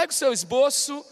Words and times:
Pegue 0.00 0.14
o 0.14 0.16
seu 0.16 0.32
esboço, 0.32 1.04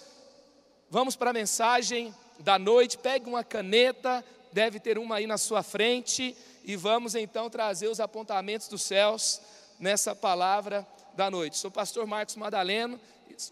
vamos 0.89 1.15
para 1.15 1.29
a 1.29 1.33
mensagem 1.35 2.15
da 2.39 2.59
noite. 2.59 2.97
Pegue 2.97 3.29
uma 3.29 3.45
caneta, 3.45 4.25
deve 4.51 4.81
ter 4.81 4.97
uma 4.97 5.17
aí 5.17 5.27
na 5.27 5.37
sua 5.37 5.63
frente, 5.63 6.35
e 6.65 6.75
vamos 6.75 7.15
então 7.15 7.51
trazer 7.51 7.89
os 7.89 8.01
apontamentos 8.01 8.67
dos 8.67 8.81
céus 8.81 9.43
nessa 9.79 10.17
palavra 10.17 10.89
da 11.15 11.31
noite. 11.31 11.59
Sou 11.59 11.69
o 11.69 11.71
pastor 11.71 12.07
Marcos 12.07 12.37
Madaleno, 12.37 12.99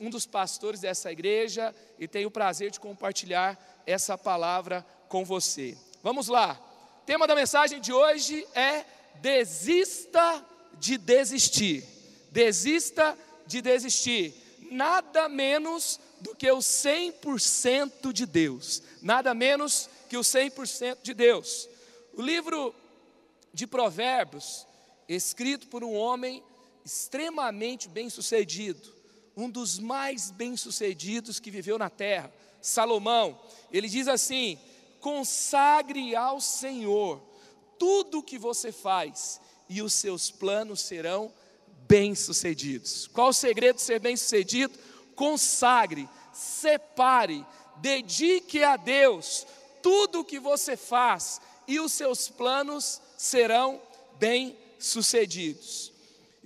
um 0.01 0.09
dos 0.09 0.25
pastores 0.25 0.81
dessa 0.81 1.13
igreja, 1.13 1.75
e 1.99 2.09
tenho 2.09 2.29
o 2.29 2.31
prazer 2.31 2.71
de 2.71 2.81
compartilhar 2.81 3.59
essa 3.87 4.17
palavra 4.17 4.87
com 5.07 5.23
você. 5.23 5.77
Vamos 6.03 6.29
lá. 6.29 6.59
O 7.03 7.05
tema 7.05 7.27
da 7.27 7.35
mensagem 7.35 7.79
de 7.79 7.93
hoje 7.93 8.49
é 8.55 8.87
desista 9.17 10.43
de 10.81 10.97
desistir. 10.97 11.85
Desista 12.33 13.15
de 13.47 13.61
desistir 13.61 14.46
nada 14.71 15.29
menos 15.29 16.01
do 16.21 16.35
que 16.35 16.51
o 16.51 16.59
100% 16.59 18.13
de 18.13 18.27
Deus. 18.27 18.83
Nada 19.03 19.35
menos 19.35 19.89
que 20.09 20.17
o 20.17 20.21
100% 20.21 20.99
de 21.03 21.15
Deus. 21.15 21.69
O 22.15 22.23
livro 22.23 22.75
de 23.53 23.67
Provérbios, 23.67 24.67
escrito 25.09 25.67
por 25.69 25.85
um 25.85 25.95
homem 25.95 26.43
extremamente 26.85 27.89
bem-sucedido, 27.89 28.95
um 29.37 29.51
dos 29.51 29.79
mais 29.79 30.31
bem-sucedidos 30.31 31.39
que 31.39 31.51
viveu 31.51 31.79
na 31.79 31.91
terra, 31.91 32.33
Salomão, 32.61 33.39
ele 33.71 33.89
diz 33.89 34.09
assim: 34.09 34.59
consagre 35.01 36.17
ao 36.17 36.41
Senhor 36.41 37.23
tudo 37.79 38.19
o 38.19 38.23
que 38.23 38.39
você 38.39 38.73
faz, 38.73 39.41
e 39.69 39.83
os 39.83 39.93
seus 39.93 40.31
planos 40.31 40.81
serão 40.81 41.33
bem-sucedidos. 41.89 43.07
Qual 43.09 43.29
o 43.29 43.33
segredo 43.33 43.77
de 43.77 43.83
ser 43.83 44.01
bem-sucedido? 44.01 44.79
Consagre, 45.15 46.09
separe, 46.33 47.45
dedique 47.77 48.63
a 48.63 48.77
Deus 48.77 49.47
tudo 49.83 50.21
o 50.21 50.25
que 50.25 50.39
você 50.39 50.77
faz 50.77 51.41
e 51.67 51.81
os 51.81 51.93
seus 51.93 52.29
planos 52.29 53.01
serão 53.17 53.81
bem-sucedidos. 54.19 55.93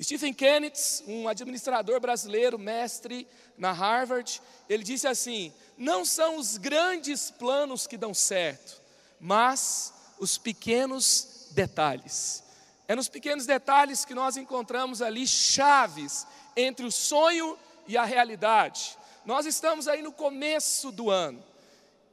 Stephen 0.03 0.33
Kenneth, 0.33 1.03
um 1.07 1.29
administrador 1.29 2.01
brasileiro, 2.01 2.59
mestre 2.59 3.27
na 3.59 3.73
Harvard, 3.73 4.41
ele 4.69 4.83
disse 4.83 5.07
assim: 5.07 5.53
não 5.77 6.05
são 6.05 6.37
os 6.37 6.57
grandes 6.57 7.31
planos 7.31 7.87
que 7.87 7.99
dão 7.99 8.15
certo, 8.15 8.81
mas 9.21 9.93
os 10.19 10.39
pequenos 10.39 11.49
detalhes. 11.51 12.43
É 12.91 12.97
nos 12.97 13.09
pequenos 13.09 13.47
detalhes 13.47 14.05
que 14.05 14.17
nós 14.17 14.37
encontramos 14.37 15.01
ali 15.01 15.25
chaves 15.25 16.27
entre 16.57 16.85
o 16.85 16.91
sonho 16.91 17.57
e 17.87 17.97
a 17.97 18.05
realidade. 18.05 18.99
Nós 19.25 19.47
estamos 19.47 19.87
aí 19.87 20.03
no 20.03 20.11
começo 20.11 20.91
do 20.91 21.09
ano. 21.09 21.41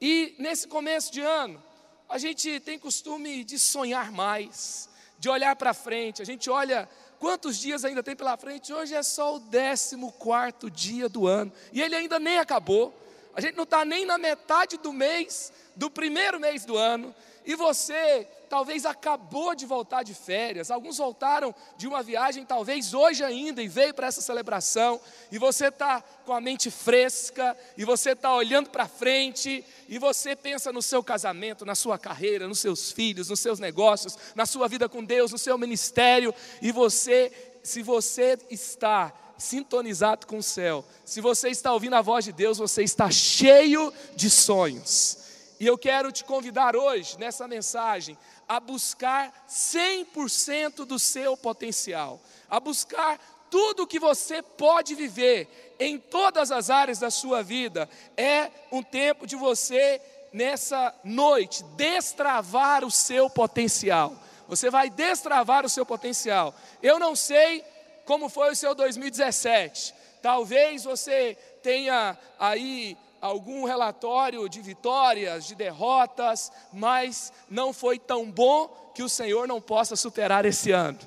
E 0.00 0.36
nesse 0.38 0.68
começo 0.68 1.12
de 1.12 1.20
ano, 1.20 1.60
a 2.08 2.16
gente 2.16 2.60
tem 2.60 2.78
costume 2.78 3.42
de 3.42 3.58
sonhar 3.58 4.12
mais, 4.12 4.88
de 5.18 5.28
olhar 5.28 5.56
para 5.56 5.74
frente. 5.74 6.22
A 6.22 6.24
gente 6.24 6.48
olha 6.48 6.88
quantos 7.18 7.58
dias 7.58 7.84
ainda 7.84 8.00
tem 8.00 8.14
pela 8.14 8.36
frente. 8.36 8.72
Hoje 8.72 8.94
é 8.94 9.02
só 9.02 9.34
o 9.34 9.40
14 9.40 10.70
dia 10.70 11.08
do 11.08 11.26
ano. 11.26 11.52
E 11.72 11.82
ele 11.82 11.96
ainda 11.96 12.20
nem 12.20 12.38
acabou. 12.38 12.94
A 13.34 13.40
gente 13.40 13.56
não 13.56 13.64
está 13.64 13.84
nem 13.84 14.06
na 14.06 14.16
metade 14.16 14.76
do 14.78 14.92
mês, 14.92 15.52
do 15.74 15.90
primeiro 15.90 16.38
mês 16.38 16.64
do 16.64 16.76
ano. 16.76 17.12
E 17.48 17.56
você 17.56 18.28
talvez 18.50 18.84
acabou 18.84 19.54
de 19.54 19.64
voltar 19.64 20.02
de 20.02 20.12
férias, 20.12 20.70
alguns 20.70 20.98
voltaram 20.98 21.54
de 21.78 21.88
uma 21.88 22.02
viagem, 22.02 22.44
talvez 22.44 22.92
hoje 22.92 23.24
ainda, 23.24 23.62
e 23.62 23.68
veio 23.68 23.94
para 23.94 24.06
essa 24.06 24.20
celebração, 24.20 25.00
e 25.32 25.38
você 25.38 25.68
está 25.68 26.02
com 26.26 26.34
a 26.34 26.42
mente 26.42 26.70
fresca, 26.70 27.56
e 27.74 27.86
você 27.86 28.10
está 28.10 28.34
olhando 28.34 28.68
para 28.68 28.86
frente, 28.86 29.64
e 29.88 29.98
você 29.98 30.36
pensa 30.36 30.70
no 30.70 30.82
seu 30.82 31.02
casamento, 31.02 31.64
na 31.64 31.74
sua 31.74 31.98
carreira, 31.98 32.46
nos 32.46 32.58
seus 32.58 32.92
filhos, 32.92 33.30
nos 33.30 33.40
seus 33.40 33.58
negócios, 33.58 34.18
na 34.34 34.44
sua 34.44 34.68
vida 34.68 34.86
com 34.86 35.02
Deus, 35.02 35.32
no 35.32 35.38
seu 35.38 35.56
ministério, 35.56 36.34
e 36.60 36.70
você, 36.70 37.32
se 37.62 37.82
você 37.82 38.38
está 38.50 39.10
sintonizado 39.38 40.26
com 40.26 40.36
o 40.36 40.42
céu, 40.42 40.84
se 41.02 41.22
você 41.22 41.48
está 41.48 41.72
ouvindo 41.72 41.96
a 41.96 42.02
voz 42.02 42.26
de 42.26 42.32
Deus, 42.32 42.58
você 42.58 42.82
está 42.82 43.10
cheio 43.10 43.90
de 44.14 44.28
sonhos. 44.28 45.17
E 45.60 45.66
eu 45.66 45.76
quero 45.76 46.12
te 46.12 46.24
convidar 46.24 46.76
hoje, 46.76 47.18
nessa 47.18 47.48
mensagem, 47.48 48.16
a 48.48 48.60
buscar 48.60 49.46
100% 49.48 50.84
do 50.84 50.98
seu 50.98 51.36
potencial, 51.36 52.20
a 52.48 52.60
buscar 52.60 53.18
tudo 53.50 53.82
o 53.82 53.86
que 53.86 53.98
você 53.98 54.42
pode 54.42 54.94
viver 54.94 55.74
em 55.78 55.98
todas 55.98 56.52
as 56.52 56.70
áreas 56.70 56.98
da 56.98 57.10
sua 57.10 57.42
vida. 57.42 57.88
É 58.16 58.50
um 58.70 58.82
tempo 58.82 59.26
de 59.26 59.36
você, 59.36 60.00
nessa 60.32 60.94
noite, 61.02 61.64
destravar 61.76 62.84
o 62.84 62.90
seu 62.90 63.28
potencial. 63.28 64.16
Você 64.46 64.70
vai 64.70 64.88
destravar 64.88 65.64
o 65.64 65.68
seu 65.68 65.84
potencial. 65.84 66.54
Eu 66.82 66.98
não 66.98 67.16
sei 67.16 67.64
como 68.04 68.28
foi 68.28 68.52
o 68.52 68.56
seu 68.56 68.74
2017. 68.74 69.94
Talvez 70.22 70.84
você 70.84 71.36
tenha 71.62 72.16
aí 72.38 72.96
algum 73.20 73.64
relatório 73.64 74.48
de 74.48 74.60
vitórias, 74.60 75.46
de 75.46 75.54
derrotas, 75.54 76.52
mas 76.72 77.32
não 77.48 77.72
foi 77.72 77.98
tão 77.98 78.30
bom 78.30 78.68
que 78.94 79.02
o 79.02 79.08
Senhor 79.08 79.46
não 79.46 79.60
possa 79.60 79.96
superar 79.96 80.44
esse 80.44 80.70
ano, 80.70 80.98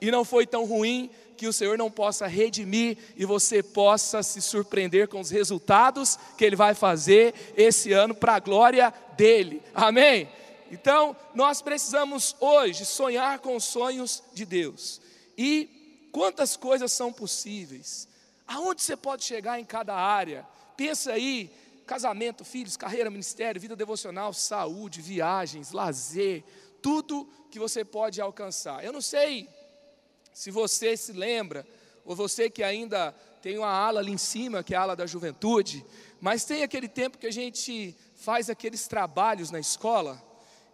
e 0.00 0.10
não 0.10 0.24
foi 0.24 0.46
tão 0.46 0.64
ruim 0.64 1.10
que 1.36 1.46
o 1.46 1.52
Senhor 1.52 1.76
não 1.76 1.90
possa 1.90 2.26
redimir 2.26 2.96
e 3.16 3.24
você 3.24 3.62
possa 3.62 4.22
se 4.22 4.40
surpreender 4.40 5.06
com 5.06 5.20
os 5.20 5.30
resultados 5.30 6.18
que 6.36 6.44
Ele 6.44 6.56
vai 6.56 6.74
fazer 6.74 7.34
esse 7.56 7.92
ano 7.92 8.14
para 8.14 8.36
a 8.36 8.40
glória 8.40 8.92
dEle, 9.16 9.62
amém? 9.74 10.28
Então, 10.70 11.14
nós 11.34 11.62
precisamos 11.62 12.34
hoje 12.40 12.84
sonhar 12.84 13.38
com 13.38 13.54
os 13.54 13.64
sonhos 13.64 14.22
de 14.32 14.44
Deus, 14.44 15.00
e 15.36 16.08
quantas 16.10 16.56
coisas 16.56 16.90
são 16.92 17.12
possíveis, 17.12 18.08
aonde 18.46 18.82
você 18.82 18.96
pode 18.96 19.24
chegar 19.24 19.60
em 19.60 19.64
cada 19.64 19.94
área, 19.94 20.46
Pensa 20.76 21.12
aí, 21.12 21.50
casamento, 21.86 22.44
filhos, 22.44 22.76
carreira, 22.76 23.08
ministério, 23.10 23.60
vida 23.60 23.76
devocional, 23.76 24.32
saúde, 24.32 25.00
viagens, 25.00 25.72
lazer, 25.72 26.44
tudo 26.82 27.28
que 27.50 27.58
você 27.58 27.84
pode 27.84 28.20
alcançar. 28.20 28.84
Eu 28.84 28.92
não 28.92 29.00
sei 29.00 29.48
se 30.32 30.50
você 30.50 30.96
se 30.96 31.12
lembra, 31.12 31.66
ou 32.04 32.14
você 32.14 32.50
que 32.50 32.62
ainda 32.62 33.12
tem 33.40 33.56
uma 33.56 33.70
ala 33.70 34.00
ali 34.00 34.12
em 34.12 34.18
cima, 34.18 34.62
que 34.62 34.74
é 34.74 34.76
a 34.76 34.82
ala 34.82 34.96
da 34.96 35.06
juventude, 35.06 35.84
mas 36.20 36.44
tem 36.44 36.62
aquele 36.62 36.88
tempo 36.88 37.16
que 37.16 37.26
a 37.26 37.32
gente 37.32 37.96
faz 38.14 38.50
aqueles 38.50 38.86
trabalhos 38.86 39.50
na 39.50 39.58
escola, 39.58 40.22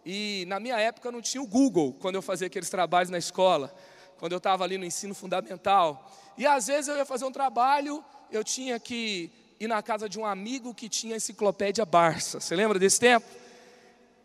e 0.05 0.43
na 0.47 0.59
minha 0.59 0.77
época 0.77 1.11
não 1.11 1.21
tinha 1.21 1.41
o 1.41 1.47
Google 1.47 1.93
quando 1.93 2.15
eu 2.15 2.21
fazia 2.21 2.47
aqueles 2.47 2.69
trabalhos 2.69 3.09
na 3.09 3.17
escola, 3.17 3.73
quando 4.17 4.33
eu 4.33 4.37
estava 4.37 4.63
ali 4.63 4.77
no 4.77 4.85
ensino 4.85 5.15
fundamental. 5.15 6.11
E 6.37 6.45
às 6.45 6.67
vezes 6.67 6.87
eu 6.87 6.97
ia 6.97 7.05
fazer 7.05 7.25
um 7.25 7.31
trabalho, 7.31 8.03
eu 8.31 8.43
tinha 8.43 8.79
que 8.79 9.31
ir 9.59 9.67
na 9.67 9.81
casa 9.81 10.07
de 10.09 10.19
um 10.19 10.25
amigo 10.25 10.73
que 10.73 10.89
tinha 10.89 11.15
enciclopédia 11.15 11.85
Barça. 11.85 12.39
Você 12.39 12.55
lembra 12.55 12.79
desse 12.79 12.99
tempo? 12.99 13.25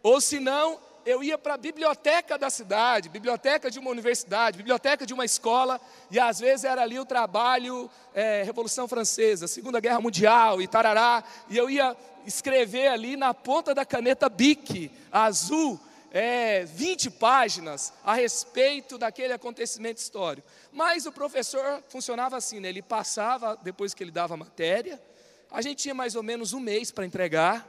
Ou 0.02 0.20
se 0.20 0.38
não, 0.38 0.78
eu 1.04 1.22
ia 1.22 1.38
para 1.38 1.54
a 1.54 1.56
biblioteca 1.56 2.36
da 2.36 2.50
cidade, 2.50 3.08
biblioteca 3.08 3.70
de 3.70 3.78
uma 3.78 3.90
universidade, 3.90 4.58
biblioteca 4.58 5.06
de 5.06 5.14
uma 5.14 5.24
escola, 5.24 5.80
e 6.10 6.20
às 6.20 6.38
vezes 6.38 6.64
era 6.64 6.82
ali 6.82 6.98
o 6.98 7.04
trabalho 7.06 7.90
é, 8.14 8.42
Revolução 8.42 8.86
Francesa, 8.86 9.48
Segunda 9.48 9.80
Guerra 9.80 10.00
Mundial 10.00 10.60
e 10.60 10.68
tarará, 10.68 11.24
e 11.48 11.56
eu 11.56 11.70
ia 11.70 11.96
escrever 12.26 12.88
ali 12.88 13.16
na 13.16 13.32
ponta 13.32 13.74
da 13.74 13.86
caneta 13.86 14.28
Bic, 14.28 14.90
azul, 15.10 15.80
é, 16.10 16.64
20 16.64 17.10
páginas 17.10 17.92
a 18.04 18.14
respeito 18.14 18.98
daquele 18.98 19.32
acontecimento 19.32 19.98
histórico. 19.98 20.46
Mas 20.72 21.06
o 21.06 21.12
professor 21.12 21.82
funcionava 21.88 22.36
assim, 22.36 22.60
né? 22.60 22.68
ele 22.68 22.82
passava, 22.82 23.58
depois 23.62 23.94
que 23.94 24.04
ele 24.04 24.10
dava 24.10 24.34
a 24.34 24.36
matéria, 24.36 25.00
a 25.50 25.62
gente 25.62 25.82
tinha 25.82 25.94
mais 25.94 26.14
ou 26.14 26.22
menos 26.22 26.52
um 26.52 26.60
mês 26.60 26.90
para 26.90 27.06
entregar. 27.06 27.66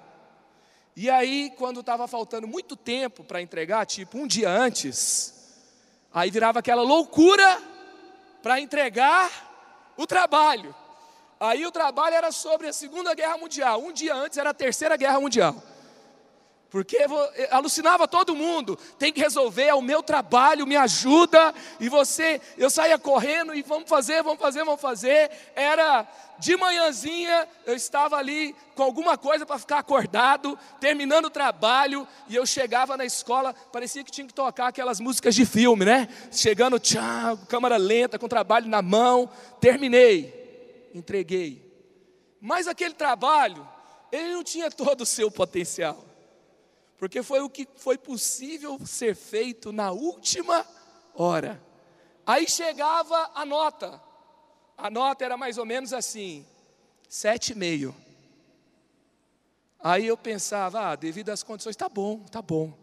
E 0.96 1.10
aí, 1.10 1.54
quando 1.58 1.80
estava 1.80 2.08
faltando 2.08 2.48
muito 2.48 2.76
tempo 2.76 3.24
para 3.24 3.42
entregar, 3.42 3.86
tipo 3.86 4.18
um 4.18 4.28
dia 4.28 4.50
antes, 4.50 5.34
aí 6.14 6.30
virava 6.30 6.60
aquela 6.60 6.82
loucura 6.82 7.62
para 8.42 8.60
entregar 8.60 9.92
o 9.96 10.06
trabalho. 10.06 10.76
Aí 11.40 11.66
o 11.66 11.72
trabalho 11.72 12.16
era 12.16 12.32
sobre 12.32 12.68
a 12.68 12.74
Segunda 12.74 13.14
Guerra 13.14 13.38
Mundial. 13.38 13.82
Um 13.82 13.94
dia 13.94 14.14
antes 14.14 14.38
era 14.38 14.50
a 14.50 14.54
Terceira 14.54 14.98
Guerra 14.98 15.22
Mundial. 15.22 15.56
Porque 16.70 17.00
alucinava 17.50 18.08
todo 18.08 18.36
mundo, 18.36 18.78
tem 19.00 19.12
que 19.12 19.20
resolver, 19.20 19.64
é 19.64 19.74
o 19.74 19.82
meu 19.82 20.04
trabalho, 20.04 20.68
me 20.68 20.76
ajuda. 20.76 21.54
E 21.80 21.90
você, 21.90 22.40
eu 22.58 22.70
saía 22.70 23.00
correndo 23.00 23.56
e 23.56 23.64
vamos 23.64 23.90
fazer, 23.90 24.22
vamos 24.22 24.40
fazer, 24.40 24.64
vamos 24.64 24.80
fazer. 24.80 25.32
Era 25.56 26.08
de 26.38 26.56
manhãzinha, 26.56 27.48
eu 27.66 27.76
estava 27.76 28.18
ali 28.18 28.56
com 28.76 28.84
alguma 28.84 29.18
coisa 29.18 29.48
para 29.48 29.58
ficar 29.58 29.80
acordado, 29.80 30.58
terminando 30.80 31.26
o 31.26 31.30
trabalho, 31.32 32.08
e 32.30 32.36
eu 32.36 32.46
chegava 32.46 32.96
na 32.96 33.04
escola, 33.04 33.54
parecia 33.74 34.04
que 34.04 34.12
tinha 34.12 34.28
que 34.28 34.34
tocar 34.34 34.68
aquelas 34.68 35.00
músicas 35.00 35.34
de 35.34 35.46
filme, 35.48 35.84
né? 35.84 36.08
Chegando, 36.32 36.80
tchau, 36.80 37.38
câmera 37.50 37.78
lenta, 37.78 38.20
com 38.20 38.28
o 38.28 38.30
trabalho 38.30 38.68
na 38.68 38.82
mão, 38.82 39.28
terminei, 39.60 40.92
entreguei. 40.94 41.68
Mas 42.40 42.68
aquele 42.68 42.94
trabalho, 42.94 43.68
ele 44.12 44.34
não 44.34 44.44
tinha 44.44 44.70
todo 44.70 45.02
o 45.02 45.06
seu 45.06 45.32
potencial 45.32 46.09
porque 47.00 47.24
foi 47.24 47.40
o 47.40 47.50
que 47.50 47.66
foi 47.78 47.98
possível 47.98 48.78
ser 48.86 49.16
feito 49.16 49.72
na 49.72 49.90
última 49.90 50.66
hora. 51.16 51.60
Aí 52.28 52.48
chegava 52.48 53.32
a 53.34 53.46
nota, 53.46 54.00
a 54.78 54.90
nota 54.90 55.24
era 55.24 55.38
mais 55.38 55.58
ou 55.58 55.66
menos 55.66 55.94
assim, 55.94 56.46
sete 57.08 57.54
e 57.54 57.56
meio. 57.56 57.96
Aí 59.80 60.06
eu 60.06 60.18
pensava, 60.18 60.90
ah, 60.90 60.96
devido 60.98 61.30
às 61.30 61.42
condições, 61.42 61.78
tá 61.78 61.88
bom, 61.88 62.20
tá 62.26 62.42
bom. 62.42 62.78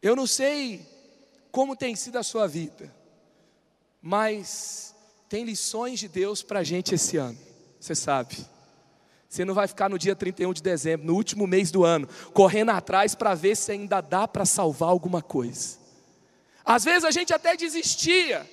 Eu 0.00 0.16
não 0.16 0.26
sei 0.26 0.88
como 1.52 1.76
tem 1.76 1.94
sido 1.94 2.16
a 2.16 2.22
sua 2.22 2.48
vida, 2.48 2.92
mas 4.00 4.94
tem 5.28 5.44
lições 5.44 6.00
de 6.00 6.08
Deus 6.08 6.42
para 6.42 6.60
a 6.60 6.64
gente 6.64 6.94
esse 6.94 7.18
ano, 7.18 7.38
você 7.78 7.94
sabe. 7.94 8.53
Você 9.34 9.44
não 9.44 9.52
vai 9.52 9.66
ficar 9.66 9.90
no 9.90 9.98
dia 9.98 10.14
31 10.14 10.52
de 10.52 10.62
dezembro, 10.62 11.08
no 11.08 11.14
último 11.16 11.44
mês 11.44 11.72
do 11.72 11.82
ano, 11.84 12.08
correndo 12.32 12.70
atrás 12.70 13.16
para 13.16 13.34
ver 13.34 13.56
se 13.56 13.72
ainda 13.72 14.00
dá 14.00 14.28
para 14.28 14.44
salvar 14.44 14.90
alguma 14.90 15.20
coisa. 15.20 15.76
Às 16.64 16.84
vezes 16.84 17.02
a 17.02 17.10
gente 17.10 17.34
até 17.34 17.56
desistia, 17.56 18.48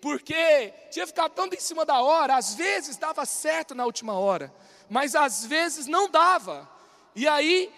porque 0.00 0.72
tinha 0.90 1.06
ficado 1.06 1.32
tão 1.32 1.46
em 1.48 1.60
cima 1.60 1.84
da 1.84 2.00
hora, 2.00 2.38
às 2.38 2.54
vezes 2.54 2.96
dava 2.96 3.26
certo 3.26 3.74
na 3.74 3.84
última 3.84 4.14
hora, 4.14 4.50
mas 4.88 5.14
às 5.14 5.44
vezes 5.44 5.86
não 5.86 6.08
dava. 6.08 6.66
E 7.14 7.28
aí, 7.28 7.70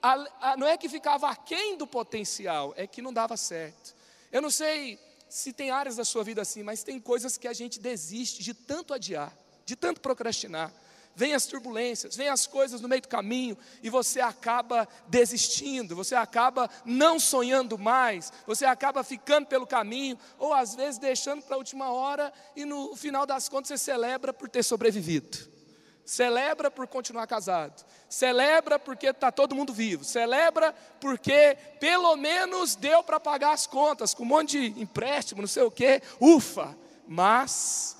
a, 0.00 0.52
a, 0.52 0.56
não 0.56 0.68
é 0.68 0.76
que 0.76 0.88
ficava 0.88 1.28
aquém 1.28 1.76
do 1.76 1.84
potencial, 1.84 2.74
é 2.76 2.86
que 2.86 3.02
não 3.02 3.12
dava 3.12 3.36
certo. 3.36 3.92
Eu 4.30 4.40
não 4.40 4.50
sei 4.50 5.00
se 5.28 5.52
tem 5.52 5.72
áreas 5.72 5.96
da 5.96 6.04
sua 6.04 6.22
vida 6.22 6.42
assim, 6.42 6.62
mas 6.62 6.84
tem 6.84 7.00
coisas 7.00 7.36
que 7.36 7.48
a 7.48 7.52
gente 7.52 7.80
desiste 7.80 8.40
de 8.44 8.54
tanto 8.54 8.94
adiar, 8.94 9.36
de 9.64 9.74
tanto 9.74 10.00
procrastinar 10.00 10.72
vem 11.16 11.32
as 11.32 11.46
turbulências, 11.46 12.14
vem 12.14 12.28
as 12.28 12.46
coisas 12.46 12.82
no 12.82 12.88
meio 12.88 13.00
do 13.00 13.08
caminho 13.08 13.56
e 13.82 13.88
você 13.88 14.20
acaba 14.20 14.86
desistindo, 15.08 15.96
você 15.96 16.14
acaba 16.14 16.68
não 16.84 17.18
sonhando 17.18 17.78
mais, 17.78 18.30
você 18.46 18.66
acaba 18.66 19.02
ficando 19.02 19.46
pelo 19.46 19.66
caminho 19.66 20.18
ou 20.38 20.52
às 20.52 20.74
vezes 20.74 20.98
deixando 20.98 21.42
para 21.42 21.56
a 21.56 21.58
última 21.58 21.90
hora 21.90 22.30
e 22.54 22.66
no 22.66 22.94
final 22.94 23.24
das 23.24 23.48
contas 23.48 23.68
você 23.68 23.78
celebra 23.78 24.30
por 24.30 24.50
ter 24.50 24.62
sobrevivido. 24.62 25.56
Celebra 26.04 26.70
por 26.70 26.86
continuar 26.86 27.26
casado, 27.26 27.84
celebra 28.08 28.78
porque 28.78 29.08
está 29.08 29.32
todo 29.32 29.56
mundo 29.56 29.72
vivo, 29.72 30.04
celebra 30.04 30.72
porque 31.00 31.58
pelo 31.80 32.14
menos 32.14 32.76
deu 32.76 33.02
para 33.02 33.18
pagar 33.18 33.52
as 33.52 33.66
contas, 33.66 34.14
com 34.14 34.22
um 34.22 34.26
monte 34.26 34.70
de 34.70 34.80
empréstimo, 34.80 35.40
não 35.40 35.48
sei 35.48 35.64
o 35.64 35.70
que, 35.70 36.00
ufa, 36.20 36.78
mas 37.08 37.95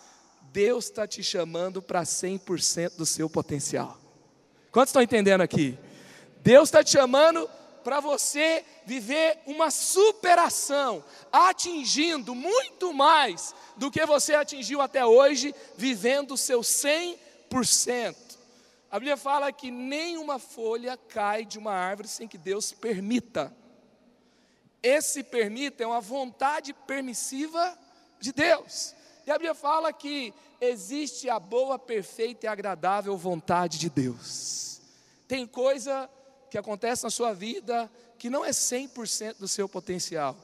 Deus 0.57 0.87
está 0.87 1.07
te 1.07 1.23
chamando 1.23 1.83
para 1.83 2.01
100% 2.01 2.97
do 2.97 3.05
seu 3.05 3.29
potencial. 3.29 3.99
Quantos 4.73 4.89
estão 4.89 5.03
entendendo 5.03 5.43
aqui? 5.43 5.79
Deus 6.43 6.71
está 6.71 6.83
te 6.83 6.93
chamando 6.93 7.47
para 7.85 8.01
você 8.01 8.65
viver 8.87 9.39
uma 9.45 9.71
superação, 9.71 11.05
atingindo 11.31 12.35
muito 12.35 12.95
mais 12.95 13.55
do 13.77 13.91
que 13.91 14.07
você 14.07 14.35
atingiu 14.35 14.81
até 14.81 15.05
hoje, 15.05 15.55
vivendo 15.77 16.31
o 16.33 16.39
seu 16.39 16.63
100%. 16.63 18.17
A 18.91 18.99
Bíblia 18.99 19.19
fala 19.19 19.53
que 19.53 19.71
nenhuma 19.71 20.39
folha 20.39 20.97
cai 20.97 21.45
de 21.45 21.59
uma 21.59 21.75
árvore 21.75 22.09
sem 22.09 22.27
que 22.27 22.39
Deus 22.39 22.73
permita. 22.73 23.55
Esse 24.83 25.23
permita 25.23 25.85
é 25.85 25.87
uma 25.87 26.01
vontade 26.01 26.73
permissiva 26.73 27.79
de 28.19 28.33
Deus. 28.33 28.96
E 29.27 29.31
a 29.31 29.35
Bíblia 29.35 29.55
fala 29.55 29.93
que 29.93 30.33
existe 30.61 31.29
a 31.29 31.41
boa, 31.41 31.79
perfeita 31.79 32.47
e 32.47 32.49
agradável 32.49 33.17
vontade 33.17 33.77
de 33.77 33.91
Deus. 33.91 34.81
Tem 35.27 35.45
coisa 35.45 36.09
que 36.49 36.57
acontece 36.57 37.03
na 37.03 37.11
sua 37.11 37.33
vida 37.33 37.91
que 38.19 38.31
não 38.31 38.45
é 38.45 38.51
100% 38.51 39.39
do 39.39 39.49
seu 39.49 39.69
potencial, 39.69 40.37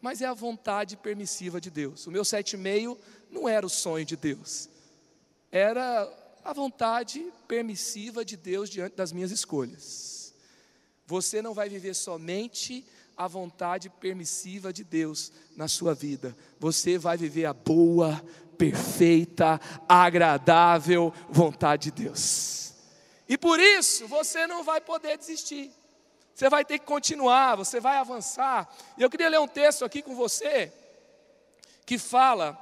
mas 0.00 0.20
é 0.20 0.26
a 0.26 0.34
vontade 0.34 0.96
permissiva 0.96 1.60
de 1.60 1.70
Deus. 1.70 2.06
O 2.06 2.10
meu 2.10 2.24
sete 2.24 2.56
meio 2.56 2.98
não 3.30 3.48
era 3.48 3.64
o 3.64 3.70
sonho 3.70 4.04
de 4.04 4.16
Deus, 4.16 4.68
era 5.52 6.12
a 6.44 6.52
vontade 6.52 7.32
permissiva 7.46 8.24
de 8.24 8.36
Deus 8.36 8.68
diante 8.68 8.96
das 8.96 9.12
minhas 9.12 9.30
escolhas. 9.30 10.34
Você 11.06 11.40
não 11.40 11.54
vai 11.54 11.68
viver 11.68 11.94
somente 11.94 12.84
a 13.16 13.26
vontade 13.26 13.88
permissiva 13.88 14.72
de 14.72 14.84
Deus 14.84 15.32
na 15.56 15.68
sua 15.68 15.94
vida, 15.94 16.36
você 16.58 16.98
vai 16.98 17.16
viver 17.16 17.46
a 17.46 17.54
boa, 17.54 18.22
perfeita, 18.58 19.60
agradável 19.88 21.12
vontade 21.28 21.90
de 21.90 22.04
Deus. 22.04 22.74
E 23.28 23.38
por 23.38 23.58
isso 23.58 24.06
você 24.06 24.46
não 24.46 24.62
vai 24.62 24.80
poder 24.80 25.16
desistir. 25.16 25.72
Você 26.34 26.50
vai 26.50 26.64
ter 26.64 26.78
que 26.78 26.84
continuar, 26.84 27.56
você 27.56 27.80
vai 27.80 27.96
avançar. 27.96 28.68
E 28.98 29.02
eu 29.02 29.08
queria 29.08 29.30
ler 29.30 29.40
um 29.40 29.48
texto 29.48 29.84
aqui 29.84 30.02
com 30.02 30.14
você 30.14 30.70
que 31.86 31.96
fala 31.96 32.58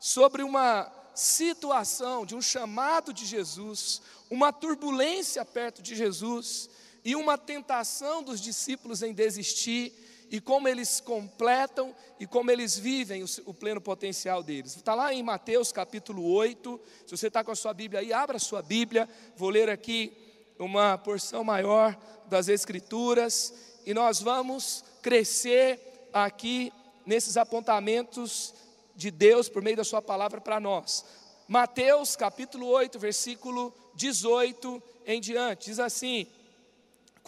sobre 0.00 0.42
uma 0.42 0.90
situação 1.14 2.24
de 2.24 2.34
um 2.34 2.40
chamado 2.40 3.12
de 3.12 3.26
Jesus, 3.26 4.00
uma 4.30 4.52
turbulência 4.52 5.44
perto 5.44 5.82
de 5.82 5.94
Jesus 5.94 6.70
e 7.04 7.14
uma 7.14 7.38
tentação 7.38 8.22
dos 8.22 8.40
discípulos 8.40 9.02
em 9.02 9.12
desistir 9.12 9.92
e 10.30 10.40
como 10.40 10.68
eles 10.68 11.00
completam 11.00 11.94
e 12.20 12.26
como 12.26 12.50
eles 12.50 12.78
vivem 12.78 13.22
o, 13.22 13.26
o 13.46 13.54
pleno 13.54 13.80
potencial 13.80 14.42
deles. 14.42 14.76
Está 14.76 14.94
lá 14.94 15.12
em 15.12 15.22
Mateus 15.22 15.72
capítulo 15.72 16.30
8. 16.30 16.80
Se 17.06 17.16
você 17.16 17.28
está 17.28 17.42
com 17.42 17.50
a 17.50 17.56
sua 17.56 17.72
Bíblia 17.72 18.00
aí, 18.00 18.12
abra 18.12 18.36
a 18.36 18.40
sua 18.40 18.60
Bíblia. 18.60 19.08
Vou 19.36 19.48
ler 19.48 19.70
aqui 19.70 20.12
uma 20.58 20.98
porção 20.98 21.44
maior 21.44 21.96
das 22.26 22.48
Escrituras 22.48 23.54
e 23.86 23.94
nós 23.94 24.20
vamos 24.20 24.84
crescer 25.00 26.10
aqui 26.12 26.72
nesses 27.06 27.36
apontamentos 27.36 28.54
de 28.94 29.10
Deus 29.10 29.48
por 29.48 29.62
meio 29.62 29.76
da 29.76 29.84
Sua 29.84 30.02
palavra 30.02 30.40
para 30.40 30.60
nós. 30.60 31.04
Mateus 31.46 32.16
capítulo 32.16 32.66
8, 32.66 32.98
versículo 32.98 33.72
18 33.94 34.82
em 35.06 35.20
diante, 35.20 35.70
diz 35.70 35.78
assim: 35.78 36.26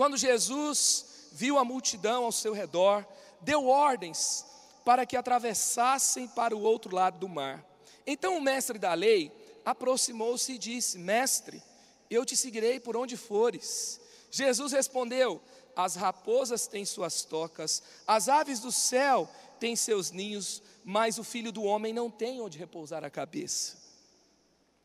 Quando 0.00 0.16
Jesus 0.16 1.28
viu 1.30 1.58
a 1.58 1.62
multidão 1.62 2.24
ao 2.24 2.32
seu 2.32 2.54
redor, 2.54 3.06
deu 3.42 3.66
ordens 3.66 4.46
para 4.82 5.04
que 5.04 5.14
atravessassem 5.14 6.26
para 6.26 6.56
o 6.56 6.62
outro 6.62 6.96
lado 6.96 7.18
do 7.18 7.28
mar. 7.28 7.62
Então 8.06 8.38
o 8.38 8.40
mestre 8.40 8.78
da 8.78 8.94
lei 8.94 9.30
aproximou-se 9.62 10.54
e 10.54 10.56
disse: 10.56 10.98
Mestre, 10.98 11.62
eu 12.08 12.24
te 12.24 12.34
seguirei 12.34 12.80
por 12.80 12.96
onde 12.96 13.14
fores. 13.14 14.00
Jesus 14.30 14.72
respondeu: 14.72 15.38
As 15.76 15.96
raposas 15.96 16.66
têm 16.66 16.86
suas 16.86 17.22
tocas, 17.22 17.82
as 18.06 18.26
aves 18.26 18.58
do 18.58 18.72
céu 18.72 19.28
têm 19.58 19.76
seus 19.76 20.10
ninhos, 20.10 20.62
mas 20.82 21.18
o 21.18 21.22
filho 21.22 21.52
do 21.52 21.62
homem 21.62 21.92
não 21.92 22.10
tem 22.10 22.40
onde 22.40 22.56
repousar 22.56 23.04
a 23.04 23.10
cabeça. 23.10 23.76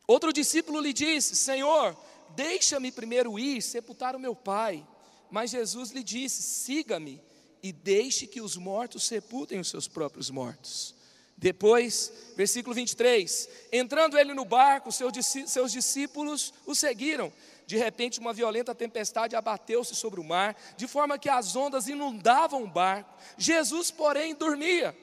Outro 0.06 0.30
discípulo 0.30 0.78
lhe 0.78 0.92
disse: 0.92 1.34
Senhor, 1.34 1.96
deixa-me 2.34 2.92
primeiro 2.92 3.38
ir 3.38 3.62
sepultar 3.62 4.14
o 4.14 4.20
meu 4.20 4.36
pai. 4.36 4.86
Mas 5.30 5.50
Jesus 5.50 5.90
lhe 5.90 6.02
disse: 6.02 6.42
siga-me 6.42 7.22
e 7.62 7.72
deixe 7.72 8.26
que 8.26 8.40
os 8.40 8.56
mortos 8.56 9.04
sepultem 9.04 9.58
os 9.58 9.68
seus 9.68 9.88
próprios 9.88 10.30
mortos. 10.30 10.94
Depois, 11.36 12.12
versículo 12.36 12.74
23: 12.74 13.48
entrando 13.72 14.18
ele 14.18 14.32
no 14.32 14.44
barco, 14.44 14.90
seus 14.92 15.72
discípulos 15.72 16.54
o 16.64 16.74
seguiram. 16.74 17.32
De 17.66 17.76
repente, 17.76 18.20
uma 18.20 18.32
violenta 18.32 18.72
tempestade 18.74 19.34
abateu-se 19.34 19.94
sobre 19.96 20.20
o 20.20 20.24
mar, 20.24 20.56
de 20.76 20.86
forma 20.86 21.18
que 21.18 21.28
as 21.28 21.56
ondas 21.56 21.88
inundavam 21.88 22.62
o 22.62 22.68
barco. 22.68 23.12
Jesus, 23.36 23.90
porém, 23.90 24.36
dormia. 24.36 24.96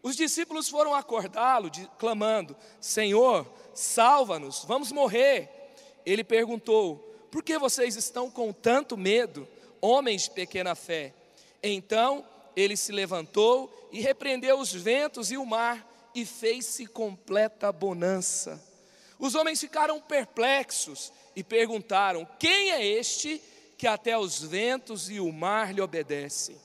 Os 0.00 0.14
discípulos 0.16 0.68
foram 0.68 0.94
acordá-lo, 0.94 1.70
clamando: 1.98 2.56
Senhor, 2.80 3.52
salva-nos, 3.74 4.64
vamos 4.64 4.92
morrer. 4.92 5.50
Ele 6.06 6.22
perguntou: 6.22 7.09
por 7.30 7.42
que 7.42 7.58
vocês 7.58 7.96
estão 7.96 8.30
com 8.30 8.52
tanto 8.52 8.96
medo, 8.96 9.46
homens 9.80 10.24
de 10.24 10.30
pequena 10.30 10.74
fé? 10.74 11.14
Então 11.62 12.24
ele 12.56 12.76
se 12.76 12.92
levantou 12.92 13.88
e 13.92 14.00
repreendeu 14.00 14.58
os 14.58 14.72
ventos 14.72 15.30
e 15.30 15.36
o 15.36 15.46
mar, 15.46 15.88
e 16.14 16.24
fez-se 16.26 16.86
completa 16.86 17.70
bonança. 17.70 18.60
Os 19.18 19.34
homens 19.34 19.60
ficaram 19.60 20.00
perplexos 20.00 21.12
e 21.36 21.44
perguntaram: 21.44 22.26
Quem 22.38 22.72
é 22.72 22.84
este 22.84 23.40
que 23.76 23.86
até 23.86 24.18
os 24.18 24.42
ventos 24.42 25.08
e 25.08 25.20
o 25.20 25.32
mar 25.32 25.72
lhe 25.72 25.80
obedecem? 25.80 26.56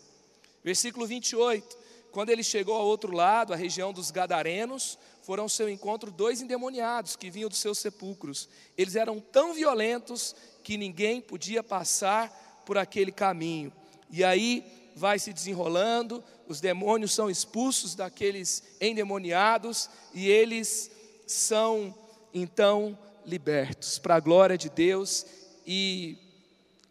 Versículo 0.63 1.05
28. 1.05 1.85
Quando 2.11 2.29
ele 2.29 2.43
chegou 2.43 2.75
ao 2.75 2.85
outro 2.85 3.13
lado, 3.13 3.51
a 3.51 3.57
região 3.57 3.91
dos 3.91 4.09
Gadarenos, 4.09 4.97
foram 5.21 5.43
ao 5.43 5.49
seu 5.49 5.67
encontro 5.67 6.09
dois 6.09 6.41
endemoniados 6.41 7.15
que 7.15 7.29
vinham 7.29 7.49
dos 7.49 7.59
seus 7.59 7.77
sepulcros. 7.77 8.47
Eles 8.77 8.95
eram 8.95 9.19
tão 9.19 9.53
violentos 9.53 10.33
que 10.65 10.77
ninguém 10.77 11.21
podia 11.21 11.61
passar 11.61 12.63
por 12.65 12.75
aquele 12.75 13.11
caminho. 13.11 13.71
E 14.09 14.23
aí 14.23 14.65
vai 14.95 15.19
se 15.19 15.31
desenrolando, 15.31 16.23
os 16.47 16.59
demônios 16.59 17.13
são 17.13 17.29
expulsos 17.29 17.93
daqueles 17.93 18.63
endemoniados 18.81 19.87
e 20.11 20.27
eles 20.27 20.89
são 21.27 21.93
então 22.33 22.97
libertos 23.23 23.99
para 23.99 24.15
a 24.15 24.19
glória 24.19 24.57
de 24.57 24.67
Deus. 24.67 25.23
E 25.67 26.17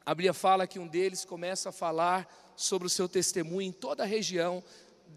a 0.07 0.15
Bíblia 0.15 0.33
fala 0.33 0.69
que 0.69 0.79
um 0.79 0.87
deles 0.87 1.25
começa 1.25 1.71
a 1.71 1.73
falar 1.73 2.33
sobre 2.55 2.87
o 2.87 2.91
seu 2.91 3.09
testemunho 3.09 3.63
em 3.63 3.73
toda 3.73 4.05
a 4.05 4.07
região 4.07 4.63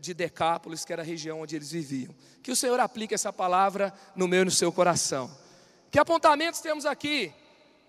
de 0.01 0.15
Decápolis, 0.15 0.83
que 0.83 0.91
era 0.91 1.03
a 1.03 1.05
região 1.05 1.41
onde 1.41 1.55
eles 1.55 1.69
viviam. 1.69 2.15
Que 2.41 2.51
o 2.51 2.55
Senhor 2.55 2.79
aplique 2.79 3.13
essa 3.13 3.31
palavra 3.31 3.93
no 4.15 4.27
meu 4.27 4.41
e 4.41 4.45
no 4.45 4.51
seu 4.51 4.71
coração. 4.71 5.29
Que 5.91 5.99
apontamentos 5.99 6.59
temos 6.59 6.87
aqui 6.87 7.31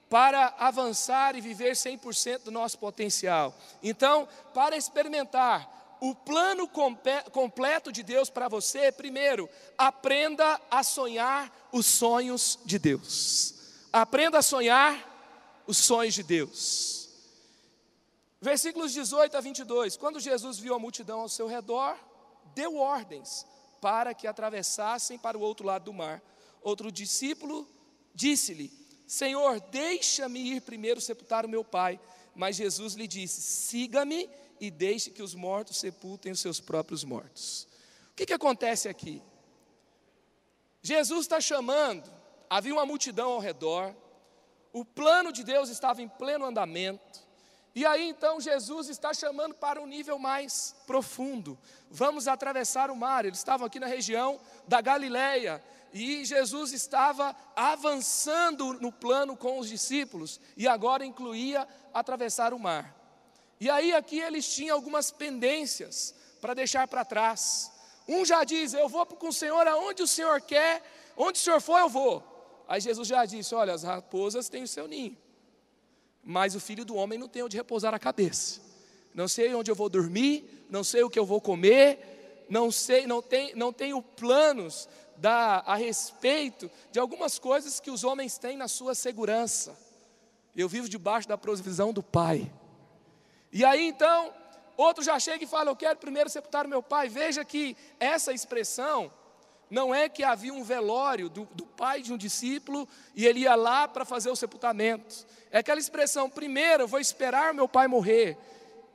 para 0.08 0.54
avançar 0.58 1.36
e 1.36 1.40
viver 1.40 1.72
100% 1.72 2.44
do 2.44 2.50
nosso 2.50 2.78
potencial? 2.78 3.54
Então, 3.82 4.28
para 4.54 4.76
experimentar 4.76 5.96
o 6.00 6.14
plano 6.14 6.68
completo 7.32 7.90
de 7.90 8.02
Deus 8.02 8.30
para 8.30 8.48
você, 8.48 8.92
primeiro, 8.92 9.48
aprenda 9.76 10.60
a 10.70 10.82
sonhar 10.82 11.52
os 11.72 11.86
sonhos 11.86 12.58
de 12.64 12.78
Deus. 12.78 13.54
Aprenda 13.92 14.38
a 14.38 14.42
sonhar 14.42 15.62
os 15.66 15.76
sonhos 15.78 16.14
de 16.14 16.22
Deus. 16.22 17.08
Versículos 18.40 18.92
18 18.92 19.36
a 19.36 19.40
22. 19.40 19.96
Quando 19.96 20.20
Jesus 20.20 20.58
viu 20.58 20.74
a 20.74 20.78
multidão 20.78 21.20
ao 21.20 21.28
seu 21.28 21.48
redor, 21.48 21.98
deu 22.54 22.76
ordens 22.76 23.44
para 23.80 24.14
que 24.14 24.26
atravessassem 24.26 25.18
para 25.18 25.36
o 25.36 25.40
outro 25.40 25.66
lado 25.66 25.84
do 25.84 25.92
mar. 25.92 26.22
Outro 26.62 26.92
discípulo 26.92 27.68
disse-lhe: 28.14 28.72
Senhor, 29.08 29.58
deixa-me 29.58 30.38
ir 30.38 30.60
primeiro 30.60 31.00
sepultar 31.00 31.46
o 31.46 31.48
meu 31.48 31.64
pai. 31.64 31.98
Mas 32.34 32.56
Jesus 32.56 32.92
lhe 32.92 33.08
disse: 33.08 33.40
Siga-me 33.40 34.28
e 34.60 34.70
deixe 34.70 35.10
que 35.10 35.22
os 35.22 35.34
mortos 35.34 35.78
sepultem 35.78 36.30
os 36.30 36.40
seus 36.40 36.60
próprios 36.60 37.02
mortos. 37.04 37.66
O 38.12 38.14
que, 38.14 38.26
que 38.26 38.34
acontece 38.34 38.86
aqui? 38.86 39.22
Jesus 40.82 41.20
está 41.20 41.40
chamando, 41.40 42.08
havia 42.50 42.72
uma 42.72 42.84
multidão 42.84 43.32
ao 43.32 43.40
redor, 43.40 43.94
o 44.72 44.84
plano 44.84 45.32
de 45.32 45.42
Deus 45.42 45.70
estava 45.70 46.02
em 46.02 46.08
pleno 46.08 46.44
andamento, 46.44 47.26
e 47.74 47.86
aí 47.86 48.10
então 48.10 48.40
Jesus 48.40 48.90
está 48.90 49.14
chamando 49.14 49.54
para 49.54 49.80
um 49.80 49.86
nível 49.86 50.18
mais 50.18 50.76
profundo. 50.86 51.58
Vamos 51.90 52.28
atravessar 52.28 52.90
o 52.90 52.96
mar. 52.96 53.24
Eles 53.24 53.38
estavam 53.38 53.66
aqui 53.66 53.78
na 53.78 53.86
região 53.86 54.40
da 54.66 54.80
Galileia 54.80 55.62
e 55.92 56.24
Jesus 56.24 56.72
estava 56.72 57.34
avançando 57.56 58.74
no 58.74 58.92
plano 58.92 59.36
com 59.36 59.58
os 59.58 59.68
discípulos 59.68 60.40
e 60.56 60.68
agora 60.68 61.04
incluía 61.04 61.66
atravessar 61.92 62.52
o 62.52 62.58
mar. 62.58 62.94
E 63.60 63.68
aí 63.68 63.92
aqui 63.92 64.20
eles 64.20 64.52
tinham 64.54 64.76
algumas 64.76 65.10
pendências 65.10 66.14
para 66.40 66.54
deixar 66.54 66.86
para 66.86 67.04
trás. 67.04 67.72
Um 68.06 68.24
já 68.24 68.44
diz: 68.44 68.74
Eu 68.74 68.88
vou 68.88 69.04
com 69.06 69.28
o 69.28 69.32
Senhor 69.32 69.66
aonde 69.66 70.02
o 70.02 70.06
Senhor 70.06 70.40
quer, 70.40 70.82
onde 71.16 71.38
o 71.38 71.42
Senhor 71.42 71.60
for, 71.60 71.78
eu 71.78 71.88
vou. 71.88 72.64
Aí 72.68 72.80
Jesus 72.80 73.08
já 73.08 73.24
disse: 73.24 73.54
Olha, 73.54 73.72
as 73.72 73.82
raposas 73.82 74.48
têm 74.48 74.62
o 74.62 74.68
seu 74.68 74.86
ninho, 74.86 75.16
mas 76.22 76.54
o 76.54 76.60
filho 76.60 76.84
do 76.84 76.94
homem 76.94 77.18
não 77.18 77.28
tem 77.28 77.42
onde 77.42 77.56
repousar 77.56 77.94
a 77.94 77.98
cabeça. 77.98 78.60
Não 79.14 79.26
sei 79.26 79.52
onde 79.54 79.70
eu 79.70 79.74
vou 79.74 79.88
dormir, 79.88 80.66
não 80.70 80.84
sei 80.84 81.02
o 81.02 81.10
que 81.10 81.18
eu 81.18 81.26
vou 81.26 81.40
comer, 81.40 82.46
não 82.48 82.70
sei, 82.70 83.06
não, 83.06 83.20
tem, 83.20 83.54
não 83.54 83.72
tenho 83.72 84.00
planos 84.00 84.88
da, 85.18 85.62
a 85.66 85.74
respeito 85.74 86.70
de 86.90 86.98
algumas 86.98 87.38
coisas 87.38 87.80
que 87.80 87.90
os 87.90 88.04
homens 88.04 88.38
têm 88.38 88.56
na 88.56 88.68
sua 88.68 88.94
segurança. 88.94 89.76
Eu 90.56 90.68
vivo 90.68 90.88
debaixo 90.88 91.28
da 91.28 91.36
provisão 91.36 91.92
do 91.92 92.02
Pai. 92.02 92.50
E 93.52 93.64
aí 93.64 93.86
então, 93.86 94.32
outro 94.76 95.02
já 95.02 95.18
chega 95.18 95.44
e 95.44 95.46
fala: 95.46 95.70
Eu 95.70 95.76
quero 95.76 95.98
primeiro 95.98 96.28
sepultar 96.28 96.66
meu 96.66 96.82
pai. 96.82 97.08
Veja 97.08 97.44
que 97.44 97.76
essa 97.98 98.32
expressão 98.32 99.10
não 99.70 99.94
é 99.94 100.08
que 100.08 100.22
havia 100.24 100.52
um 100.52 100.62
velório 100.62 101.28
do, 101.28 101.48
do 101.52 101.66
pai 101.66 102.02
de 102.02 102.12
um 102.12 102.16
discípulo 102.16 102.88
e 103.14 103.26
ele 103.26 103.40
ia 103.40 103.54
lá 103.54 103.86
para 103.88 104.04
fazer 104.04 104.30
o 104.30 104.36
sepultamento. 104.36 105.26
É 105.50 105.58
aquela 105.58 105.80
expressão: 105.80 106.28
primeiro 106.28 106.84
eu 106.84 106.88
vou 106.88 107.00
esperar 107.00 107.54
meu 107.54 107.68
pai 107.68 107.88
morrer, 107.88 108.36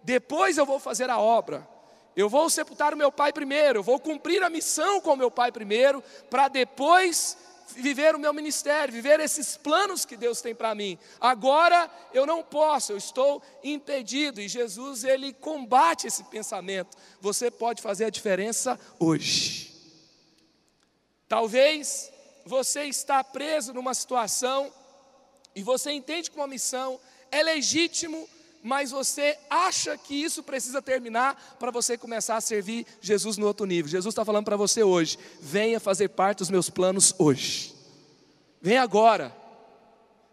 depois 0.03 0.57
eu 0.57 0.65
vou 0.65 0.79
fazer 0.79 1.09
a 1.09 1.19
obra. 1.19 1.72
Eu 2.15 2.29
vou 2.29 2.49
sepultar 2.49 2.93
o 2.93 2.97
meu 2.97 3.11
pai 3.11 3.33
primeiro, 3.33 3.79
eu 3.79 3.83
vou 3.83 3.99
cumprir 3.99 4.43
a 4.43 4.49
missão 4.49 5.01
com 5.01 5.13
o 5.13 5.17
meu 5.17 5.31
pai 5.31 5.51
primeiro, 5.51 6.03
para 6.29 6.47
depois 6.47 7.37
viver 7.75 8.15
o 8.15 8.19
meu 8.19 8.33
ministério, 8.33 8.93
viver 8.93 9.19
esses 9.19 9.57
planos 9.57 10.05
que 10.05 10.15
Deus 10.15 10.41
tem 10.41 10.53
para 10.53 10.75
mim. 10.75 10.97
Agora 11.19 11.89
eu 12.13 12.25
não 12.25 12.43
posso, 12.43 12.91
eu 12.91 12.97
estou 12.97 13.41
impedido 13.63 14.39
e 14.39 14.47
Jesus 14.47 15.03
ele 15.03 15.33
combate 15.33 16.07
esse 16.07 16.23
pensamento. 16.25 16.95
Você 17.19 17.49
pode 17.49 17.81
fazer 17.81 18.05
a 18.05 18.09
diferença 18.09 18.79
hoje. 18.99 19.73
Talvez 21.27 22.11
você 22.45 22.83
está 22.83 23.23
preso 23.23 23.73
numa 23.73 23.93
situação 23.93 24.71
e 25.55 25.63
você 25.63 25.91
entende 25.91 26.29
que 26.29 26.37
uma 26.37 26.47
missão 26.47 26.99
é 27.31 27.41
legítimo, 27.41 28.29
mas 28.63 28.91
você 28.91 29.37
acha 29.49 29.97
que 29.97 30.15
isso 30.15 30.41
precisa 30.41 30.81
terminar 30.81 31.57
para 31.59 31.69
você 31.69 31.97
começar 31.97 32.37
a 32.37 32.41
servir 32.41 32.87
Jesus 33.01 33.37
no 33.37 33.45
outro 33.45 33.65
nível. 33.65 33.91
Jesus 33.91 34.13
está 34.13 34.23
falando 34.23 34.45
para 34.45 34.55
você 34.55 34.81
hoje: 34.81 35.19
venha 35.41 35.81
fazer 35.81 36.07
parte 36.07 36.37
dos 36.37 36.49
meus 36.49 36.69
planos 36.69 37.13
hoje. 37.19 37.75
Vem 38.61 38.77
agora. 38.77 39.35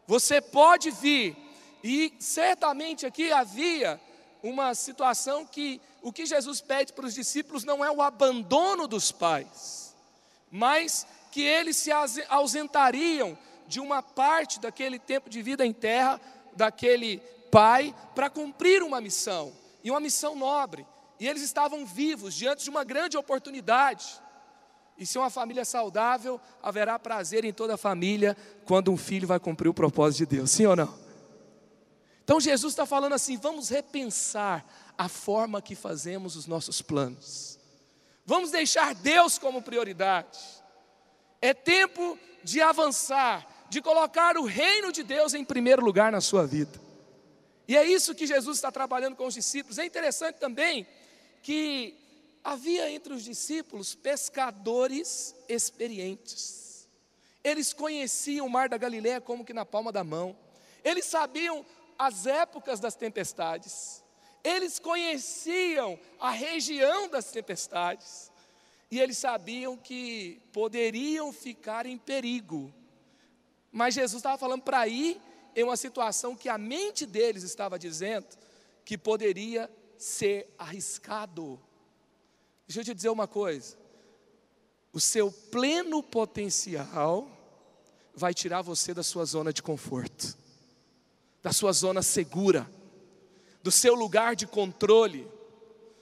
Você 0.06 0.40
pode 0.40 0.92
vir. 0.92 1.36
E 1.82 2.12
certamente 2.20 3.04
aqui 3.04 3.32
havia 3.32 4.00
uma 4.42 4.74
situação 4.74 5.44
que 5.44 5.80
o 6.02 6.12
que 6.12 6.24
Jesus 6.24 6.60
pede 6.60 6.92
para 6.92 7.06
os 7.06 7.14
discípulos 7.14 7.64
não 7.64 7.84
é 7.84 7.90
o 7.90 8.02
abandono 8.02 8.86
dos 8.86 9.10
pais, 9.10 9.94
mas 10.50 11.06
que 11.32 11.42
eles 11.42 11.76
se 11.76 11.90
ausentariam 12.28 13.36
de 13.66 13.80
uma 13.80 14.02
parte 14.02 14.60
daquele 14.60 14.98
tempo 14.98 15.30
de 15.30 15.42
vida 15.42 15.64
em 15.64 15.72
terra, 15.72 16.20
daquele 16.54 17.22
pai, 17.50 17.94
para 18.14 18.30
cumprir 18.30 18.82
uma 18.82 19.00
missão, 19.00 19.52
e 19.82 19.90
uma 19.90 20.00
missão 20.00 20.36
nobre. 20.36 20.86
E 21.18 21.28
eles 21.28 21.42
estavam 21.42 21.84
vivos 21.84 22.34
diante 22.34 22.64
de 22.64 22.70
uma 22.70 22.84
grande 22.84 23.16
oportunidade. 23.16 24.20
E 24.96 25.06
se 25.06 25.18
uma 25.18 25.30
família 25.30 25.64
saudável, 25.64 26.40
haverá 26.62 26.98
prazer 26.98 27.44
em 27.44 27.52
toda 27.52 27.74
a 27.74 27.78
família 27.78 28.36
quando 28.64 28.92
um 28.92 28.96
filho 28.96 29.26
vai 29.26 29.40
cumprir 29.40 29.68
o 29.68 29.74
propósito 29.74 30.18
de 30.18 30.36
Deus, 30.36 30.50
sim 30.50 30.66
ou 30.66 30.76
não? 30.76 30.94
Então 32.22 32.38
Jesus 32.38 32.72
está 32.72 32.86
falando 32.86 33.14
assim: 33.14 33.36
vamos 33.36 33.68
repensar 33.70 34.64
a 34.96 35.08
forma 35.08 35.62
que 35.62 35.74
fazemos 35.74 36.36
os 36.36 36.46
nossos 36.46 36.82
planos, 36.82 37.58
vamos 38.24 38.50
deixar 38.50 38.94
Deus 38.94 39.38
como 39.38 39.62
prioridade. 39.62 40.38
É 41.42 41.54
tempo 41.54 42.18
de 42.44 42.60
avançar, 42.60 43.46
de 43.70 43.80
colocar 43.80 44.36
o 44.36 44.44
reino 44.44 44.92
de 44.92 45.02
Deus 45.02 45.32
em 45.32 45.44
primeiro 45.44 45.82
lugar 45.82 46.12
na 46.12 46.20
sua 46.20 46.46
vida. 46.46 46.89
E 47.70 47.76
é 47.76 47.84
isso 47.84 48.16
que 48.16 48.26
Jesus 48.26 48.58
está 48.58 48.72
trabalhando 48.72 49.14
com 49.14 49.28
os 49.28 49.34
discípulos. 49.34 49.78
É 49.78 49.84
interessante 49.84 50.40
também 50.40 50.84
que 51.40 51.96
havia 52.42 52.90
entre 52.90 53.14
os 53.14 53.22
discípulos 53.22 53.94
pescadores 53.94 55.36
experientes. 55.48 56.88
Eles 57.44 57.72
conheciam 57.72 58.44
o 58.44 58.50
mar 58.50 58.68
da 58.68 58.76
Galileia 58.76 59.20
como 59.20 59.44
que 59.44 59.52
na 59.52 59.64
palma 59.64 59.92
da 59.92 60.02
mão. 60.02 60.36
Eles 60.82 61.04
sabiam 61.04 61.64
as 61.96 62.26
épocas 62.26 62.80
das 62.80 62.96
tempestades. 62.96 64.02
Eles 64.42 64.80
conheciam 64.80 65.96
a 66.18 66.32
região 66.32 67.08
das 67.08 67.30
tempestades. 67.30 68.32
E 68.90 68.98
eles 68.98 69.16
sabiam 69.16 69.76
que 69.76 70.42
poderiam 70.52 71.32
ficar 71.32 71.86
em 71.86 71.96
perigo. 71.96 72.74
Mas 73.70 73.94
Jesus 73.94 74.18
estava 74.18 74.36
falando 74.36 74.62
para 74.62 74.88
ir 74.88 75.20
em 75.54 75.64
uma 75.64 75.76
situação 75.76 76.36
que 76.36 76.48
a 76.48 76.58
mente 76.58 77.06
deles 77.06 77.42
estava 77.42 77.78
dizendo 77.78 78.26
que 78.84 78.96
poderia 78.96 79.70
ser 79.98 80.52
arriscado. 80.58 81.60
Deixa 82.66 82.80
eu 82.80 82.84
te 82.84 82.94
dizer 82.94 83.08
uma 83.08 83.28
coisa: 83.28 83.76
o 84.92 85.00
seu 85.00 85.30
pleno 85.30 86.02
potencial 86.02 87.28
vai 88.14 88.34
tirar 88.34 88.62
você 88.62 88.92
da 88.92 89.02
sua 89.02 89.24
zona 89.24 89.52
de 89.52 89.62
conforto, 89.62 90.36
da 91.42 91.52
sua 91.52 91.72
zona 91.72 92.02
segura, 92.02 92.70
do 93.62 93.70
seu 93.70 93.94
lugar 93.94 94.34
de 94.34 94.46
controle, 94.46 95.30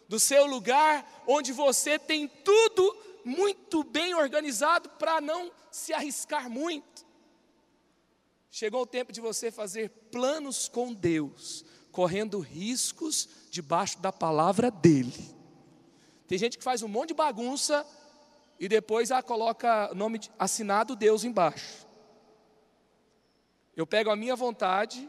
do 0.09 0.19
seu 0.19 0.47
lugar 0.47 1.25
onde 1.27 1.53
você 1.53 1.99
tem 1.99 2.29
tudo 2.29 2.97
muito 3.25 3.85
bem 3.85 4.15
organizado 4.15 4.89
para 4.91 5.21
não 5.21 5.53
se 5.71 5.93
arriscar 5.93 6.49
muito. 6.49 7.07
Chegou 8.59 8.83
o 8.83 8.87
tempo 8.87 9.13
de 9.13 9.21
você 9.21 9.53
fazer 9.53 9.89
planos 10.11 10.69
com 10.69 10.93
Deus, 10.93 11.65
correndo 11.93 12.41
riscos 12.41 13.29
debaixo 13.53 14.01
da 14.01 14.11
palavra 14.11 14.69
dEle. 14.69 15.33
Tem 16.27 16.37
gente 16.37 16.59
que 16.59 16.65
faz 16.65 16.83
um 16.83 16.89
monte 16.89 17.11
de 17.11 17.15
bagunça 17.15 17.87
e 18.59 18.67
depois 18.67 19.13
ah, 19.13 19.23
coloca 19.23 19.95
nome 19.95 20.19
de, 20.19 20.31
assinado 20.37 20.97
Deus 20.97 21.23
embaixo. 21.23 21.87
Eu 23.77 23.87
pego 23.87 24.11
a 24.11 24.17
minha 24.17 24.35
vontade, 24.35 25.09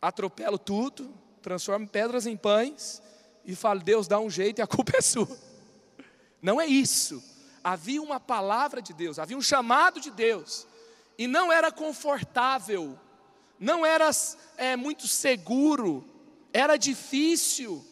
atropelo 0.00 0.56
tudo, 0.56 1.12
transformo 1.42 1.88
pedras 1.88 2.26
em 2.26 2.36
pães 2.36 3.02
e 3.44 3.56
falo, 3.56 3.80
Deus 3.80 4.06
dá 4.06 4.20
um 4.20 4.30
jeito 4.30 4.60
e 4.60 4.62
a 4.62 4.68
culpa 4.68 4.92
é 4.96 5.00
sua. 5.00 5.36
Não 6.40 6.60
é 6.60 6.66
isso. 6.66 7.20
Havia 7.64 8.00
uma 8.00 8.20
palavra 8.20 8.80
de 8.80 8.94
Deus, 8.94 9.18
havia 9.18 9.36
um 9.36 9.42
chamado 9.42 10.00
de 10.00 10.12
Deus, 10.12 10.68
e 11.20 11.26
não 11.26 11.52
era 11.52 11.70
confortável, 11.70 12.98
não 13.58 13.84
era 13.84 14.10
é, 14.56 14.74
muito 14.74 15.06
seguro, 15.06 16.02
era 16.50 16.78
difícil, 16.78 17.84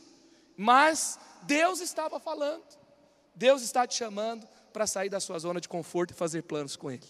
mas 0.57 1.21
Deus 1.43 1.83
estava 1.83 2.19
falando, 2.19 2.65
Deus 3.35 3.61
está 3.61 3.87
te 3.87 3.95
chamando 3.97 4.49
para 4.73 4.87
sair 4.87 5.11
da 5.11 5.21
sua 5.21 5.39
zona 5.39 5.61
de 5.61 5.69
conforto 5.69 6.13
e 6.13 6.15
fazer 6.15 6.41
planos 6.41 6.75
com 6.75 6.91
Ele. 6.91 7.05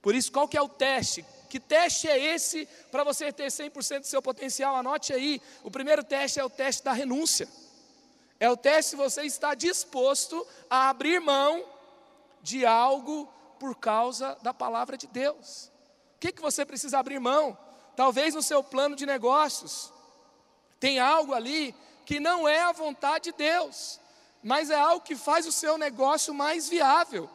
Por 0.00 0.14
isso, 0.14 0.30
qual 0.30 0.46
que 0.46 0.56
é 0.56 0.62
o 0.62 0.68
teste? 0.68 1.26
Que 1.50 1.58
teste 1.58 2.06
é 2.06 2.16
esse 2.16 2.68
para 2.92 3.02
você 3.02 3.32
ter 3.32 3.48
100% 3.48 3.98
do 4.02 4.06
seu 4.06 4.22
potencial? 4.22 4.76
Anote 4.76 5.12
aí. 5.12 5.42
O 5.64 5.70
primeiro 5.70 6.04
teste 6.04 6.38
é 6.38 6.44
o 6.44 6.48
teste 6.48 6.84
da 6.84 6.92
renúncia. 6.92 7.48
É 8.38 8.48
o 8.48 8.56
teste 8.56 8.90
se 8.90 8.96
você 8.96 9.22
está 9.22 9.52
disposto 9.52 10.46
a 10.70 10.90
abrir 10.90 11.20
mão 11.20 11.64
de 12.40 12.64
algo 12.64 13.28
por 13.58 13.76
causa 13.76 14.36
da 14.42 14.54
palavra 14.54 14.96
de 14.96 15.06
Deus. 15.06 15.70
O 16.16 16.18
que, 16.20 16.32
que 16.32 16.42
você 16.42 16.64
precisa 16.64 16.98
abrir 16.98 17.18
mão? 17.18 17.56
Talvez 17.94 18.34
no 18.34 18.42
seu 18.42 18.62
plano 18.62 18.96
de 18.96 19.06
negócios, 19.06 19.92
tem 20.78 20.98
algo 20.98 21.32
ali 21.34 21.74
que 22.04 22.20
não 22.20 22.46
é 22.46 22.62
a 22.62 22.72
vontade 22.72 23.30
de 23.30 23.36
Deus, 23.36 24.00
mas 24.42 24.70
é 24.70 24.76
algo 24.76 25.04
que 25.04 25.16
faz 25.16 25.46
o 25.46 25.52
seu 25.52 25.76
negócio 25.76 26.32
mais 26.34 26.68
viável. 26.68 27.28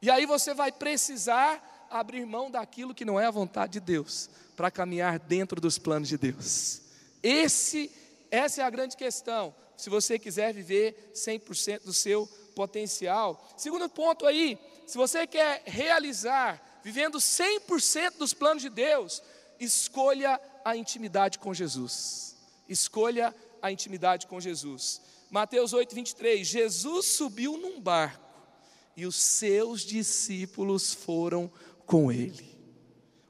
E 0.00 0.10
aí 0.10 0.26
você 0.26 0.54
vai 0.54 0.70
precisar 0.70 1.88
abrir 1.90 2.24
mão 2.24 2.50
daquilo 2.50 2.94
que 2.94 3.04
não 3.04 3.18
é 3.18 3.26
a 3.26 3.30
vontade 3.30 3.72
de 3.74 3.80
Deus, 3.80 4.30
para 4.56 4.70
caminhar 4.70 5.18
dentro 5.18 5.60
dos 5.60 5.78
planos 5.78 6.08
de 6.08 6.18
Deus. 6.18 6.82
Esse, 7.22 7.90
essa 8.30 8.62
é 8.62 8.64
a 8.64 8.70
grande 8.70 8.96
questão, 8.96 9.54
se 9.76 9.90
você 9.90 10.18
quiser 10.18 10.52
viver 10.52 11.12
100% 11.14 11.84
do 11.84 11.92
seu 11.92 12.26
potencial. 12.54 13.48
Segundo 13.56 13.88
ponto 13.88 14.26
aí, 14.26 14.58
se 14.88 14.96
você 14.96 15.26
quer 15.26 15.62
realizar, 15.66 16.80
vivendo 16.82 17.18
100% 17.18 18.16
dos 18.16 18.32
planos 18.32 18.62
de 18.62 18.70
Deus, 18.70 19.22
escolha 19.60 20.40
a 20.64 20.74
intimidade 20.74 21.38
com 21.38 21.52
Jesus. 21.52 22.34
Escolha 22.66 23.34
a 23.60 23.70
intimidade 23.70 24.26
com 24.26 24.40
Jesus. 24.40 25.02
Mateus 25.30 25.74
8, 25.74 25.94
23. 25.94 26.48
Jesus 26.48 27.04
subiu 27.04 27.58
num 27.58 27.78
barco 27.78 28.32
e 28.96 29.04
os 29.04 29.16
seus 29.16 29.82
discípulos 29.82 30.94
foram 30.94 31.52
com 31.84 32.10
ele. 32.10 32.58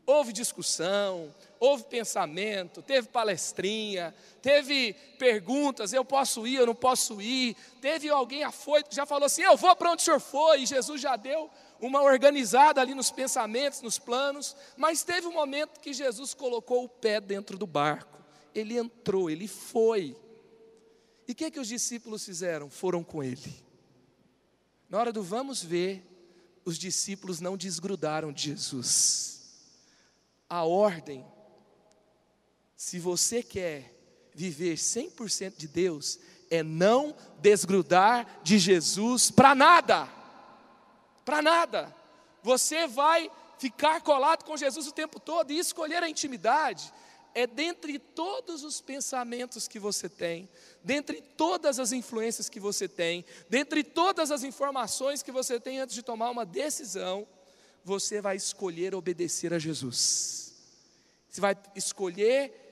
Houve 0.07 0.33
discussão, 0.33 1.35
houve 1.61 1.85
pensamento, 1.85 2.83
teve 2.83 3.09
palestrinha, 3.09 4.15
teve 4.41 4.95
perguntas: 5.19 5.93
eu 5.93 6.05
posso 6.05 6.47
ir, 6.47 6.57
eu 6.57 6.67
não 6.67 6.75
posso 6.75 7.21
ir. 7.21 7.57
Teve 7.81 8.09
alguém 8.09 8.45
afoito 8.45 8.95
já 8.95 9.07
falou 9.07 9.27
assim: 9.27 9.43
eu 9.43 9.57
vou 9.57 9.75
para 9.77 9.93
onde 9.93 10.03
o 10.03 10.05
senhor 10.05 10.21
foi, 10.21 10.63
e 10.63 10.67
Jesus 10.67 11.01
já 11.01 11.17
deu 11.17 11.51
uma 11.81 12.03
organizada 12.03 12.81
ali 12.81 12.95
nos 12.95 13.11
pensamentos, 13.11 13.83
nos 13.83 13.99
planos. 13.99 14.57
Mas 14.77 15.03
teve 15.03 15.27
um 15.27 15.33
momento 15.33 15.81
que 15.81 15.93
Jesus 15.93 16.35
colocou 16.35 16.85
o 16.85 16.89
pé 16.89 17.21
dentro 17.21 17.57
do 17.57 17.67
barco, 17.67 18.19
ele 18.55 18.77
entrou, 18.77 19.31
ele 19.31 19.49
foi. 19.49 20.17
E 21.27 21.33
o 21.33 21.35
que, 21.35 21.51
que 21.51 21.61
os 21.61 21.69
discípulos 21.69 22.25
fizeram? 22.25 22.71
Foram 22.71 23.05
com 23.05 23.23
ele. 23.23 23.63
Na 24.89 24.99
hora 24.99 25.13
do 25.13 25.23
vamos 25.23 25.63
ver, 25.63 26.03
os 26.65 26.79
discípulos 26.79 27.41
não 27.41 27.57
desgrudaram 27.57 28.33
de 28.33 28.45
Jesus. 28.45 29.39
A 30.49 30.65
ordem 30.65 31.27
se 32.79 33.01
você 33.01 33.43
quer 33.43 33.93
viver 34.33 34.77
100% 34.77 35.55
de 35.57 35.67
Deus, 35.67 36.21
é 36.49 36.63
não 36.63 37.13
desgrudar 37.41 38.41
de 38.45 38.57
Jesus 38.57 39.33
para 39.33 39.53
nada. 39.53 40.09
Para 41.25 41.43
nada. 41.43 41.93
Você 42.41 42.87
vai 42.87 43.29
ficar 43.59 44.01
colado 44.01 44.45
com 44.45 44.57
Jesus 44.57 44.87
o 44.87 44.93
tempo 44.93 45.19
todo 45.19 45.51
e 45.51 45.59
escolher 45.59 46.05
a 46.05 46.09
intimidade 46.09 46.95
é 47.35 47.49
dentre 47.49 47.99
todos 47.99 48.63
os 48.63 48.81
pensamentos 48.81 49.67
que 49.67 49.81
você 49.81 50.09
tem, 50.09 50.49
dentre 50.83 51.21
todas 51.21 51.81
as 51.81 51.91
influências 51.91 52.49
que 52.49 52.61
você 52.61 52.87
tem, 52.87 53.25
dentre 53.51 53.83
todas 53.83 54.31
as 54.31 54.45
informações 54.45 55.21
que 55.21 55.33
você 55.33 55.59
tem 55.59 55.81
antes 55.81 55.97
de 55.97 56.03
tomar 56.03 56.31
uma 56.31 56.47
decisão, 56.47 57.27
você 57.85 58.21
vai 58.21 58.37
escolher 58.37 58.95
obedecer 58.95 59.53
a 59.53 59.59
Jesus. 59.59 60.55
Você 61.29 61.41
vai 61.41 61.57
escolher 61.75 62.68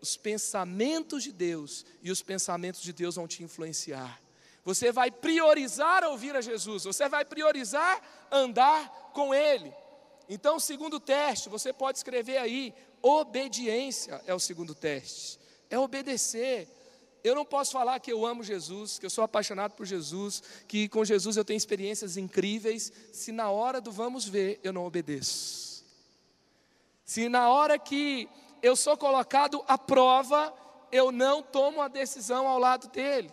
os 0.00 0.16
pensamentos 0.16 1.22
de 1.22 1.32
Deus 1.32 1.84
e 2.02 2.10
os 2.10 2.22
pensamentos 2.22 2.80
de 2.82 2.92
Deus 2.92 3.16
vão 3.16 3.26
te 3.26 3.42
influenciar. 3.42 4.20
Você 4.64 4.92
vai 4.92 5.10
priorizar 5.10 6.04
ouvir 6.04 6.36
a 6.36 6.40
Jesus, 6.40 6.84
você 6.84 7.08
vai 7.08 7.24
priorizar 7.24 8.02
andar 8.30 9.10
com 9.14 9.34
Ele. 9.34 9.72
Então, 10.28 10.56
o 10.56 10.60
segundo 10.60 11.00
teste, 11.00 11.48
você 11.48 11.72
pode 11.72 11.98
escrever 11.98 12.36
aí: 12.36 12.74
obediência 13.00 14.22
é 14.26 14.34
o 14.34 14.38
segundo 14.38 14.74
teste, 14.74 15.38
é 15.70 15.78
obedecer. 15.78 16.68
Eu 17.24 17.34
não 17.34 17.44
posso 17.44 17.72
falar 17.72 17.98
que 17.98 18.12
eu 18.12 18.24
amo 18.24 18.44
Jesus, 18.44 18.98
que 18.98 19.06
eu 19.06 19.10
sou 19.10 19.24
apaixonado 19.24 19.72
por 19.72 19.84
Jesus, 19.84 20.42
que 20.68 20.88
com 20.88 21.04
Jesus 21.04 21.36
eu 21.36 21.44
tenho 21.44 21.56
experiências 21.56 22.16
incríveis, 22.16 22.92
se 23.12 23.32
na 23.32 23.50
hora 23.50 23.80
do 23.80 23.90
vamos 23.90 24.28
ver 24.28 24.60
eu 24.62 24.72
não 24.72 24.86
obedeço. 24.86 25.84
Se 27.04 27.28
na 27.28 27.48
hora 27.50 27.78
que 27.78 28.28
eu 28.62 28.76
sou 28.76 28.96
colocado 28.96 29.62
à 29.66 29.76
prova, 29.76 30.52
eu 30.90 31.10
não 31.12 31.42
tomo 31.42 31.80
a 31.80 31.88
decisão 31.88 32.46
ao 32.46 32.58
lado 32.58 32.88
dele. 32.88 33.30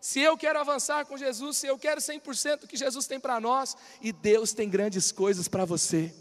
Se 0.00 0.20
eu 0.20 0.36
quero 0.36 0.60
avançar 0.60 1.04
com 1.06 1.16
Jesus, 1.16 1.56
se 1.56 1.66
eu 1.66 1.78
quero 1.78 2.00
100% 2.00 2.60
do 2.60 2.68
que 2.68 2.76
Jesus 2.76 3.06
tem 3.06 3.18
para 3.18 3.40
nós, 3.40 3.76
e 4.00 4.12
Deus 4.12 4.52
tem 4.52 4.68
grandes 4.68 5.10
coisas 5.10 5.48
para 5.48 5.64
você. 5.64 6.14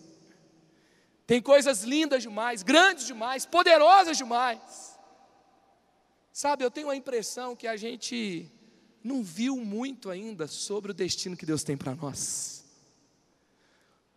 Tem 1.28 1.42
coisas 1.42 1.84
lindas 1.84 2.24
demais, 2.24 2.64
grandes 2.64 3.06
demais, 3.06 3.46
poderosas 3.46 4.18
demais. 4.18 4.98
Sabe, 6.32 6.64
eu 6.64 6.72
tenho 6.72 6.90
a 6.90 6.96
impressão 6.96 7.56
que 7.56 7.68
a 7.68 7.76
gente 7.76 8.52
não 9.04 9.24
viu 9.24 9.58
muito 9.58 10.10
ainda 10.10 10.48
sobre 10.48 10.92
o 10.92 10.94
destino 10.94 11.38
que 11.38 11.46
Deus 11.46 11.64
tem 11.64 11.78
para 11.78 11.96
nós. 11.96 12.64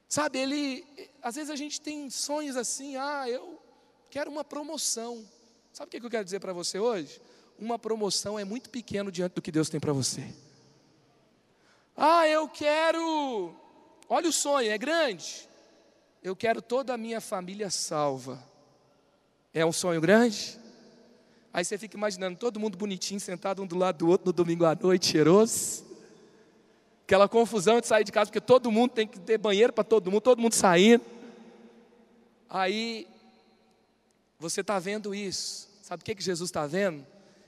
Sabe, 0.09 0.39
ele, 0.39 0.87
às 1.23 1.37
vezes 1.37 1.51
a 1.51 1.57
gente 1.57 1.81
tem 1.81 2.11
sonhos 2.11 2.57
assim, 2.57 2.97
ah, 2.97 3.29
eu 3.29 3.61
quero 4.11 4.31
uma 4.31 4.45
promoção. 4.45 5.25
Sabe 5.73 5.89
o 5.89 6.01
que 6.01 6.05
eu 6.05 6.11
quero 6.11 6.25
dizer 6.25 6.41
para 6.41 6.53
você 6.53 6.79
hoje? 6.79 7.21
Uma 7.59 7.79
promoção 7.79 8.39
é 8.39 8.45
muito 8.45 8.69
pequeno 8.69 9.13
diante 9.13 9.35
do 9.35 9.43
que 9.43 9.53
Deus 9.53 9.69
tem 9.69 9.79
para 9.79 9.93
você. 9.93 10.27
Ah, 11.97 12.27
eu 12.27 12.49
quero. 12.49 13.55
Olha 14.09 14.29
o 14.29 14.33
sonho, 14.33 14.71
é 14.71 14.77
grande. 14.77 15.49
Eu 16.23 16.35
quero 16.35 16.61
toda 16.61 16.93
a 16.93 16.99
minha 16.99 17.21
família 17.21 17.71
salva. 17.71 18.43
É 19.55 19.65
um 19.65 19.73
sonho 19.73 20.01
grande? 20.01 20.59
Aí 21.53 21.65
você 21.65 21.79
fica 21.79 21.97
imaginando 21.97 22.39
todo 22.39 22.61
mundo 22.61 22.77
bonitinho, 22.77 23.21
sentado 23.21 23.63
um 23.63 23.67
do 23.67 23.77
lado 23.77 23.99
do 23.99 24.09
outro 24.09 24.27
no 24.27 24.33
domingo 24.33 24.65
à 24.65 24.75
noite, 24.75 25.07
cheiroso. 25.07 25.85
Aquela 27.05 27.29
confusão 27.29 27.81
de 27.81 27.87
sair 27.87 28.05
de 28.05 28.13
casa, 28.13 28.27
porque 28.27 28.41
todo 28.41 28.71
mundo 28.71 28.93
tem 28.93 29.07
que 29.07 29.19
ter 29.19 29.39
banheiro 29.39 29.73
para 29.73 29.85
todo 29.85 30.11
mundo, 30.11 30.21
todo 30.21 30.41
mundo 30.41 30.55
saindo. 30.55 31.05
Aí 32.49 33.07
você 34.41 34.63
está 34.63 34.79
vendo 34.79 35.15
isso. 35.15 35.69
Sabe 35.83 36.01
o 36.01 36.05
que, 36.05 36.15
que 36.15 36.25
Jesus 36.25 36.49
está 36.49 36.67
vendo? 36.67 37.07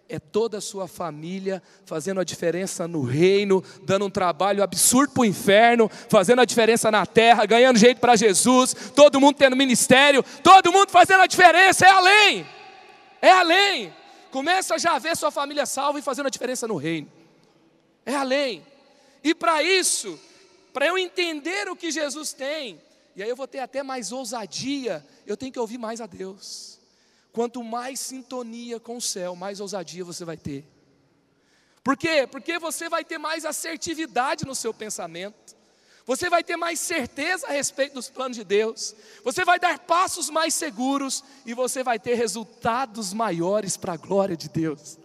É 0.08 0.18
toda 0.18 0.58
a 0.58 0.60
sua 0.60 0.86
família 0.86 1.62
fazendo 1.86 2.20
a 2.20 2.24
diferença 2.24 2.86
no 2.86 3.02
reino, 3.02 3.64
dando 3.82 4.04
um 4.04 4.10
trabalho 4.10 4.62
absurdo 4.62 5.14
para 5.14 5.22
o 5.22 5.24
inferno, 5.24 5.88
fazendo 5.88 6.42
a 6.42 6.44
diferença 6.44 6.90
na 6.90 7.06
terra, 7.06 7.46
ganhando 7.46 7.78
jeito 7.78 7.98
para 7.98 8.14
Jesus, 8.14 8.74
todo 8.94 9.18
mundo 9.18 9.36
tendo 9.36 9.56
ministério, 9.56 10.22
todo 10.42 10.70
mundo 10.70 10.90
fazendo 10.90 11.22
a 11.22 11.26
diferença, 11.26 11.86
é 11.86 11.90
além, 11.90 12.46
é 13.22 13.30
além. 13.30 13.94
Começa 14.30 14.78
já 14.78 14.96
a 14.96 14.98
ver 14.98 15.16
sua 15.16 15.30
família 15.30 15.64
salva 15.64 15.98
e 15.98 16.02
fazendo 16.02 16.26
a 16.26 16.30
diferença 16.30 16.68
no 16.68 16.76
reino, 16.76 17.10
é 18.04 18.14
além. 18.14 18.62
E 19.24 19.34
para 19.34 19.62
isso, 19.62 20.20
para 20.74 20.86
eu 20.86 20.98
entender 20.98 21.70
o 21.70 21.76
que 21.76 21.90
Jesus 21.90 22.34
tem, 22.34 22.78
e 23.16 23.22
aí 23.22 23.30
eu 23.30 23.36
vou 23.36 23.46
ter 23.46 23.60
até 23.60 23.82
mais 23.82 24.12
ousadia, 24.12 25.06
eu 25.26 25.38
tenho 25.38 25.52
que 25.52 25.58
ouvir 25.58 25.78
mais 25.78 26.02
a 26.02 26.06
Deus. 26.06 26.81
Quanto 27.32 27.64
mais 27.64 27.98
sintonia 27.98 28.78
com 28.78 28.98
o 28.98 29.00
céu, 29.00 29.34
mais 29.34 29.58
ousadia 29.58 30.04
você 30.04 30.24
vai 30.24 30.36
ter. 30.36 30.64
Por 31.82 31.96
quê? 31.96 32.28
Porque 32.30 32.58
você 32.58 32.88
vai 32.88 33.04
ter 33.04 33.18
mais 33.18 33.44
assertividade 33.44 34.44
no 34.44 34.54
seu 34.54 34.72
pensamento. 34.72 35.56
Você 36.04 36.28
vai 36.28 36.42
ter 36.42 36.56
mais 36.56 36.80
certeza 36.80 37.46
a 37.46 37.52
respeito 37.52 37.94
dos 37.94 38.10
planos 38.10 38.36
de 38.36 38.44
Deus. 38.44 38.94
Você 39.24 39.44
vai 39.44 39.58
dar 39.58 39.78
passos 39.78 40.28
mais 40.28 40.54
seguros 40.54 41.24
e 41.46 41.54
você 41.54 41.82
vai 41.82 41.98
ter 41.98 42.14
resultados 42.14 43.12
maiores 43.12 43.76
para 43.76 43.94
a 43.94 43.96
glória 43.96 44.36
de 44.36 44.48
Deus. 44.48 44.98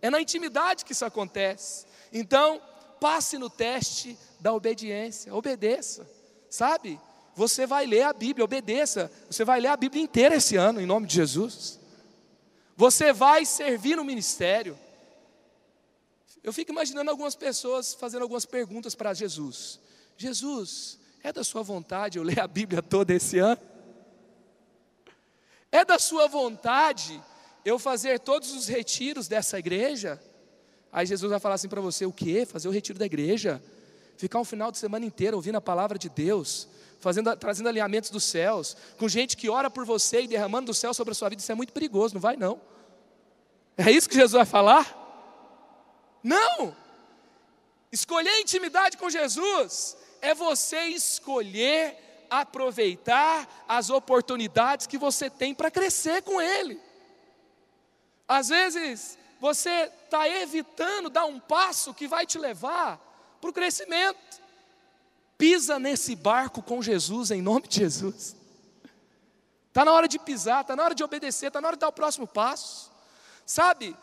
É 0.00 0.08
na 0.08 0.20
intimidade 0.20 0.84
que 0.84 0.92
isso 0.92 1.04
acontece. 1.04 1.86
Então, 2.12 2.60
passe 3.00 3.38
no 3.38 3.50
teste 3.50 4.16
da 4.40 4.52
obediência, 4.52 5.34
obedeça. 5.34 6.08
Sabe? 6.48 7.00
Você 7.36 7.66
vai 7.66 7.84
ler 7.84 8.02
a 8.02 8.14
Bíblia, 8.14 8.44
obedeça. 8.46 9.12
Você 9.30 9.44
vai 9.44 9.60
ler 9.60 9.68
a 9.68 9.76
Bíblia 9.76 10.02
inteira 10.02 10.36
esse 10.36 10.56
ano, 10.56 10.80
em 10.80 10.86
nome 10.86 11.06
de 11.06 11.14
Jesus. 11.14 11.78
Você 12.74 13.12
vai 13.12 13.44
servir 13.44 13.94
no 13.94 14.04
ministério. 14.04 14.76
Eu 16.42 16.52
fico 16.52 16.72
imaginando 16.72 17.10
algumas 17.10 17.34
pessoas 17.34 17.92
fazendo 17.92 18.22
algumas 18.22 18.46
perguntas 18.46 18.94
para 18.94 19.12
Jesus. 19.12 19.78
Jesus, 20.16 20.98
é 21.22 21.30
da 21.30 21.44
sua 21.44 21.62
vontade 21.62 22.16
eu 22.16 22.24
ler 22.24 22.40
a 22.40 22.48
Bíblia 22.48 22.82
toda 22.82 23.12
esse 23.12 23.38
ano? 23.38 23.60
É 25.70 25.84
da 25.84 25.98
sua 25.98 26.26
vontade 26.28 27.22
eu 27.66 27.78
fazer 27.78 28.18
todos 28.18 28.52
os 28.52 28.66
retiros 28.66 29.28
dessa 29.28 29.58
igreja? 29.58 30.18
Aí 30.90 31.04
Jesus 31.04 31.30
vai 31.30 31.38
falar 31.40 31.56
assim 31.56 31.68
para 31.68 31.82
você: 31.82 32.06
o 32.06 32.12
que? 32.12 32.46
Fazer 32.46 32.68
o 32.68 32.70
retiro 32.70 32.98
da 32.98 33.04
igreja? 33.04 33.62
Ficar 34.16 34.38
um 34.38 34.44
final 34.44 34.72
de 34.72 34.78
semana 34.78 35.04
inteiro 35.04 35.36
ouvindo 35.36 35.56
a 35.56 35.60
palavra 35.60 35.98
de 35.98 36.08
Deus, 36.08 36.68
fazendo, 36.98 37.36
trazendo 37.36 37.68
alinhamentos 37.68 38.10
dos 38.10 38.24
céus, 38.24 38.76
com 38.98 39.08
gente 39.08 39.36
que 39.36 39.48
ora 39.48 39.70
por 39.70 39.84
você 39.84 40.22
e 40.22 40.28
derramando 40.28 40.66
do 40.66 40.74
céu 40.74 40.92
sobre 40.94 41.12
a 41.12 41.14
sua 41.14 41.28
vida, 41.28 41.40
isso 41.40 41.52
é 41.52 41.54
muito 41.54 41.72
perigoso, 41.72 42.14
não 42.14 42.20
vai 42.20 42.36
não. 42.36 42.60
É 43.76 43.90
isso 43.90 44.08
que 44.08 44.14
Jesus 44.14 44.32
vai 44.32 44.46
falar? 44.46 45.04
Não! 46.22 46.74
Escolher 47.92 48.40
intimidade 48.40 48.96
com 48.96 49.08
Jesus 49.08 49.96
é 50.20 50.34
você 50.34 50.84
escolher 50.88 52.26
aproveitar 52.28 53.64
as 53.68 53.90
oportunidades 53.90 54.86
que 54.86 54.98
você 54.98 55.30
tem 55.30 55.54
para 55.54 55.70
crescer 55.70 56.22
com 56.22 56.40
Ele. 56.40 56.80
Às 58.26 58.48
vezes, 58.48 59.16
você 59.40 59.90
está 60.04 60.28
evitando 60.28 61.08
dar 61.08 61.26
um 61.26 61.38
passo 61.38 61.94
que 61.94 62.08
vai 62.08 62.26
te 62.26 62.38
levar 62.38 62.98
para 63.40 63.50
o 63.50 63.52
crescimento. 63.52 64.45
Pisa 65.38 65.78
nesse 65.78 66.16
barco 66.16 66.62
com 66.62 66.82
Jesus, 66.82 67.30
em 67.30 67.42
nome 67.42 67.68
de 67.68 67.80
Jesus. 67.80 68.34
Está 69.68 69.84
na 69.84 69.92
hora 69.92 70.08
de 70.08 70.18
pisar, 70.18 70.62
está 70.62 70.74
na 70.74 70.84
hora 70.84 70.94
de 70.94 71.04
obedecer, 71.04 71.48
está 71.48 71.60
na 71.60 71.68
hora 71.68 71.76
de 71.76 71.80
dar 71.80 71.88
o 71.88 71.92
próximo 71.92 72.26
passo. 72.26 72.90
Sabe, 73.44 73.94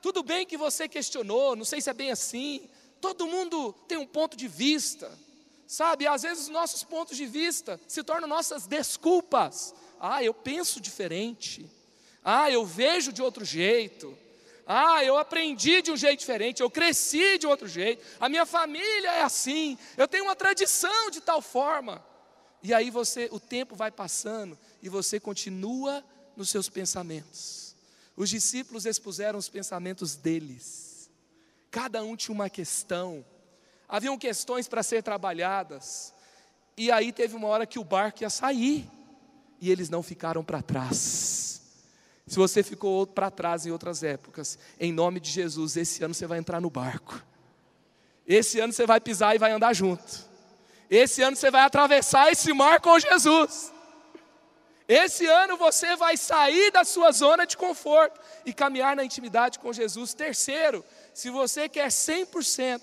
tudo 0.00 0.22
bem 0.22 0.46
que 0.46 0.56
você 0.56 0.88
questionou, 0.88 1.54
não 1.54 1.64
sei 1.64 1.80
se 1.80 1.90
é 1.90 1.92
bem 1.92 2.10
assim. 2.10 2.68
Todo 3.00 3.26
mundo 3.26 3.74
tem 3.86 3.98
um 3.98 4.06
ponto 4.06 4.36
de 4.36 4.48
vista. 4.48 5.10
Sabe, 5.66 6.06
às 6.06 6.22
vezes 6.22 6.44
os 6.44 6.48
nossos 6.48 6.82
pontos 6.82 7.16
de 7.16 7.26
vista 7.26 7.78
se 7.86 8.02
tornam 8.02 8.26
nossas 8.26 8.66
desculpas. 8.66 9.74
Ah, 10.00 10.24
eu 10.24 10.32
penso 10.32 10.80
diferente. 10.80 11.70
Ah, 12.24 12.50
eu 12.50 12.64
vejo 12.64 13.12
de 13.12 13.22
outro 13.22 13.44
jeito. 13.44 14.16
Ah, 14.70 15.02
eu 15.02 15.16
aprendi 15.16 15.80
de 15.80 15.90
um 15.90 15.96
jeito 15.96 16.20
diferente, 16.20 16.60
eu 16.60 16.70
cresci 16.70 17.38
de 17.38 17.46
outro 17.46 17.66
jeito. 17.66 18.04
A 18.20 18.28
minha 18.28 18.44
família 18.44 19.10
é 19.12 19.22
assim. 19.22 19.78
Eu 19.96 20.06
tenho 20.06 20.24
uma 20.24 20.36
tradição 20.36 21.10
de 21.10 21.22
tal 21.22 21.40
forma. 21.40 22.04
E 22.62 22.74
aí 22.74 22.90
você, 22.90 23.28
o 23.32 23.40
tempo 23.40 23.74
vai 23.74 23.90
passando 23.90 24.58
e 24.82 24.88
você 24.90 25.18
continua 25.18 26.04
nos 26.36 26.50
seus 26.50 26.68
pensamentos. 26.68 27.74
Os 28.14 28.28
discípulos 28.28 28.84
expuseram 28.84 29.38
os 29.38 29.48
pensamentos 29.48 30.14
deles. 30.14 31.10
Cada 31.70 32.02
um 32.02 32.14
tinha 32.14 32.34
uma 32.34 32.50
questão 32.50 33.24
haviam 33.88 34.18
questões 34.18 34.68
para 34.68 34.82
ser 34.82 35.02
trabalhadas, 35.02 36.12
e 36.76 36.92
aí 36.92 37.10
teve 37.10 37.34
uma 37.34 37.48
hora 37.48 37.66
que 37.66 37.78
o 37.78 37.84
barco 37.84 38.22
ia 38.22 38.30
sair, 38.30 38.88
e 39.60 39.70
eles 39.70 39.88
não 39.88 40.02
ficaram 40.02 40.44
para 40.44 40.60
trás. 40.60 41.57
Se 42.28 42.36
você 42.36 42.62
ficou 42.62 43.06
para 43.06 43.30
trás 43.30 43.64
em 43.66 43.70
outras 43.70 44.02
épocas, 44.02 44.58
em 44.78 44.92
nome 44.92 45.18
de 45.18 45.30
Jesus, 45.30 45.76
esse 45.76 46.04
ano 46.04 46.14
você 46.14 46.26
vai 46.26 46.38
entrar 46.38 46.60
no 46.60 46.68
barco. 46.68 47.20
Esse 48.26 48.60
ano 48.60 48.72
você 48.72 48.86
vai 48.86 49.00
pisar 49.00 49.34
e 49.34 49.38
vai 49.38 49.50
andar 49.50 49.72
junto. 49.72 50.28
Esse 50.90 51.22
ano 51.22 51.36
você 51.36 51.50
vai 51.50 51.62
atravessar 51.62 52.30
esse 52.30 52.52
mar 52.52 52.80
com 52.80 52.98
Jesus. 52.98 53.72
Esse 54.86 55.26
ano 55.26 55.56
você 55.56 55.96
vai 55.96 56.16
sair 56.16 56.70
da 56.70 56.84
sua 56.84 57.12
zona 57.12 57.46
de 57.46 57.56
conforto 57.56 58.20
e 58.44 58.52
caminhar 58.52 58.96
na 58.96 59.04
intimidade 59.04 59.58
com 59.58 59.72
Jesus. 59.72 60.14
Terceiro, 60.14 60.84
se 61.12 61.30
você 61.30 61.68
quer 61.68 61.88
100% 61.88 62.80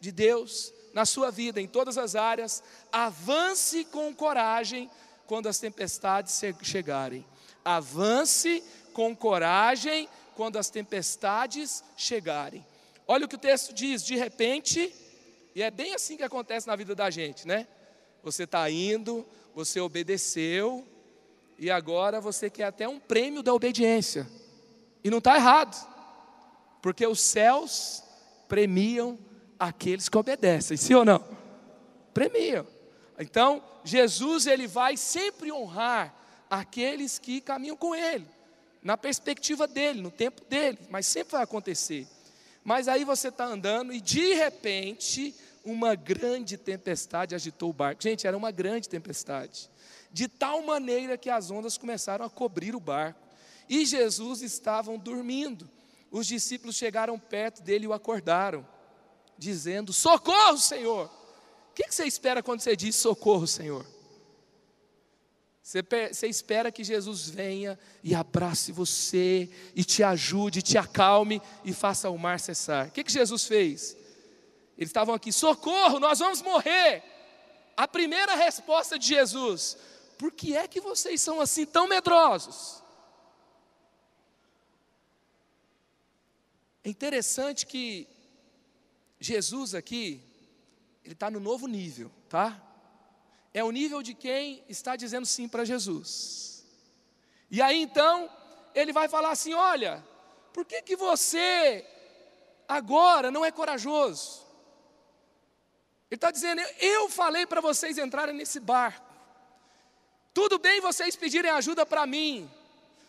de 0.00 0.10
Deus 0.10 0.72
na 0.92 1.04
sua 1.04 1.30
vida, 1.30 1.60
em 1.60 1.68
todas 1.68 1.98
as 1.98 2.16
áreas, 2.16 2.62
avance 2.90 3.84
com 3.84 4.14
coragem 4.14 4.90
quando 5.26 5.48
as 5.48 5.58
tempestades 5.58 6.40
chegarem. 6.62 7.24
Avance 7.64 8.62
com 8.96 9.14
coragem 9.14 10.08
quando 10.34 10.56
as 10.56 10.70
tempestades 10.70 11.84
chegarem. 11.98 12.64
Olha 13.06 13.26
o 13.26 13.28
que 13.28 13.34
o 13.34 13.38
texto 13.38 13.74
diz: 13.74 14.02
de 14.02 14.16
repente, 14.16 14.90
e 15.54 15.62
é 15.62 15.70
bem 15.70 15.92
assim 15.92 16.16
que 16.16 16.22
acontece 16.22 16.66
na 16.66 16.74
vida 16.74 16.94
da 16.94 17.10
gente, 17.10 17.46
né? 17.46 17.68
Você 18.22 18.44
está 18.44 18.70
indo, 18.70 19.22
você 19.54 19.80
obedeceu, 19.80 20.82
e 21.58 21.70
agora 21.70 22.22
você 22.22 22.48
quer 22.48 22.64
até 22.64 22.88
um 22.88 22.98
prêmio 22.98 23.42
da 23.42 23.52
obediência. 23.52 24.26
E 25.04 25.10
não 25.10 25.18
está 25.18 25.36
errado, 25.36 25.76
porque 26.80 27.06
os 27.06 27.20
céus 27.20 28.02
premiam 28.48 29.18
aqueles 29.58 30.08
que 30.08 30.16
obedecem, 30.16 30.78
sim 30.78 30.94
ou 30.94 31.04
não? 31.04 31.22
Premiam. 32.14 32.66
Então, 33.18 33.62
Jesus 33.84 34.46
ele 34.46 34.66
vai 34.66 34.96
sempre 34.96 35.52
honrar 35.52 36.14
aqueles 36.48 37.18
que 37.18 37.42
caminham 37.42 37.76
com 37.76 37.94
ele, 37.94 38.26
na 38.86 38.96
perspectiva 38.96 39.66
dele, 39.66 40.00
no 40.00 40.12
tempo 40.12 40.44
dele, 40.44 40.78
mas 40.88 41.08
sempre 41.08 41.32
vai 41.32 41.42
acontecer. 41.42 42.06
Mas 42.62 42.86
aí 42.86 43.04
você 43.04 43.28
está 43.28 43.44
andando 43.44 43.92
e 43.92 44.00
de 44.00 44.34
repente 44.34 45.34
uma 45.64 45.96
grande 45.96 46.56
tempestade 46.56 47.34
agitou 47.34 47.70
o 47.70 47.72
barco. 47.72 48.00
Gente, 48.00 48.28
era 48.28 48.36
uma 48.36 48.52
grande 48.52 48.88
tempestade, 48.88 49.68
de 50.12 50.28
tal 50.28 50.62
maneira 50.62 51.18
que 51.18 51.28
as 51.28 51.50
ondas 51.50 51.76
começaram 51.76 52.24
a 52.24 52.30
cobrir 52.30 52.76
o 52.76 52.80
barco. 52.80 53.18
E 53.68 53.84
Jesus 53.84 54.40
estavam 54.40 54.96
dormindo. 54.96 55.68
Os 56.08 56.24
discípulos 56.24 56.76
chegaram 56.76 57.18
perto 57.18 57.62
dele 57.62 57.86
e 57.86 57.88
o 57.88 57.92
acordaram 57.92 58.64
dizendo: 59.36 59.92
Socorro, 59.92 60.58
Senhor! 60.58 61.10
O 61.72 61.74
que 61.74 61.90
você 61.90 62.04
espera 62.04 62.40
quando 62.40 62.60
você 62.60 62.76
diz 62.76 62.94
socorro, 62.94 63.48
Senhor? 63.48 63.84
Você, 65.66 65.82
você 65.82 66.28
espera 66.28 66.70
que 66.70 66.84
Jesus 66.84 67.28
venha 67.28 67.76
e 68.00 68.14
abrace 68.14 68.70
você, 68.70 69.50
e 69.74 69.82
te 69.82 70.00
ajude, 70.04 70.62
te 70.62 70.78
acalme 70.78 71.42
e 71.64 71.72
faça 71.72 72.08
o 72.08 72.16
mar 72.16 72.38
cessar. 72.38 72.86
O 72.86 72.90
que, 72.92 73.02
que 73.02 73.10
Jesus 73.10 73.46
fez? 73.46 73.96
Eles 74.78 74.90
estavam 74.90 75.12
aqui, 75.12 75.32
socorro, 75.32 75.98
nós 75.98 76.20
vamos 76.20 76.40
morrer. 76.40 77.02
A 77.76 77.88
primeira 77.88 78.36
resposta 78.36 78.96
de 78.96 79.08
Jesus: 79.08 79.76
Por 80.16 80.30
que 80.30 80.56
é 80.56 80.68
que 80.68 80.80
vocês 80.80 81.20
são 81.20 81.40
assim 81.40 81.66
tão 81.66 81.88
medrosos? 81.88 82.80
É 86.84 86.88
interessante 86.88 87.66
que 87.66 88.06
Jesus 89.18 89.74
aqui, 89.74 90.22
ele 91.04 91.14
está 91.14 91.28
no 91.28 91.40
novo 91.40 91.66
nível, 91.66 92.08
tá? 92.28 92.65
É 93.60 93.64
o 93.64 93.70
nível 93.70 94.02
de 94.02 94.12
quem 94.12 94.62
está 94.68 94.96
dizendo 94.96 95.24
sim 95.24 95.48
para 95.48 95.64
Jesus. 95.64 96.62
E 97.50 97.62
aí 97.62 97.80
então, 97.80 98.30
ele 98.74 98.92
vai 98.92 99.08
falar 99.08 99.30
assim: 99.30 99.54
olha, 99.54 100.04
por 100.52 100.66
que, 100.66 100.82
que 100.82 100.94
você 100.94 101.82
agora 102.68 103.30
não 103.30 103.42
é 103.46 103.50
corajoso? 103.50 104.46
Ele 106.10 106.18
está 106.18 106.30
dizendo: 106.30 106.60
eu 106.78 107.08
falei 107.08 107.46
para 107.46 107.62
vocês 107.62 107.96
entrarem 107.96 108.34
nesse 108.34 108.60
barco. 108.60 109.10
Tudo 110.34 110.58
bem 110.58 110.82
vocês 110.82 111.16
pedirem 111.16 111.50
ajuda 111.50 111.86
para 111.86 112.06
mim, 112.06 112.50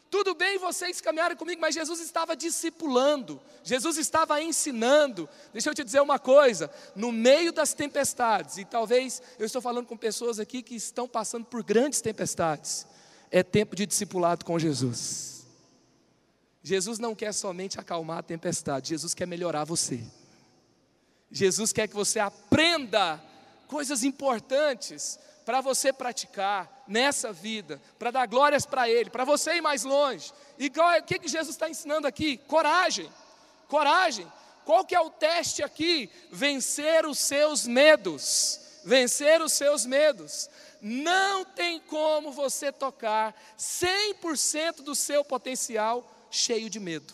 tudo 0.09 0.33
bem 0.33 0.57
vocês 0.57 1.01
caminharem 1.01 1.35
comigo, 1.35 1.59
mas 1.59 1.75
Jesus 1.75 1.99
estava 1.99 2.35
discipulando, 2.35 3.41
Jesus 3.63 3.97
estava 3.97 4.41
ensinando. 4.41 5.27
Deixa 5.51 5.69
eu 5.69 5.73
te 5.73 5.83
dizer 5.83 6.01
uma 6.01 6.17
coisa: 6.17 6.71
no 6.95 7.11
meio 7.11 7.51
das 7.51 7.73
tempestades, 7.73 8.57
e 8.57 8.65
talvez 8.65 9.21
eu 9.37 9.45
estou 9.45 9.61
falando 9.61 9.85
com 9.85 9.97
pessoas 9.97 10.39
aqui 10.39 10.61
que 10.61 10.75
estão 10.75 11.07
passando 11.07 11.45
por 11.45 11.63
grandes 11.63 11.99
tempestades, 11.99 12.87
é 13.29 13.43
tempo 13.43 13.75
de 13.75 13.85
discipulado 13.85 14.45
com 14.45 14.57
Jesus. 14.57 15.45
Jesus 16.63 16.99
não 16.99 17.15
quer 17.15 17.33
somente 17.33 17.79
acalmar 17.79 18.19
a 18.19 18.23
tempestade, 18.23 18.89
Jesus 18.89 19.13
quer 19.13 19.27
melhorar 19.27 19.63
você. 19.63 20.03
Jesus 21.29 21.73
quer 21.73 21.87
que 21.87 21.95
você 21.95 22.19
aprenda 22.19 23.21
coisas 23.67 24.03
importantes 24.03 25.19
para 25.47 25.61
você 25.61 25.93
praticar 25.93 26.83
nessa 26.85 27.31
vida, 27.31 27.81
para 27.97 28.11
dar 28.11 28.25
glórias 28.25 28.65
para 28.65 28.89
Ele, 28.89 29.09
para 29.09 29.23
você 29.23 29.55
ir 29.55 29.61
mais 29.61 29.85
longe. 29.85 30.33
E 30.59 30.67
o 30.67 31.03
que, 31.03 31.19
que 31.19 31.29
Jesus 31.29 31.55
está 31.55 31.69
ensinando 31.69 32.05
aqui? 32.05 32.35
Coragem, 32.35 33.09
coragem. 33.69 34.29
Qual 34.65 34.83
que 34.83 34.93
é 34.93 34.99
o 34.99 35.09
teste 35.09 35.63
aqui? 35.63 36.09
Vencer 36.29 37.05
os 37.05 37.17
seus 37.17 37.65
medos. 37.65 38.59
vencer 38.83 39.41
os 39.41 39.53
seus 39.53 39.85
medos. 39.85 40.49
Não 40.81 41.45
tem 41.45 41.79
como 41.79 42.29
você 42.29 42.69
tocar 42.69 43.33
100% 43.57 44.81
do 44.81 44.95
seu 44.95 45.23
potencial 45.23 46.05
cheio 46.29 46.69
de 46.69 46.79
medo, 46.81 47.13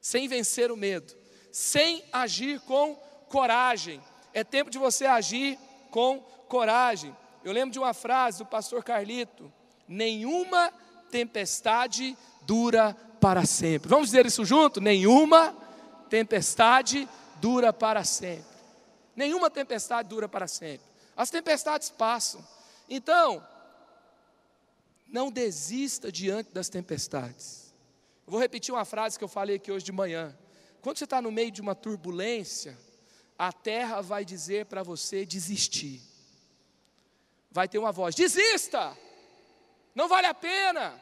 sem 0.00 0.26
vencer 0.26 0.72
o 0.72 0.76
medo, 0.76 1.16
sem 1.52 2.04
agir 2.12 2.58
com 2.62 2.96
coragem. 3.28 4.02
É 4.34 4.42
tempo 4.42 4.68
de 4.68 4.78
você 4.78 5.06
agir 5.06 5.56
com 5.92 6.28
coragem. 6.50 7.16
Eu 7.42 7.52
lembro 7.52 7.70
de 7.70 7.78
uma 7.78 7.94
frase 7.94 8.38
do 8.38 8.46
pastor 8.46 8.84
Carlito: 8.84 9.50
nenhuma 9.88 10.70
tempestade 11.10 12.18
dura 12.42 12.94
para 13.20 13.46
sempre. 13.46 13.88
Vamos 13.88 14.08
dizer 14.08 14.26
isso 14.26 14.44
junto? 14.44 14.80
Nenhuma 14.80 15.56
tempestade 16.10 17.08
dura 17.40 17.72
para 17.72 18.04
sempre. 18.04 18.50
Nenhuma 19.16 19.48
tempestade 19.48 20.08
dura 20.08 20.28
para 20.28 20.46
sempre. 20.46 20.86
As 21.16 21.30
tempestades 21.30 21.90
passam. 21.90 22.44
Então, 22.88 23.46
não 25.06 25.30
desista 25.30 26.10
diante 26.10 26.52
das 26.52 26.68
tempestades. 26.68 27.72
Eu 28.26 28.32
vou 28.32 28.40
repetir 28.40 28.74
uma 28.74 28.84
frase 28.84 29.18
que 29.18 29.24
eu 29.24 29.28
falei 29.28 29.56
aqui 29.56 29.70
hoje 29.70 29.84
de 29.84 29.92
manhã. 29.92 30.36
Quando 30.80 30.98
você 30.98 31.04
está 31.04 31.20
no 31.20 31.30
meio 31.30 31.50
de 31.50 31.60
uma 31.60 31.74
turbulência, 31.74 32.76
a 33.38 33.52
terra 33.52 34.00
vai 34.00 34.24
dizer 34.24 34.66
para 34.66 34.82
você 34.82 35.26
desistir. 35.26 36.09
Vai 37.50 37.68
ter 37.68 37.78
uma 37.78 37.92
voz: 37.92 38.14
desista, 38.14 38.96
não 39.94 40.08
vale 40.08 40.26
a 40.26 40.34
pena. 40.34 41.00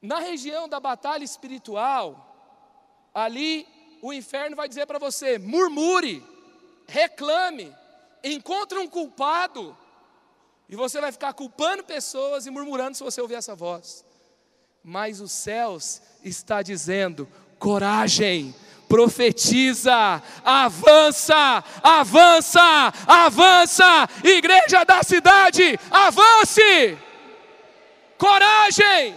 Na 0.00 0.18
região 0.18 0.68
da 0.68 0.78
batalha 0.78 1.24
espiritual, 1.24 3.10
ali 3.14 3.66
o 4.02 4.12
inferno 4.12 4.54
vai 4.54 4.68
dizer 4.68 4.86
para 4.86 4.98
você: 4.98 5.38
murmure, 5.38 6.22
reclame, 6.86 7.74
encontre 8.22 8.78
um 8.78 8.86
culpado, 8.86 9.76
e 10.68 10.76
você 10.76 11.00
vai 11.00 11.10
ficar 11.10 11.32
culpando 11.32 11.82
pessoas 11.82 12.46
e 12.46 12.50
murmurando 12.50 12.96
se 12.96 13.02
você 13.02 13.20
ouvir 13.20 13.34
essa 13.34 13.54
voz. 13.54 14.04
Mas 14.82 15.20
os 15.20 15.32
céus 15.32 16.02
está 16.22 16.62
dizendo: 16.62 17.26
coragem, 17.58 18.54
profetiza, 18.88 20.22
avança, 20.44 21.64
avança, 21.82 22.92
avança, 23.06 24.08
igreja 24.22 24.84
da 24.84 25.02
cidade, 25.02 25.78
avance, 25.90 26.98
coragem, 28.18 29.14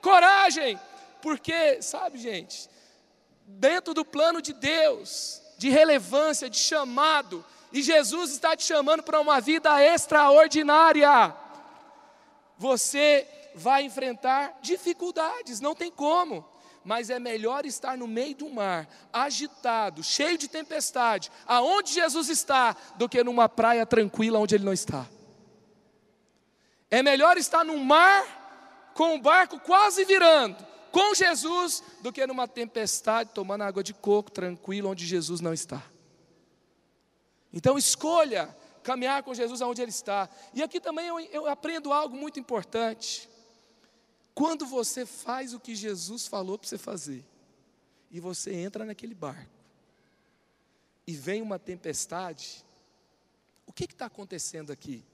coragem, 0.00 0.80
porque, 1.20 1.80
sabe, 1.80 2.18
gente, 2.18 2.68
dentro 3.46 3.94
do 3.94 4.04
plano 4.04 4.42
de 4.42 4.52
Deus, 4.52 5.40
de 5.58 5.68
relevância, 5.68 6.50
de 6.50 6.58
chamado, 6.58 7.44
e 7.72 7.82
Jesus 7.82 8.32
está 8.32 8.56
te 8.56 8.64
chamando 8.64 9.02
para 9.02 9.20
uma 9.20 9.40
vida 9.40 9.82
extraordinária. 9.82 11.34
Você 12.58 13.26
vai 13.54 13.84
enfrentar 13.84 14.58
dificuldades, 14.60 15.60
não 15.60 15.74
tem 15.74 15.90
como 15.90 16.51
mas 16.84 17.10
é 17.10 17.18
melhor 17.18 17.64
estar 17.64 17.96
no 17.96 18.06
meio 18.08 18.34
do 18.34 18.48
mar, 18.48 18.88
agitado, 19.12 20.02
cheio 20.02 20.36
de 20.36 20.48
tempestade, 20.48 21.30
aonde 21.46 21.92
Jesus 21.92 22.28
está, 22.28 22.76
do 22.96 23.08
que 23.08 23.22
numa 23.22 23.48
praia 23.48 23.86
tranquila 23.86 24.38
onde 24.38 24.54
ele 24.54 24.64
não 24.64 24.72
está. 24.72 25.06
É 26.90 27.02
melhor 27.02 27.36
estar 27.36 27.64
no 27.64 27.78
mar, 27.78 28.90
com 28.94 29.14
o 29.14 29.20
barco 29.20 29.58
quase 29.60 30.04
virando, 30.04 30.56
com 30.90 31.14
Jesus, 31.14 31.82
do 32.02 32.12
que 32.12 32.26
numa 32.26 32.46
tempestade, 32.46 33.30
tomando 33.32 33.62
água 33.62 33.82
de 33.82 33.94
coco, 33.94 34.30
tranquilo, 34.30 34.90
onde 34.90 35.06
Jesus 35.06 35.40
não 35.40 35.54
está. 35.54 35.82
Então 37.52 37.78
escolha 37.78 38.54
caminhar 38.82 39.22
com 39.22 39.32
Jesus 39.32 39.62
aonde 39.62 39.80
Ele 39.80 39.90
está. 39.90 40.28
E 40.52 40.62
aqui 40.62 40.80
também 40.80 41.06
eu, 41.06 41.20
eu 41.20 41.46
aprendo 41.46 41.92
algo 41.92 42.16
muito 42.16 42.38
importante. 42.38 43.28
Quando 44.34 44.66
você 44.66 45.04
faz 45.04 45.52
o 45.52 45.60
que 45.60 45.74
Jesus 45.74 46.26
falou 46.26 46.58
para 46.58 46.68
você 46.68 46.78
fazer, 46.78 47.24
e 48.10 48.20
você 48.20 48.52
entra 48.52 48.84
naquele 48.84 49.14
barco, 49.14 49.50
e 51.06 51.14
vem 51.14 51.42
uma 51.42 51.58
tempestade, 51.58 52.64
o 53.66 53.72
que 53.72 53.84
está 53.84 54.06
acontecendo 54.06 54.72
aqui? 54.72 55.04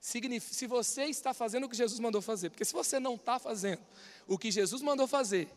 se 0.00 0.68
você 0.68 1.06
está 1.06 1.34
fazendo 1.34 1.64
o 1.64 1.68
que 1.68 1.76
Jesus 1.76 1.98
mandou 1.98 2.22
fazer, 2.22 2.50
porque 2.50 2.64
se 2.64 2.72
você 2.72 3.00
não 3.00 3.16
está 3.16 3.40
fazendo 3.40 3.82
o 4.28 4.38
que 4.38 4.52
Jesus 4.52 4.80
mandou 4.80 5.08
fazer, 5.08 5.48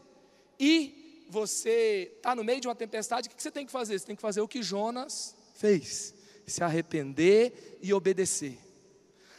e 0.60 1.26
você 1.30 2.12
está 2.18 2.34
no 2.34 2.44
meio 2.44 2.60
de 2.60 2.68
uma 2.68 2.76
tempestade, 2.76 3.28
o 3.28 3.32
que 3.32 3.42
você 3.42 3.52
tem 3.52 3.64
que 3.64 3.72
fazer? 3.72 4.00
Você 4.00 4.08
tem 4.08 4.16
que 4.16 4.22
fazer 4.22 4.42
o 4.42 4.48
que 4.48 4.64
Jonas 4.64 5.36
fez: 5.54 6.16
se 6.48 6.64
arrepender 6.64 7.78
e 7.80 7.94
obedecer. 7.94 8.58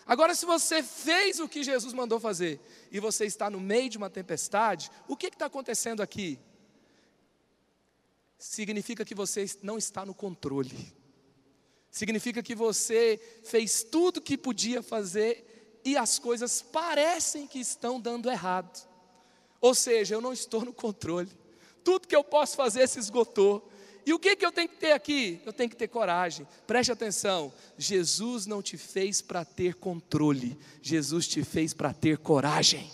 Agora, 0.06 0.34
se 0.34 0.44
você 0.44 0.82
fez 0.82 1.38
o 1.38 1.48
que 1.48 1.62
Jesus 1.62 1.92
mandou 1.92 2.18
fazer 2.18 2.60
e 2.90 2.98
você 2.98 3.26
está 3.26 3.48
no 3.48 3.60
meio 3.60 3.88
de 3.88 3.98
uma 3.98 4.10
tempestade, 4.10 4.90
o 5.06 5.16
que 5.16 5.26
está 5.26 5.46
acontecendo 5.46 6.02
aqui? 6.02 6.38
Significa 8.38 9.04
que 9.04 9.14
você 9.14 9.46
não 9.62 9.76
está 9.76 10.04
no 10.04 10.14
controle. 10.14 10.94
Significa 11.90 12.42
que 12.42 12.54
você 12.54 13.20
fez 13.44 13.82
tudo 13.82 14.20
que 14.20 14.38
podia 14.38 14.82
fazer 14.82 15.80
e 15.84 15.96
as 15.96 16.18
coisas 16.18 16.62
parecem 16.62 17.46
que 17.46 17.58
estão 17.58 18.00
dando 18.00 18.30
errado. 18.30 18.88
Ou 19.60 19.74
seja, 19.74 20.14
eu 20.14 20.20
não 20.20 20.32
estou 20.32 20.64
no 20.64 20.72
controle. 20.72 21.30
Tudo 21.84 22.08
que 22.08 22.16
eu 22.16 22.24
posso 22.24 22.56
fazer 22.56 22.88
se 22.88 22.98
esgotou. 22.98 23.68
E 24.06 24.12
o 24.12 24.18
que, 24.18 24.36
que 24.36 24.44
eu 24.44 24.52
tenho 24.52 24.68
que 24.68 24.76
ter 24.76 24.92
aqui? 24.92 25.40
Eu 25.44 25.52
tenho 25.52 25.68
que 25.68 25.76
ter 25.76 25.88
coragem. 25.88 26.46
Preste 26.66 26.92
atenção: 26.92 27.52
Jesus 27.76 28.46
não 28.46 28.62
te 28.62 28.76
fez 28.76 29.20
para 29.20 29.44
ter 29.44 29.74
controle, 29.74 30.58
Jesus 30.82 31.26
te 31.28 31.44
fez 31.44 31.74
para 31.74 31.92
ter 31.92 32.18
coragem. 32.18 32.90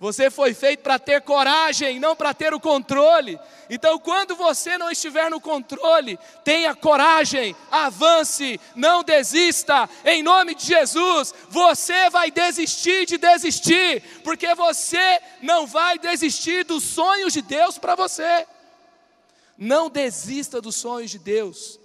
Você 0.00 0.30
foi 0.30 0.54
feito 0.54 0.80
para 0.80 0.96
ter 0.96 1.20
coragem, 1.22 1.98
não 1.98 2.14
para 2.14 2.32
ter 2.32 2.54
o 2.54 2.60
controle. 2.60 3.38
Então, 3.68 3.98
quando 3.98 4.36
você 4.36 4.78
não 4.78 4.92
estiver 4.92 5.28
no 5.28 5.40
controle, 5.40 6.16
tenha 6.44 6.72
coragem, 6.72 7.54
avance, 7.68 8.60
não 8.76 9.02
desista, 9.02 9.90
em 10.04 10.22
nome 10.22 10.54
de 10.54 10.66
Jesus. 10.66 11.34
Você 11.48 12.08
vai 12.10 12.30
desistir 12.30 13.06
de 13.06 13.18
desistir, 13.18 14.02
porque 14.22 14.54
você 14.54 15.20
não 15.42 15.66
vai 15.66 15.98
desistir 15.98 16.64
dos 16.64 16.84
sonhos 16.84 17.32
de 17.32 17.42
Deus 17.42 17.76
para 17.76 17.96
você. 17.96 18.46
Não 19.58 19.90
desista 19.90 20.60
dos 20.60 20.76
sonhos 20.76 21.10
de 21.10 21.18
Deus 21.18 21.80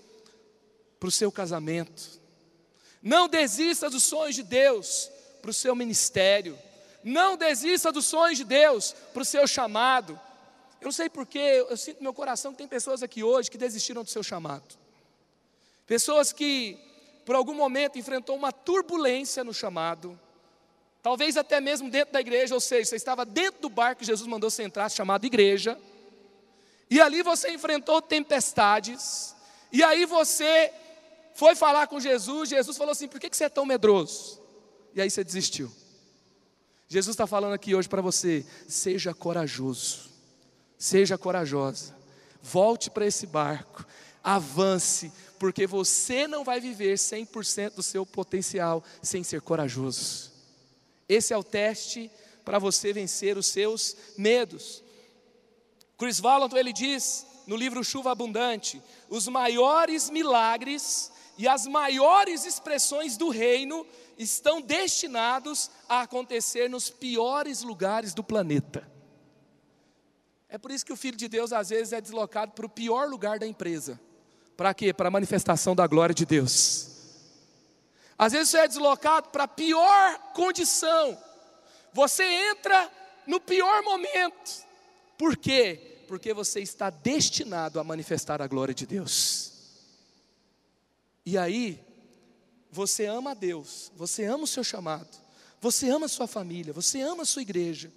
para 0.99 1.09
o 1.09 1.11
seu 1.11 1.31
casamento. 1.31 2.21
Não 3.01 3.27
desista 3.27 3.89
dos 3.89 4.03
sonhos 4.03 4.35
de 4.35 4.43
Deus 4.43 5.09
para 5.41 5.49
o 5.49 5.53
seu 5.53 5.75
ministério. 5.75 6.57
Não 7.03 7.35
desista 7.35 7.91
dos 7.91 8.05
sonhos 8.05 8.37
de 8.37 8.43
Deus 8.43 8.95
para 9.11 9.23
o 9.23 9.25
seu 9.25 9.47
chamado. 9.47 10.13
Eu 10.79 10.85
não 10.85 10.91
sei 10.91 11.09
porquê, 11.09 11.65
eu 11.67 11.75
sinto 11.75 11.97
no 11.97 12.03
meu 12.03 12.13
coração 12.13 12.51
que 12.51 12.59
tem 12.59 12.67
pessoas 12.67 13.01
aqui 13.01 13.23
hoje 13.23 13.49
que 13.49 13.57
desistiram 13.57 14.03
do 14.03 14.09
seu 14.09 14.21
chamado. 14.21 14.75
Pessoas 15.87 16.31
que, 16.31 16.77
por 17.25 17.35
algum 17.35 17.55
momento, 17.55 17.97
enfrentou 17.97 18.35
uma 18.35 18.51
turbulência 18.51 19.43
no 19.43 19.53
chamado. 19.53 20.17
Talvez 21.01 21.35
até 21.35 21.59
mesmo 21.59 21.89
dentro 21.89 22.13
da 22.13 22.21
igreja, 22.21 22.53
ou 22.53 22.61
seja, 22.61 22.85
você 22.85 22.95
estava 22.95 23.25
dentro 23.25 23.61
do 23.61 23.69
barco 23.69 23.99
que 23.99 24.05
Jesus 24.05 24.27
mandou 24.27 24.49
você 24.49 24.63
entrar, 24.63 24.89
chamado 24.89 25.25
igreja. 25.25 25.77
E 26.93 27.01
ali 27.01 27.23
você 27.23 27.49
enfrentou 27.49 27.99
tempestades. 28.03 29.35
E 29.71 29.81
aí 29.81 30.05
você 30.05 30.71
foi 31.33 31.55
falar 31.55 31.87
com 31.87 31.99
Jesus. 31.99 32.49
Jesus 32.49 32.77
falou 32.77 32.91
assim: 32.91 33.07
por 33.07 33.19
que 33.19 33.35
você 33.35 33.45
é 33.45 33.49
tão 33.49 33.65
medroso? 33.65 34.39
E 34.93 35.01
aí 35.01 35.09
você 35.09 35.23
desistiu. 35.23 35.71
Jesus 36.87 37.15
está 37.15 37.25
falando 37.25 37.53
aqui 37.53 37.73
hoje 37.73 37.89
para 37.89 37.99
você: 37.99 38.45
seja 38.67 39.11
corajoso, 39.11 40.11
seja 40.77 41.17
corajosa, 41.17 41.95
volte 42.43 42.91
para 42.91 43.07
esse 43.07 43.25
barco, 43.25 43.83
avance, 44.23 45.11
porque 45.39 45.65
você 45.65 46.27
não 46.27 46.43
vai 46.43 46.59
viver 46.59 46.93
100% 46.93 47.71
do 47.71 47.81
seu 47.81 48.05
potencial 48.05 48.83
sem 49.01 49.23
ser 49.23 49.41
corajoso. 49.41 50.31
Esse 51.09 51.33
é 51.33 51.37
o 51.37 51.43
teste 51.43 52.11
para 52.45 52.59
você 52.59 52.93
vencer 52.93 53.35
os 53.35 53.47
seus 53.47 53.97
medos. 54.15 54.82
Chris 56.03 56.19
Valentin 56.19 56.57
ele 56.57 56.73
diz 56.73 57.25
no 57.47 57.55
livro 57.55 57.81
Chuva 57.81 58.11
Abundante: 58.11 58.83
os 59.09 59.25
maiores 59.29 60.09
milagres 60.09 61.09
e 61.37 61.47
as 61.47 61.65
maiores 61.65 62.45
expressões 62.45 63.15
do 63.15 63.29
reino 63.29 63.87
estão 64.17 64.59
destinados 64.59 65.71
a 65.87 66.01
acontecer 66.01 66.69
nos 66.69 66.89
piores 66.89 67.61
lugares 67.61 68.13
do 68.13 68.21
planeta. 68.21 68.85
É 70.49 70.57
por 70.57 70.71
isso 70.71 70.85
que 70.85 70.91
o 70.91 70.97
Filho 70.97 71.15
de 71.15 71.29
Deus 71.29 71.53
às 71.53 71.69
vezes 71.69 71.93
é 71.93 72.01
deslocado 72.01 72.51
para 72.51 72.65
o 72.65 72.69
pior 72.69 73.07
lugar 73.07 73.39
da 73.39 73.47
empresa. 73.47 73.97
Para 74.57 74.73
quê? 74.73 74.93
Para 74.93 75.07
a 75.07 75.11
manifestação 75.11 75.73
da 75.73 75.87
glória 75.87 76.13
de 76.13 76.25
Deus. 76.25 76.89
Às 78.17 78.33
vezes 78.33 78.49
você 78.49 78.57
é 78.57 78.67
deslocado 78.67 79.29
para 79.29 79.45
a 79.45 79.47
pior 79.47 80.19
condição. 80.33 81.17
Você 81.93 82.25
entra 82.25 82.91
no 83.25 83.39
pior 83.39 83.81
momento. 83.83 84.65
Por 85.17 85.37
quê? 85.37 85.92
Porque 86.13 86.31
você 86.31 86.59
está 86.59 86.91
destinado 86.91 87.79
a 87.79 87.83
manifestar 87.83 88.39
a 88.39 88.45
glória 88.45 88.71
de 88.71 88.85
Deus. 88.85 89.51
E 91.25 91.39
aí, 91.39 91.83
você 92.69 93.07
ama 93.07 93.31
a 93.31 93.33
Deus, 93.33 93.91
você 93.95 94.23
ama 94.25 94.43
o 94.43 94.47
seu 94.47 94.63
chamado, 94.63 95.09
você 95.59 95.89
ama 95.89 96.05
a 96.05 96.09
sua 96.09 96.27
família, 96.27 96.71
você 96.71 97.01
ama 97.01 97.23
a 97.23 97.25
sua 97.25 97.41
igreja, 97.41 97.91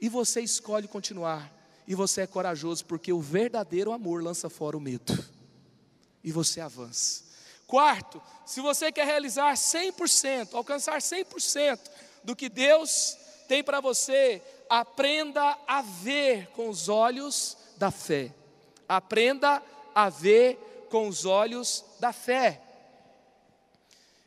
e 0.00 0.08
você 0.08 0.40
escolhe 0.40 0.86
continuar, 0.86 1.52
e 1.84 1.96
você 1.96 2.20
é 2.20 2.28
corajoso, 2.28 2.84
porque 2.84 3.12
o 3.12 3.20
verdadeiro 3.20 3.90
amor 3.90 4.22
lança 4.22 4.48
fora 4.48 4.76
o 4.76 4.80
medo, 4.80 5.12
e 6.22 6.30
você 6.30 6.60
avança. 6.60 7.24
Quarto, 7.66 8.22
se 8.46 8.60
você 8.60 8.92
quer 8.92 9.04
realizar 9.04 9.52
100%, 9.54 10.54
alcançar 10.54 11.00
100% 11.00 11.80
do 12.22 12.36
que 12.36 12.48
Deus 12.48 13.16
tem 13.48 13.64
para 13.64 13.80
você, 13.80 14.40
aprenda 14.70 15.58
a 15.66 15.82
ver 15.82 16.46
com 16.52 16.68
os 16.68 16.88
olhos 16.88 17.58
da 17.76 17.90
fé. 17.90 18.32
Aprenda 18.88 19.60
a 19.92 20.08
ver 20.08 20.86
com 20.88 21.08
os 21.08 21.24
olhos 21.24 21.84
da 21.98 22.12
fé. 22.12 22.62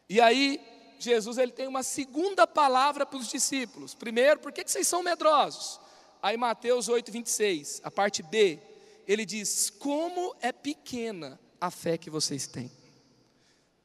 E 0.10 0.20
aí, 0.20 0.60
Jesus 1.00 1.38
ele 1.38 1.54
tem 1.54 1.66
uma 1.66 1.82
segunda 1.82 2.46
palavra 2.46 3.06
para 3.06 3.18
os 3.18 3.30
discípulos. 3.30 3.96
Primeiro, 3.96 4.42
por 4.42 4.52
que, 4.52 4.68
vocês 4.68 4.88
são 4.88 5.02
medrosos? 5.02 5.80
Aí, 6.22 6.36
Mateus 6.36 6.90
8, 6.90 7.10
26, 7.10 7.82
a 7.84 7.90
parte 7.90 8.22
B, 8.22 8.60
ele 9.08 9.26
diz: 9.26 9.70
Como 9.70 10.36
é 10.42 10.52
pequena 10.52 11.40
a 11.60 11.72
fé 11.72 11.98
que 11.98 12.10
vocês 12.10 12.48
têm. 12.48 12.70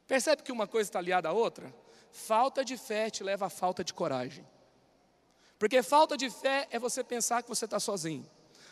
Percebe 0.08 0.42
que 0.42 0.50
uma 0.50 0.66
coisa 0.66 0.88
está 0.88 0.98
aliada 0.98 1.28
à 1.28 1.32
outra? 1.32 1.72
Falta 2.10 2.64
de 2.64 2.76
fé 2.76 3.10
te 3.10 3.22
leva 3.22 3.46
à 3.46 3.50
falta 3.50 3.84
de 3.84 3.94
coragem. 3.94 4.44
Porque 5.58 5.82
falta 5.82 6.16
de 6.16 6.30
fé 6.30 6.68
é 6.70 6.78
você 6.78 7.02
pensar 7.02 7.42
que 7.42 7.48
você 7.48 7.64
está 7.64 7.80
sozinho. 7.80 8.24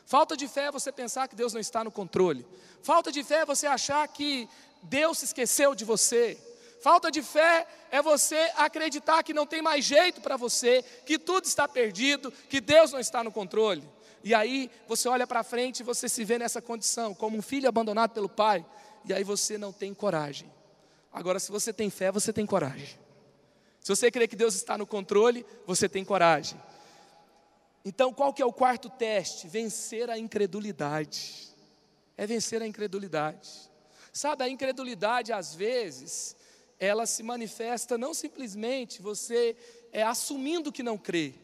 Falta 0.05 0.37
de 0.37 0.47
fé 0.47 0.67
é 0.67 0.71
você 0.71 0.93
pensar 0.93 1.27
que 1.27 1.35
Deus 1.35 1.53
não 1.53 1.61
está 1.61 1.83
no 1.83 1.91
controle. 1.91 2.47
Falta 2.83 3.11
de 3.11 3.25
fé 3.25 3.41
é 3.41 3.45
você 3.45 3.67
achar 3.67 4.07
que 4.07 4.49
Deus 4.83 5.19
se 5.19 5.25
esqueceu 5.25 5.75
de 5.75 5.85
você. 5.85 6.39
Falta 6.81 7.11
de 7.11 7.23
fé 7.23 7.67
é 7.91 8.01
você 8.01 8.53
acreditar 8.57 9.25
que 9.25 9.35
não 9.35 9.47
tem 9.47 9.61
mais 9.61 9.85
jeito 9.85 10.21
para 10.21 10.37
você, 10.37 10.85
que 11.05 11.19
tudo 11.19 11.45
está 11.45 11.67
perdido, 11.67 12.31
que 12.49 12.61
Deus 12.61 12.93
não 12.93 13.01
está 13.01 13.25
no 13.25 13.33
controle. 13.33 13.83
E 14.23 14.33
aí 14.33 14.71
você 14.87 15.09
olha 15.09 15.27
para 15.27 15.43
frente 15.43 15.81
e 15.81 15.83
você 15.83 16.09
se 16.09 16.25
vê 16.25 16.39
nessa 16.39 16.63
condição, 16.63 17.13
como 17.13 17.37
um 17.37 17.43
filho 17.43 17.69
abandonado 17.69 18.13
pelo 18.13 18.29
pai, 18.29 18.65
e 19.05 19.13
aí 19.13 19.25
você 19.25 19.59
não 19.59 19.73
tem 19.73 19.93
coragem. 19.93 20.53
Agora, 21.13 21.41
se 21.41 21.51
você 21.51 21.73
tem 21.73 21.91
fé, 21.91 22.13
você 22.13 22.33
tem 22.33 22.47
coragem. 22.47 22.99
Se 23.81 23.89
você 23.89 24.11
crê 24.11 24.29
que 24.29 24.37
Deus 24.37 24.55
está 24.55 24.77
no 24.77 24.87
controle, 24.87 25.47
você 25.67 25.89
tem 25.89 26.05
coragem. 26.05 26.61
Então, 27.89 28.13
qual 28.13 28.35
que 28.35 28.43
é 28.43 28.45
o 28.45 28.53
quarto 28.53 28.91
teste? 28.91 29.47
Vencer 29.47 30.11
a 30.11 30.19
incredulidade. 30.19 31.55
É 32.17 32.27
vencer 32.27 32.61
a 32.61 32.67
incredulidade. 32.67 33.49
Sabe, 34.13 34.43
a 34.43 34.49
incredulidade 34.49 35.33
às 35.33 35.55
vezes, 35.55 36.35
ela 36.81 37.07
se 37.07 37.23
manifesta 37.23 37.97
não 37.97 38.13
simplesmente 38.13 39.01
você 39.01 39.57
é 39.93 40.03
assumindo 40.03 40.73
que 40.73 40.83
não 40.83 40.99
crê, 40.99 41.35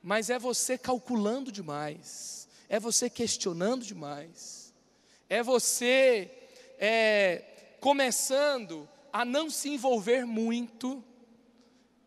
mas 0.00 0.30
é 0.30 0.38
você 0.38 0.78
calculando 0.78 1.50
demais, 1.50 2.46
é 2.68 2.78
você 2.78 3.10
questionando 3.10 3.84
demais, 3.84 4.72
é 5.28 5.42
você 5.42 6.30
é, 6.78 7.42
começando 7.80 8.88
a 9.12 9.24
não 9.24 9.50
se 9.50 9.70
envolver 9.70 10.24
muito, 10.24 11.02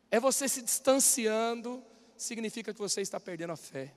é 0.09 0.17
você 0.17 0.47
se 0.47 0.61
distanciando, 0.61 1.83
significa 2.23 2.73
que 2.73 2.79
você 2.79 3.01
está 3.01 3.19
perdendo 3.19 3.53
a 3.53 3.57
fé. 3.57 3.93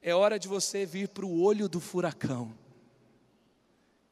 É 0.00 0.14
hora 0.14 0.38
de 0.38 0.48
você 0.48 0.84
vir 0.84 1.08
para 1.08 1.24
o 1.24 1.40
olho 1.42 1.68
do 1.68 1.80
furacão. 1.80 2.52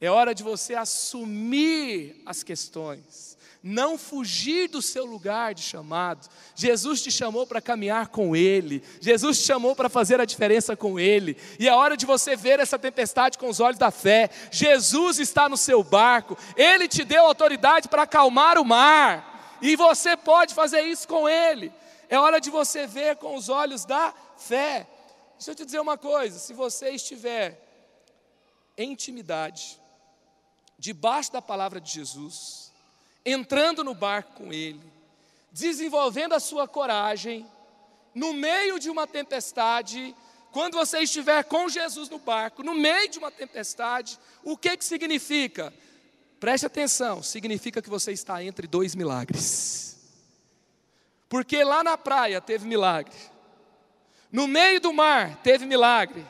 É 0.01 0.11
hora 0.11 0.35
de 0.35 0.43
você 0.43 0.75
assumir 0.75 2.23
as 2.27 2.43
questões 2.43 3.37
não 3.63 3.97
fugir 3.97 4.69
do 4.69 4.83
seu 4.83 5.05
lugar 5.05 5.55
de 5.55 5.63
chamado. 5.63 6.29
Jesus 6.55 7.01
te 7.01 7.11
chamou 7.11 7.47
para 7.47 7.61
caminhar 7.61 8.09
com 8.09 8.35
Ele, 8.35 8.83
Jesus 9.01 9.39
te 9.39 9.45
chamou 9.45 9.77
para 9.77 9.89
fazer 9.89 10.21
a 10.21 10.25
diferença 10.25 10.77
com 10.77 10.99
Ele, 10.99 11.37
e 11.59 11.69
é 11.69 11.75
hora 11.75 11.97
de 11.97 12.05
você 12.05 12.35
ver 12.35 12.59
essa 12.59 12.79
tempestade 12.79 13.39
com 13.39 13.49
os 13.49 13.61
olhos 13.61 13.79
da 13.79 13.91
fé. 13.91 14.29
Jesus 14.51 15.19
está 15.19 15.49
no 15.49 15.57
seu 15.57 15.83
barco, 15.85 16.37
Ele 16.57 16.89
te 16.89 17.05
deu 17.05 17.25
autoridade 17.25 17.89
para 17.89 18.03
acalmar 18.03 18.59
o 18.59 18.65
mar, 18.65 19.59
e 19.63 19.77
você 19.77 20.17
pode 20.17 20.55
fazer 20.55 20.83
isso 20.83 21.07
com 21.07 21.29
Ele. 21.29 21.73
É 22.13 22.19
hora 22.19 22.39
de 22.39 22.51
você 22.51 22.87
ver 22.87 23.17
com 23.17 23.35
os 23.37 23.49
olhos 23.49 23.87
da 23.87 24.13
fé. 24.37 24.87
Deixa 25.39 25.53
eu 25.53 25.55
te 25.55 25.65
dizer 25.65 25.81
uma 25.81 25.97
coisa: 25.97 26.39
se 26.39 26.53
você 26.53 26.91
estiver 26.91 27.59
em 28.77 28.93
intimidade, 28.93 29.81
debaixo 30.79 31.33
da 31.33 31.41
palavra 31.41 31.81
de 31.81 31.91
Jesus, 31.91 32.71
entrando 33.25 33.83
no 33.83 33.95
barco 33.95 34.35
com 34.35 34.53
ele, 34.53 34.83
desenvolvendo 35.51 36.35
a 36.35 36.39
sua 36.39 36.69
coragem, 36.69 37.47
no 38.15 38.35
meio 38.35 38.79
de 38.79 38.91
uma 38.91 39.07
tempestade, 39.07 40.15
quando 40.53 40.75
você 40.75 40.99
estiver 40.99 41.43
com 41.45 41.67
Jesus 41.67 42.11
no 42.11 42.19
barco, 42.19 42.63
no 42.63 42.75
meio 42.75 43.09
de 43.09 43.19
uma 43.19 43.31
tempestade, 43.31 44.19
o 44.45 44.55
que 44.55 44.77
que 44.77 44.85
significa? 44.85 45.73
Preste 46.39 46.67
atenção, 46.67 47.23
significa 47.23 47.81
que 47.81 47.89
você 47.89 48.13
está 48.13 48.45
entre 48.45 48.67
dois 48.67 48.95
milagres. 48.95 49.92
Porque 51.33 51.65
lá 51.65 51.83
na 51.83 51.97
praia 51.97 52.43
teve 52.43 52.69
milagre, 52.69 53.17
no 54.31 54.47
meio 54.47 54.79
do 54.83 54.93
mar 54.93 55.41
teve 55.43 55.65
milagre, 55.65 56.27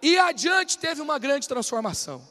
e 0.00 0.16
adiante 0.16 0.78
teve 0.78 1.02
uma 1.02 1.18
grande 1.18 1.48
transformação. 1.48 2.22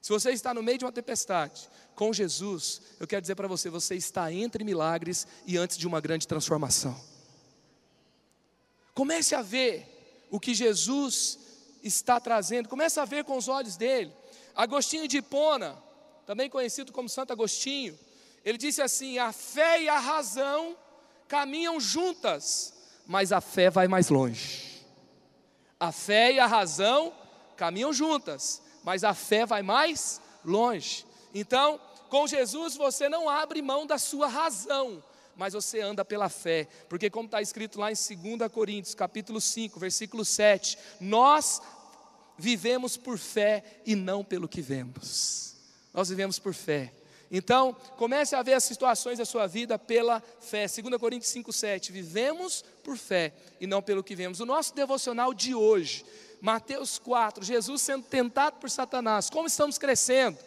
Se 0.00 0.10
você 0.10 0.30
está 0.30 0.54
no 0.54 0.62
meio 0.62 0.78
de 0.78 0.86
uma 0.86 0.92
tempestade, 0.92 1.68
com 1.94 2.14
Jesus, 2.14 2.80
eu 2.98 3.06
quero 3.06 3.20
dizer 3.20 3.34
para 3.34 3.46
você: 3.46 3.68
você 3.68 3.94
está 3.94 4.32
entre 4.32 4.64
milagres 4.64 5.26
e 5.46 5.58
antes 5.58 5.76
de 5.76 5.86
uma 5.86 6.00
grande 6.00 6.26
transformação. 6.26 6.98
Comece 8.94 9.34
a 9.34 9.42
ver 9.42 10.26
o 10.30 10.40
que 10.40 10.54
Jesus 10.54 11.38
está 11.82 12.18
trazendo, 12.18 12.70
comece 12.70 12.98
a 12.98 13.04
ver 13.04 13.22
com 13.22 13.36
os 13.36 13.48
olhos 13.48 13.76
dele. 13.76 14.14
Agostinho 14.54 15.06
de 15.06 15.18
Hipona, 15.18 15.76
também 16.24 16.48
conhecido 16.48 16.90
como 16.90 17.06
Santo 17.06 17.34
Agostinho, 17.34 17.98
ele 18.42 18.56
disse 18.56 18.80
assim: 18.80 19.18
a 19.18 19.30
fé 19.30 19.82
e 19.82 19.90
a 19.90 19.98
razão 19.98 20.74
caminham 21.28 21.80
juntas, 21.80 22.72
mas 23.06 23.32
a 23.32 23.40
fé 23.40 23.70
vai 23.70 23.88
mais 23.88 24.08
longe. 24.08 24.84
A 25.78 25.92
fé 25.92 26.32
e 26.32 26.40
a 26.40 26.46
razão 26.46 27.12
caminham 27.56 27.92
juntas, 27.92 28.62
mas 28.82 29.04
a 29.04 29.14
fé 29.14 29.44
vai 29.44 29.62
mais 29.62 30.20
longe. 30.44 31.04
Então, 31.34 31.80
com 32.08 32.26
Jesus 32.26 32.76
você 32.76 33.08
não 33.08 33.28
abre 33.28 33.60
mão 33.60 33.86
da 33.86 33.98
sua 33.98 34.26
razão, 34.26 35.02
mas 35.36 35.52
você 35.52 35.80
anda 35.80 36.04
pela 36.04 36.28
fé, 36.28 36.66
porque 36.88 37.10
como 37.10 37.26
está 37.26 37.42
escrito 37.42 37.78
lá 37.78 37.90
em 37.90 37.94
2 37.94 38.50
Coríntios, 38.50 38.94
capítulo 38.94 39.40
5, 39.40 39.78
versículo 39.78 40.24
7, 40.24 40.78
nós 41.00 41.60
vivemos 42.38 42.96
por 42.96 43.18
fé 43.18 43.82
e 43.84 43.94
não 43.94 44.24
pelo 44.24 44.48
que 44.48 44.62
vemos. 44.62 45.56
Nós 45.92 46.08
vivemos 46.08 46.38
por 46.38 46.54
fé. 46.54 46.92
Então, 47.30 47.76
comece 47.96 48.34
a 48.36 48.42
ver 48.42 48.54
as 48.54 48.64
situações 48.64 49.18
da 49.18 49.24
sua 49.24 49.46
vida 49.46 49.78
pela 49.78 50.22
fé. 50.40 50.66
2 50.66 50.96
Coríntios 50.98 51.30
5, 51.32 51.52
7. 51.52 51.92
Vivemos 51.92 52.64
por 52.84 52.96
fé 52.96 53.32
e 53.60 53.66
não 53.66 53.82
pelo 53.82 54.04
que 54.04 54.14
vemos. 54.14 54.40
O 54.40 54.46
nosso 54.46 54.74
devocional 54.74 55.34
de 55.34 55.54
hoje, 55.54 56.04
Mateus 56.40 56.98
4, 56.98 57.44
Jesus 57.44 57.82
sendo 57.82 58.04
tentado 58.04 58.56
por 58.56 58.70
Satanás. 58.70 59.28
Como 59.28 59.48
estamos 59.48 59.78
crescendo? 59.78 60.38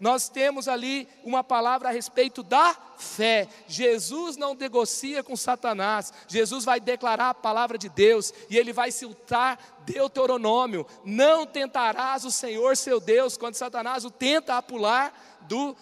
nós 0.00 0.28
temos 0.28 0.68
ali 0.68 1.08
uma 1.24 1.42
palavra 1.42 1.88
a 1.88 1.92
respeito 1.92 2.42
da 2.42 2.76
fé. 2.96 3.48
Jesus 3.66 4.36
não 4.36 4.54
negocia 4.54 5.22
com 5.22 5.36
Satanás, 5.36 6.12
Jesus 6.26 6.64
vai 6.64 6.80
declarar 6.80 7.30
a 7.30 7.34
palavra 7.34 7.76
de 7.76 7.88
Deus 7.88 8.32
e 8.48 8.56
ele 8.56 8.72
vai 8.72 8.90
citar 8.90 9.58
Deuteronômio: 9.84 10.86
Não 11.04 11.46
tentarás 11.46 12.24
o 12.24 12.30
Senhor 12.30 12.76
seu 12.76 13.00
Deus, 13.00 13.36
quando 13.36 13.54
Satanás 13.54 14.04
o 14.04 14.10
tenta 14.10 14.56
a 14.56 14.62
pular 14.62 15.12
do 15.42 15.76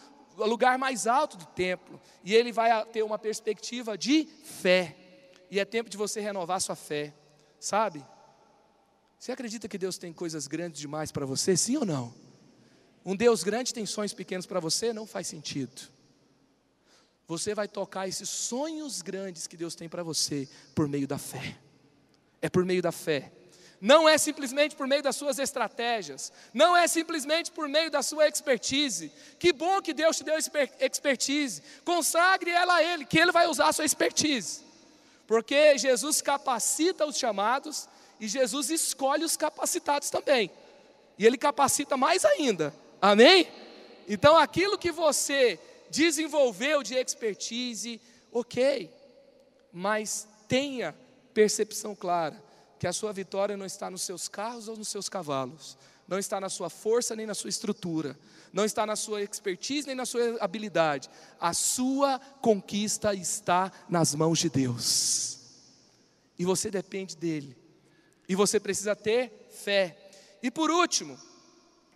lugar 0.45 0.79
mais 0.79 1.07
alto 1.07 1.37
do 1.37 1.47
templo, 1.47 2.01
e 2.23 2.35
ele 2.35 2.53
vai 2.53 2.85
ter 2.87 3.03
uma 3.03 3.19
perspectiva 3.19 3.97
de 3.97 4.27
fé, 4.45 4.97
e 5.51 5.59
é 5.59 5.65
tempo 5.65 5.89
de 5.89 5.97
você 5.97 6.21
renovar 6.21 6.61
sua 6.61 6.77
fé, 6.77 7.15
sabe? 7.59 8.05
Você 9.19 9.33
acredita 9.33 9.69
que 9.69 9.79
Deus 9.79 9.97
tem 9.97 10.13
coisas 10.13 10.47
grandes 10.47 10.81
demais 10.81 11.11
para 11.11 11.25
você, 11.25 11.57
sim 11.57 11.77
ou 11.77 11.87
não? 11.87 12.15
Um 13.05 13.17
Deus 13.17 13.43
grande 13.43 13.73
tem 13.73 13.87
sonhos 13.87 14.13
pequenos 14.13 14.47
para 14.47 14.61
você? 14.61 14.93
Não 14.93 15.07
faz 15.07 15.29
sentido. 15.29 15.89
Você 17.27 17.55
vai 17.55 17.67
tocar 17.67 18.07
esses 18.07 18.29
sonhos 18.29 19.03
grandes 19.03 19.47
que 19.47 19.57
Deus 19.57 19.75
tem 19.75 19.89
para 19.89 20.03
você 20.03 20.49
por 20.75 20.89
meio 20.89 21.09
da 21.09 21.19
fé. 21.19 21.57
É 22.43 22.49
por 22.49 22.65
meio 22.65 22.83
da 22.83 22.93
fé. 22.93 23.33
Não 23.81 24.09
é 24.09 24.17
simplesmente 24.17 24.75
por 24.75 24.87
meio 24.87 25.03
das 25.03 25.17
suas 25.17 25.39
estratégias, 25.39 26.33
não 26.53 26.77
é 26.77 26.87
simplesmente 26.87 27.51
por 27.51 27.69
meio 27.69 27.91
da 27.91 28.03
sua 28.03 28.27
expertise. 28.27 29.13
Que 29.39 29.53
bom 29.53 29.83
que 29.83 29.93
Deus 29.93 30.17
te 30.17 30.25
deu 30.25 30.37
expertise. 30.81 31.63
Consagre 31.85 32.51
ela 32.51 32.77
a 32.77 32.83
Ele, 32.83 33.05
que 33.05 33.19
Ele 33.19 33.33
vai 33.33 33.47
usar 33.47 33.69
a 33.69 33.73
sua 33.73 33.85
expertise. 33.85 34.65
Porque 35.27 35.77
Jesus 35.77 36.23
capacita 36.23 37.05
os 37.05 37.19
chamados 37.19 37.89
e 38.19 38.27
Jesus 38.27 38.71
escolhe 38.71 39.25
os 39.25 39.37
capacitados 39.37 40.09
também. 40.09 40.51
E 41.19 41.27
Ele 41.27 41.37
capacita 41.37 41.97
mais 41.97 42.25
ainda 42.25 42.73
Amém? 43.01 43.47
Então, 44.09 44.37
aquilo 44.37 44.79
que 44.79 44.91
você 44.91 45.59
desenvolveu 45.91 46.83
de 46.83 46.95
expertise, 46.95 48.01
ok, 48.33 48.91
mas 49.73 50.27
tenha 50.49 50.95
percepção 51.35 51.95
clara 51.95 52.43
que 52.79 52.87
a 52.87 52.93
sua 52.93 53.13
vitória 53.13 53.57
não 53.57 53.67
está 53.67 53.91
nos 53.91 54.03
seus 54.03 54.29
carros 54.29 54.69
ou 54.69 54.77
nos 54.77 54.89
seus 54.89 55.09
cavalos, 55.09 55.77
não 56.07 56.19
está 56.19 56.41
na 56.41 56.49
sua 56.49 56.71
força 56.71 57.17
nem 57.17 57.27
na 57.27 57.35
sua 57.35 57.51
estrutura, 57.51 58.17
não 58.53 58.65
está 58.65 58.87
na 58.87 58.97
sua 58.97 59.23
expertise 59.23 59.87
nem 59.87 59.97
na 59.97 60.07
sua 60.07 60.37
habilidade. 60.41 61.11
A 61.41 61.53
sua 61.53 62.19
conquista 62.41 63.13
está 63.15 63.73
nas 63.89 64.15
mãos 64.15 64.39
de 64.39 64.49
Deus. 64.49 65.39
E 66.39 66.45
você 66.45 66.71
depende 66.71 67.17
dele. 67.17 67.57
E 68.29 68.35
você 68.35 68.61
precisa 68.61 68.95
ter 68.95 69.49
fé. 69.51 69.97
E 70.43 70.51
por 70.51 70.71
último, 70.71 71.19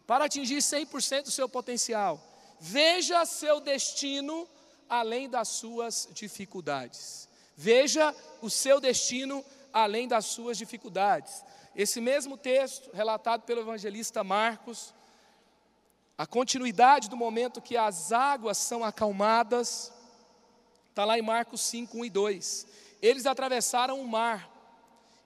para 0.07 0.25
atingir 0.25 0.59
100% 0.59 1.25
do 1.25 1.31
seu 1.31 1.49
potencial, 1.49 2.21
veja 2.59 3.25
seu 3.25 3.61
destino 3.61 4.49
além 4.89 5.31
das 5.31 5.49
suas 5.49 6.09
dificuldades. 6.13 7.29
Veja 7.57 8.15
o 8.43 8.51
seu 8.51 8.81
destino 8.81 9.45
além 9.73 10.09
das 10.09 10.27
suas 10.27 10.59
dificuldades. 10.59 11.45
Esse 11.75 12.01
mesmo 12.01 12.37
texto, 12.37 12.91
relatado 12.93 13.43
pelo 13.43 13.61
evangelista 13.61 14.25
Marcos, 14.25 14.95
a 16.19 16.27
continuidade 16.27 17.09
do 17.09 17.17
momento 17.17 17.63
que 17.63 17.77
as 17.77 18.13
águas 18.13 18.59
são 18.59 18.85
acalmadas, 18.85 19.93
está 20.89 21.05
lá 21.05 21.19
em 21.19 21.23
Marcos 21.23 21.63
5, 21.63 21.97
1 21.97 22.05
e 22.05 22.11
2. 22.11 22.67
Eles 23.01 23.25
atravessaram 23.25 24.01
o 24.01 24.07
mar 24.07 24.51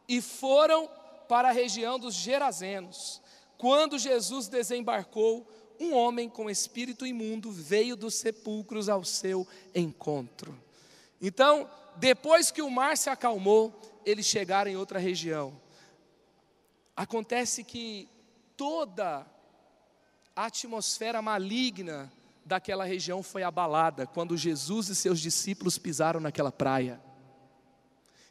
e 0.09 0.21
foram 0.21 0.89
para 1.29 1.49
a 1.49 1.53
região 1.53 1.99
dos 1.99 2.15
Gerazenos. 2.15 3.21
Quando 3.59 3.99
Jesus 3.99 4.47
desembarcou, 4.49 5.47
um 5.81 5.95
homem 5.95 6.29
com 6.29 6.49
espírito 6.49 7.07
imundo 7.07 7.51
veio 7.51 7.97
dos 7.97 8.15
sepulcros 8.15 8.89
ao 8.89 9.03
seu 9.03 9.47
encontro. 9.75 10.57
Então, 11.21 11.69
depois 11.97 12.51
que 12.51 12.63
o 12.63 12.71
mar 12.71 12.97
se 12.97 13.11
acalmou, 13.11 13.73
eles 14.05 14.27
chegaram 14.27 14.71
em 14.71 14.77
outra 14.77 14.99
região. 14.99 15.61
Acontece 16.97 17.65
que 17.65 18.09
toda 18.57 19.27
a 20.35 20.45
atmosfera 20.47 21.21
maligna 21.21 22.13
daquela 22.45 22.85
região 22.85 23.23
foi 23.23 23.43
abalada 23.43 24.07
quando 24.07 24.37
Jesus 24.37 24.89
e 24.89 24.95
seus 24.95 25.21
discípulos 25.21 25.79
pisaram 25.79 26.21
naquela 26.21 26.53
praia. 26.53 27.01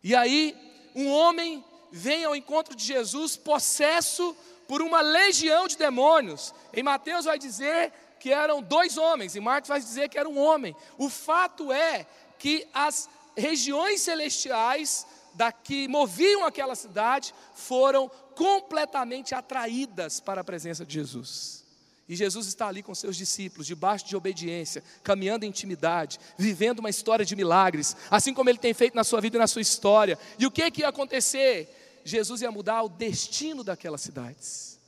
E 0.03 0.13
aí, 0.15 0.55
um 0.95 1.09
homem 1.09 1.63
vem 1.91 2.25
ao 2.25 2.35
encontro 2.35 2.75
de 2.75 2.83
Jesus 2.83 3.35
possesso 3.37 4.35
por 4.67 4.81
uma 4.81 5.01
legião 5.01 5.67
de 5.67 5.77
demônios. 5.77 6.53
Em 6.73 6.83
Mateus 6.83 7.25
vai 7.25 7.37
dizer 7.39 7.93
que 8.19 8.31
eram 8.31 8.61
dois 8.61 8.97
homens, 8.97 9.35
e 9.35 9.39
Marcos 9.39 9.67
vai 9.67 9.79
dizer 9.79 10.09
que 10.09 10.17
era 10.17 10.29
um 10.29 10.39
homem. 10.39 10.75
O 10.97 11.09
fato 11.09 11.71
é 11.71 12.05
que 12.39 12.67
as 12.73 13.09
regiões 13.35 14.01
celestiais 14.01 15.05
da 15.33 15.51
que 15.51 15.87
moviam 15.87 16.45
aquela 16.45 16.75
cidade 16.75 17.33
foram 17.53 18.09
completamente 18.35 19.33
atraídas 19.33 20.19
para 20.19 20.41
a 20.41 20.43
presença 20.43 20.85
de 20.85 20.93
Jesus. 20.93 21.63
E 22.07 22.15
Jesus 22.15 22.47
está 22.47 22.67
ali 22.67 22.83
com 22.83 22.93
seus 22.93 23.15
discípulos, 23.15 23.65
debaixo 23.65 24.05
de 24.05 24.15
obediência, 24.15 24.83
caminhando 25.03 25.45
em 25.45 25.49
intimidade, 25.49 26.19
vivendo 26.37 26.79
uma 26.79 26.89
história 26.89 27.25
de 27.25 27.35
milagres, 27.35 27.95
assim 28.11 28.33
como 28.33 28.49
ele 28.49 28.57
tem 28.57 28.73
feito 28.73 28.95
na 28.95 29.03
sua 29.03 29.21
vida 29.21 29.37
e 29.37 29.39
na 29.39 29.47
sua 29.47 29.61
história. 29.61 30.19
E 30.37 30.45
o 30.45 30.51
que, 30.51 30.69
que 30.69 30.81
ia 30.81 30.89
acontecer? 30.89 32.01
Jesus 32.03 32.41
ia 32.41 32.51
mudar 32.51 32.83
o 32.83 32.89
destino 32.89 33.63
daquelas 33.63 34.01
cidades. 34.01 34.79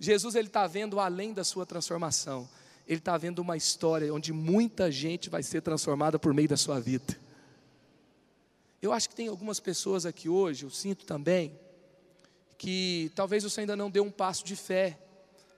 Jesus 0.00 0.34
ele 0.34 0.48
está 0.48 0.66
vendo 0.66 0.98
além 0.98 1.32
da 1.32 1.44
sua 1.44 1.64
transformação, 1.64 2.48
ele 2.88 2.98
está 2.98 3.16
vendo 3.16 3.38
uma 3.38 3.56
história 3.56 4.12
onde 4.12 4.32
muita 4.32 4.90
gente 4.90 5.30
vai 5.30 5.44
ser 5.44 5.62
transformada 5.62 6.18
por 6.18 6.34
meio 6.34 6.48
da 6.48 6.56
sua 6.56 6.80
vida. 6.80 7.16
Eu 8.82 8.92
acho 8.92 9.08
que 9.08 9.14
tem 9.14 9.28
algumas 9.28 9.60
pessoas 9.60 10.04
aqui 10.04 10.28
hoje, 10.28 10.64
eu 10.64 10.70
sinto 10.70 11.06
também, 11.06 11.56
que 12.58 13.12
talvez 13.14 13.44
você 13.44 13.60
ainda 13.60 13.76
não 13.76 13.88
deu 13.88 14.02
um 14.02 14.10
passo 14.10 14.44
de 14.44 14.56
fé 14.56 14.98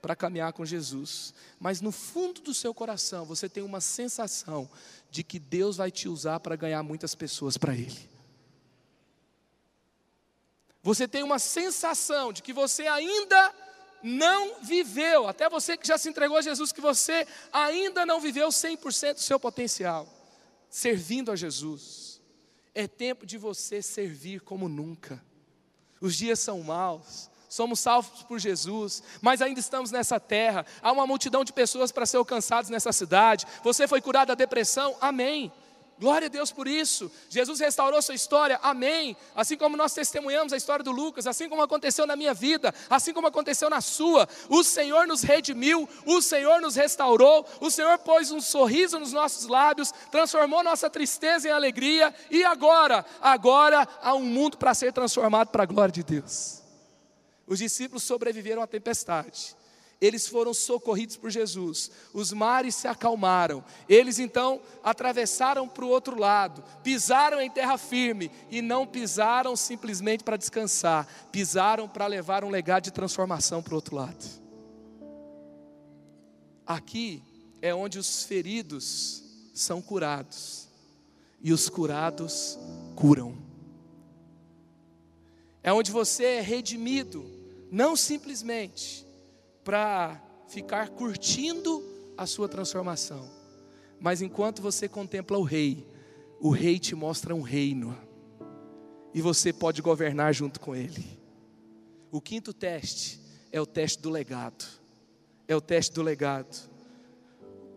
para 0.03 0.15
caminhar 0.15 0.53
com 0.53 0.67
Jesus, 0.67 1.33
mas 1.59 1.81
no 1.81 1.91
fundo 1.91 2.43
do 2.43 2.53
seu 2.53 2.75
coração 2.75 3.25
você 3.25 3.49
tem 3.49 3.63
uma 3.63 3.81
sensação 3.81 4.69
de 5.11 5.25
que 5.25 5.39
Deus 5.39 5.79
vai 5.79 5.91
te 5.91 6.07
usar 6.07 6.39
para 6.41 6.55
ganhar 6.55 6.83
muitas 6.83 7.15
pessoas 7.15 7.57
para 7.57 7.73
Ele. 7.75 8.11
Você 10.83 11.09
tem 11.09 11.23
uma 11.23 11.39
sensação 11.39 12.31
de 12.31 12.43
que 12.43 12.53
você 12.53 12.87
ainda 12.87 13.55
não 14.03 14.63
viveu, 14.63 15.27
até 15.27 15.49
você 15.49 15.79
que 15.79 15.89
já 15.89 15.97
se 15.97 16.11
entregou 16.11 16.37
a 16.37 16.43
Jesus, 16.43 16.73
que 16.73 16.81
você 16.83 17.27
ainda 17.51 18.05
não 18.05 18.21
viveu 18.21 18.51
100% 18.51 19.15
do 19.15 19.21
seu 19.21 19.41
potencial, 19.41 20.07
servindo 20.69 21.33
a 21.33 21.37
Jesus. 21.37 22.14
É 22.75 22.87
tempo 22.87 23.25
de 23.25 23.39
você 23.39 23.81
servir 23.81 24.41
como 24.41 24.69
nunca. 24.69 25.23
Os 26.01 26.17
dias 26.17 26.41
são 26.41 26.63
maus, 26.63 27.31
somos 27.49 27.81
salvos 27.81 28.23
por 28.25 28.39
Jesus, 28.39 29.03
mas 29.23 29.41
ainda 29.41 29.61
estamos 29.61 29.91
nessa 29.91 30.19
terra. 30.19 30.67
Há 30.83 30.91
uma 30.91 31.07
multidão 31.07 31.45
de 31.45 31.53
pessoas 31.53 31.93
para 31.93 32.05
ser 32.05 32.17
alcançadas 32.17 32.69
nessa 32.69 32.93
cidade. 32.93 33.47
Você 33.63 33.87
foi 33.87 34.01
curado 34.01 34.29
da 34.29 34.35
depressão? 34.35 34.97
Amém. 35.01 35.53
Glória 35.99 36.27
a 36.27 36.29
Deus 36.29 36.51
por 36.51 36.67
isso. 36.67 37.11
Jesus 37.29 37.61
restaurou 37.61 38.03
sua 38.03 38.15
história, 38.15 38.59
amém. 38.63 39.17
Assim 39.35 39.57
como 39.57 39.77
nós 39.77 39.95
testemunhamos 39.95 40.53
a 40.53 40.57
história 40.57 40.83
do 40.83 40.91
Lucas, 40.91 41.27
assim 41.27 41.49
como 41.49 41.63
aconteceu 41.63 42.07
na 42.07 42.17
minha 42.17 42.35
vida, 42.35 42.75
assim 42.91 43.13
como 43.13 43.29
aconteceu 43.29 43.71
na 43.71 43.81
sua. 43.81 44.29
O 44.49 44.65
Senhor 44.65 45.07
nos 45.07 45.23
redimiu, 45.23 45.89
o 46.05 46.21
Senhor 46.21 46.61
nos 46.61 46.75
restaurou, 46.75 47.47
o 47.61 47.71
Senhor 47.71 47.97
pôs 47.99 48.33
um 48.33 48.41
sorriso 48.41 48.99
nos 48.99 49.13
nossos 49.13 49.47
lábios, 49.47 49.93
transformou 50.11 50.65
nossa 50.65 50.91
tristeza 50.91 51.49
em 51.49 51.53
alegria, 51.53 52.13
e 52.29 52.45
agora, 52.45 53.07
agora 53.21 53.87
há 54.03 54.15
um 54.15 54.25
mundo 54.25 54.59
para 54.59 54.75
ser 54.75 54.93
transformado 54.93 55.49
para 55.49 55.63
a 55.63 55.67
glória 55.67 55.93
de 55.93 56.03
Deus. 56.03 56.61
Os 57.47 57.59
discípulos 57.59 58.03
sobreviveram 58.03 58.63
à 58.63 58.67
tempestade 58.67 59.57
eles 60.05 60.29
foram 60.29 60.53
socorridos 60.53 61.17
por 61.17 61.31
Jesus, 61.31 61.91
os 62.13 62.31
mares 62.31 62.75
se 62.75 62.87
acalmaram, 62.87 63.65
eles 63.89 64.19
então 64.19 64.61
atravessaram 64.83 65.67
para 65.67 65.83
o 65.83 65.89
outro 65.89 66.19
lado, 66.19 66.63
pisaram 66.83 67.41
em 67.41 67.51
terra 67.51 67.79
firme 67.79 68.31
e 68.51 68.61
não 68.61 68.87
pisaram 68.87 69.57
simplesmente 69.57 70.23
para 70.23 70.37
descansar, 70.37 71.09
pisaram 71.33 71.89
para 71.89 72.07
levar 72.07 72.45
um 72.45 72.51
legado 72.51 72.85
de 72.85 72.91
transformação 72.91 73.63
para 73.63 73.73
o 73.73 73.77
outro 73.77 73.97
lado. 73.97 74.25
Aqui 76.67 77.23
é 77.63 77.75
onde 77.75 77.99
os 77.99 78.25
feridos 78.25 79.23
são 79.55 79.81
curados 79.81 80.69
e 81.41 81.51
os 81.51 81.71
curados 81.71 82.59
curam. 82.95 83.39
É 85.63 85.73
onde 85.73 85.91
você 85.91 86.25
é 86.25 86.41
redimido, 86.43 87.25
não 87.71 87.97
simplesmente 87.97 89.04
para 89.65 90.23
ficar 90.47 90.91
curtindo 90.91 91.83
a 92.17 92.27
sua 92.27 92.49
transformação. 92.49 93.29
Mas 93.99 94.21
enquanto 94.21 94.61
você 94.61 94.89
contempla 94.89 95.39
o 95.39 95.43
rei, 95.43 95.87
o 96.39 96.51
rei 96.51 96.79
te 96.79 96.95
mostra 96.95 97.35
um 97.35 97.41
reino. 97.41 97.97
E 99.15 99.23
você 99.23 99.53
pode 99.53 99.81
governar 99.81 100.35
junto 100.35 100.61
com 100.61 100.77
ele. 100.77 101.19
O 102.11 102.21
quinto 102.21 102.53
teste 102.53 103.21
é 103.51 103.61
o 103.61 103.67
teste 103.67 104.03
do 104.03 104.11
legado. 104.11 104.65
É 105.49 105.57
o 105.57 105.61
teste 105.61 105.95
do 105.95 106.03
legado. 106.03 106.71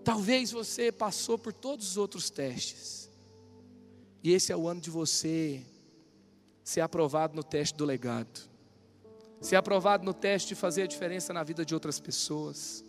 Talvez 0.04 0.52
você 0.52 0.92
passou 0.92 1.38
por 1.38 1.54
todos 1.54 1.92
os 1.92 1.98
outros 1.98 2.30
testes. 2.30 3.10
E 4.24 4.32
esse 4.32 4.52
é 4.52 4.58
o 4.58 4.68
ano 4.68 4.82
de 4.82 4.90
você 4.90 5.64
ser 6.64 6.82
aprovado 6.82 7.36
no 7.36 7.44
teste 7.44 7.78
do 7.78 7.86
legado 7.86 8.57
ser 9.40 9.56
aprovado 9.56 10.04
no 10.04 10.14
teste 10.14 10.50
de 10.50 10.56
fazer 10.56 10.84
a 10.84 10.88
diferença 10.88 11.34
na 11.34 11.44
vida 11.44 11.66
de 11.66 11.74
outras 11.74 12.00
pessoas, 12.00 12.84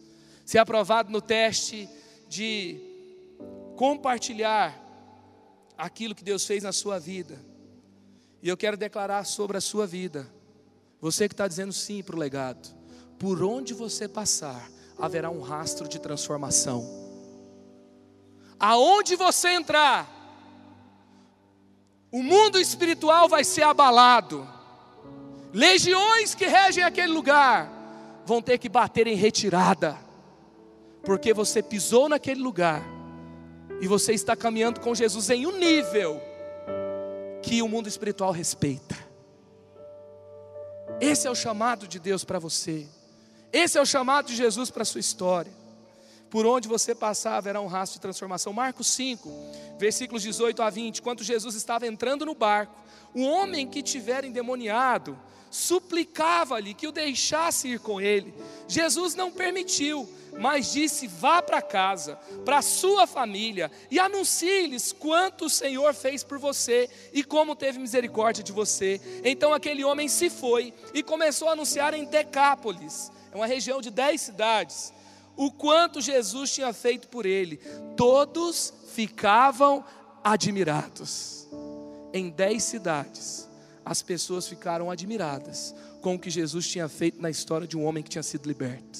ser 0.44 0.58
aprovado 0.58 1.10
no 1.10 1.20
teste 1.20 1.88
de 2.28 2.80
compartilhar 3.76 4.84
aquilo 5.76 6.14
que 6.14 6.24
Deus 6.24 6.44
fez 6.44 6.62
na 6.62 6.72
sua 6.72 6.98
vida. 6.98 7.38
E 8.42 8.48
eu 8.48 8.56
quero 8.56 8.76
declarar 8.76 9.24
sobre 9.24 9.56
a 9.56 9.60
sua 9.60 9.86
vida, 9.86 10.26
você 11.00 11.28
que 11.28 11.34
está 11.34 11.46
dizendo 11.46 11.72
sim 11.72 12.02
para 12.02 12.16
o 12.16 12.18
legado, 12.18 12.68
por 13.18 13.42
onde 13.42 13.74
você 13.74 14.08
passar, 14.08 14.70
haverá 14.98 15.30
um 15.30 15.40
rastro 15.40 15.88
de 15.88 15.98
transformação. 15.98 16.84
Aonde 18.58 19.14
você 19.14 19.50
entrar, 19.50 20.14
o 22.10 22.22
mundo 22.22 22.58
espiritual 22.58 23.28
vai 23.28 23.44
ser 23.44 23.62
abalado 23.62 24.57
legiões 25.52 26.34
que 26.34 26.46
regem 26.46 26.84
aquele 26.84 27.12
lugar 27.12 27.70
vão 28.24 28.42
ter 28.42 28.58
que 28.58 28.68
bater 28.68 29.06
em 29.06 29.14
retirada, 29.14 29.96
porque 31.02 31.32
você 31.32 31.62
pisou 31.62 32.08
naquele 32.08 32.40
lugar 32.40 32.82
e 33.80 33.86
você 33.86 34.12
está 34.12 34.36
caminhando 34.36 34.80
com 34.80 34.94
Jesus 34.94 35.30
em 35.30 35.46
um 35.46 35.56
nível 35.56 36.20
que 37.42 37.62
o 37.62 37.68
mundo 37.68 37.88
espiritual 37.88 38.32
respeita. 38.32 38.96
Esse 41.00 41.26
é 41.28 41.30
o 41.30 41.34
chamado 41.34 41.86
de 41.86 41.98
Deus 41.98 42.24
para 42.24 42.38
você. 42.38 42.86
Esse 43.52 43.78
é 43.78 43.80
o 43.80 43.86
chamado 43.86 44.26
de 44.26 44.36
Jesus 44.36 44.70
para 44.70 44.82
a 44.82 44.86
sua 44.86 45.00
história. 45.00 45.52
Por 46.28 46.44
onde 46.44 46.68
você 46.68 46.94
passava 46.94 47.48
era 47.48 47.60
um 47.60 47.66
rastro 47.66 47.98
de 47.98 48.02
transformação. 48.02 48.52
Marcos 48.52 48.88
5, 48.88 49.30
versículos 49.78 50.22
18 50.22 50.60
a 50.60 50.68
20. 50.68 51.00
Quando 51.00 51.22
Jesus 51.22 51.54
estava 51.54 51.86
entrando 51.86 52.26
no 52.26 52.34
barco, 52.34 52.74
o 53.14 53.22
homem 53.22 53.66
que 53.66 53.82
tiver 53.82 54.24
endemoniado 54.24 55.18
suplicava-lhe 55.50 56.74
que 56.74 56.86
o 56.86 56.92
deixasse 56.92 57.68
ir 57.68 57.80
com 57.80 58.00
ele. 58.00 58.34
Jesus 58.66 59.14
não 59.14 59.30
permitiu, 59.30 60.08
mas 60.38 60.72
disse: 60.72 61.06
Vá 61.06 61.40
para 61.42 61.62
casa, 61.62 62.16
para 62.44 62.62
sua 62.62 63.06
família, 63.06 63.70
e 63.90 63.98
anuncie-lhes 63.98 64.92
quanto 64.92 65.46
o 65.46 65.50
Senhor 65.50 65.94
fez 65.94 66.22
por 66.22 66.38
você 66.38 66.88
e 67.12 67.24
como 67.24 67.56
teve 67.56 67.78
misericórdia 67.78 68.44
de 68.44 68.52
você. 68.52 69.00
Então 69.24 69.52
aquele 69.52 69.84
homem 69.84 70.08
se 70.08 70.30
foi 70.30 70.72
e 70.94 71.02
começou 71.02 71.48
a 71.48 71.52
anunciar 71.52 71.94
em 71.94 72.04
Decápolis, 72.04 73.10
é 73.32 73.36
uma 73.36 73.46
região 73.46 73.80
de 73.80 73.90
dez 73.90 74.20
cidades 74.20 74.92
o 75.38 75.52
quanto 75.52 76.00
Jesus 76.00 76.52
tinha 76.52 76.72
feito 76.72 77.06
por 77.06 77.24
ele. 77.24 77.58
Todos 77.96 78.74
ficavam 78.92 79.84
admirados. 80.22 81.46
Em 82.12 82.28
dez 82.28 82.64
cidades, 82.64 83.47
as 83.88 84.02
pessoas 84.02 84.46
ficaram 84.46 84.90
admiradas 84.90 85.74
com 86.02 86.14
o 86.14 86.18
que 86.18 86.28
Jesus 86.28 86.68
tinha 86.68 86.86
feito 86.90 87.22
na 87.22 87.30
história 87.30 87.66
de 87.66 87.74
um 87.74 87.86
homem 87.86 88.02
que 88.02 88.10
tinha 88.10 88.22
sido 88.22 88.46
liberto. 88.46 88.98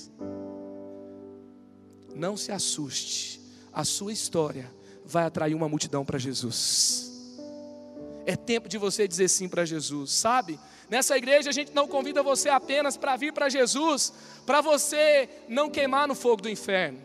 Não 2.15 2.39
se 2.39 2.51
assuste, 2.51 3.39
a 3.71 3.85
sua 3.85 4.15
história 4.15 4.75
vai 5.05 5.25
atrair 5.25 5.55
uma 5.55 5.69
multidão 5.69 6.07
para 6.07 6.19
Jesus. 6.19 7.13
É 8.25 8.35
tempo 8.35 8.67
de 8.67 8.79
você 8.79 9.07
dizer 9.07 9.29
sim 9.29 9.47
para 9.47 9.67
Jesus, 9.67 10.11
sabe? 10.11 10.59
Nessa 10.89 11.19
igreja 11.19 11.51
a 11.51 11.53
gente 11.53 11.75
não 11.75 11.87
convida 11.87 12.23
você 12.23 12.49
apenas 12.49 12.97
para 12.97 13.15
vir 13.15 13.35
para 13.35 13.51
Jesus, 13.51 14.11
para 14.47 14.63
você 14.63 15.29
não 15.51 15.69
queimar 15.69 16.09
no 16.09 16.15
fogo 16.15 16.41
do 16.41 16.49
inferno. 16.49 16.99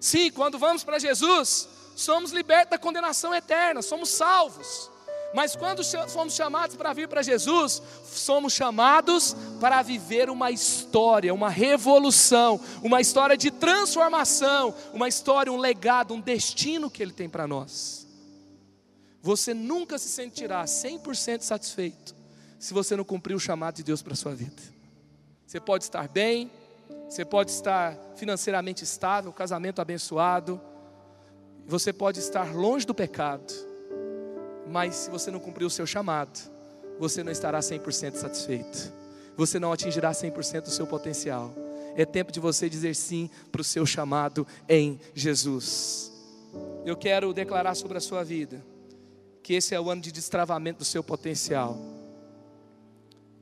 Sim, 0.00 0.32
quando 0.32 0.58
vamos 0.58 0.82
para 0.82 0.98
Jesus, 0.98 1.68
somos 1.94 2.32
libertos 2.32 2.70
da 2.70 2.78
condenação 2.78 3.32
eterna, 3.32 3.80
somos 3.80 4.08
salvos. 4.08 4.90
Mas 5.34 5.54
quando 5.54 5.82
fomos 6.08 6.34
chamados 6.34 6.74
para 6.74 6.92
vir 6.92 7.06
para 7.06 7.22
Jesus, 7.22 7.82
somos 8.04 8.52
chamados 8.52 9.36
para 9.60 9.82
viver 9.82 10.30
uma 10.30 10.50
história, 10.50 11.34
uma 11.34 11.50
revolução, 11.50 12.60
uma 12.82 13.00
história 13.00 13.36
de 13.36 13.50
transformação, 13.50 14.74
uma 14.92 15.06
história, 15.06 15.52
um 15.52 15.58
legado, 15.58 16.14
um 16.14 16.20
destino 16.20 16.90
que 16.90 17.02
Ele 17.02 17.12
tem 17.12 17.28
para 17.28 17.46
nós. 17.46 18.06
Você 19.20 19.52
nunca 19.52 19.98
se 19.98 20.08
sentirá 20.08 20.64
100% 20.64 21.42
satisfeito 21.42 22.16
se 22.58 22.72
você 22.72 22.96
não 22.96 23.04
cumprir 23.04 23.34
o 23.34 23.40
chamado 23.40 23.76
de 23.76 23.82
Deus 23.82 24.00
para 24.00 24.14
a 24.14 24.16
sua 24.16 24.34
vida. 24.34 24.62
Você 25.46 25.60
pode 25.60 25.84
estar 25.84 26.08
bem, 26.08 26.50
você 27.08 27.24
pode 27.24 27.50
estar 27.50 27.96
financeiramente 28.16 28.84
estável, 28.84 29.32
casamento 29.32 29.80
abençoado, 29.80 30.60
você 31.66 31.92
pode 31.92 32.18
estar 32.18 32.54
longe 32.54 32.86
do 32.86 32.94
pecado, 32.94 33.52
mas 34.68 34.94
se 34.94 35.10
você 35.10 35.30
não 35.30 35.40
cumprir 35.40 35.64
o 35.64 35.70
seu 35.70 35.86
chamado, 35.86 36.38
você 36.98 37.22
não 37.22 37.32
estará 37.32 37.60
100% 37.60 38.16
satisfeito, 38.16 38.92
você 39.36 39.58
não 39.58 39.72
atingirá 39.72 40.10
100% 40.10 40.62
do 40.62 40.70
seu 40.70 40.86
potencial. 40.86 41.54
É 41.96 42.04
tempo 42.04 42.30
de 42.30 42.38
você 42.38 42.68
dizer 42.68 42.94
sim 42.94 43.30
para 43.50 43.60
o 43.60 43.64
seu 43.64 43.84
chamado 43.86 44.46
em 44.68 45.00
Jesus. 45.14 46.12
Eu 46.84 46.96
quero 46.96 47.32
declarar 47.32 47.74
sobre 47.74 47.98
a 47.98 48.00
sua 48.00 48.22
vida 48.22 48.64
que 49.42 49.54
esse 49.54 49.74
é 49.74 49.80
o 49.80 49.90
ano 49.90 50.02
de 50.02 50.12
destravamento 50.12 50.80
do 50.80 50.84
seu 50.84 51.02
potencial. 51.02 51.78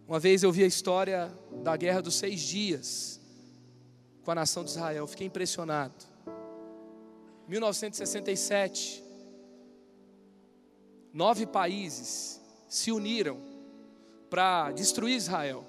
Uma 0.06 0.20
vez 0.20 0.42
eu 0.42 0.52
vi 0.52 0.62
a 0.62 0.66
história 0.66 1.32
da 1.64 1.76
guerra 1.76 2.00
dos 2.00 2.14
seis 2.14 2.40
dias 2.40 3.20
com 4.22 4.30
a 4.30 4.34
nação 4.34 4.64
de 4.64 4.70
Israel, 4.70 5.06
fiquei 5.06 5.26
impressionado. 5.26 5.94
1967, 7.48 9.02
nove 11.16 11.46
países 11.46 12.42
se 12.68 12.92
uniram 12.92 13.38
para 14.28 14.70
destruir 14.72 15.16
Israel. 15.16 15.64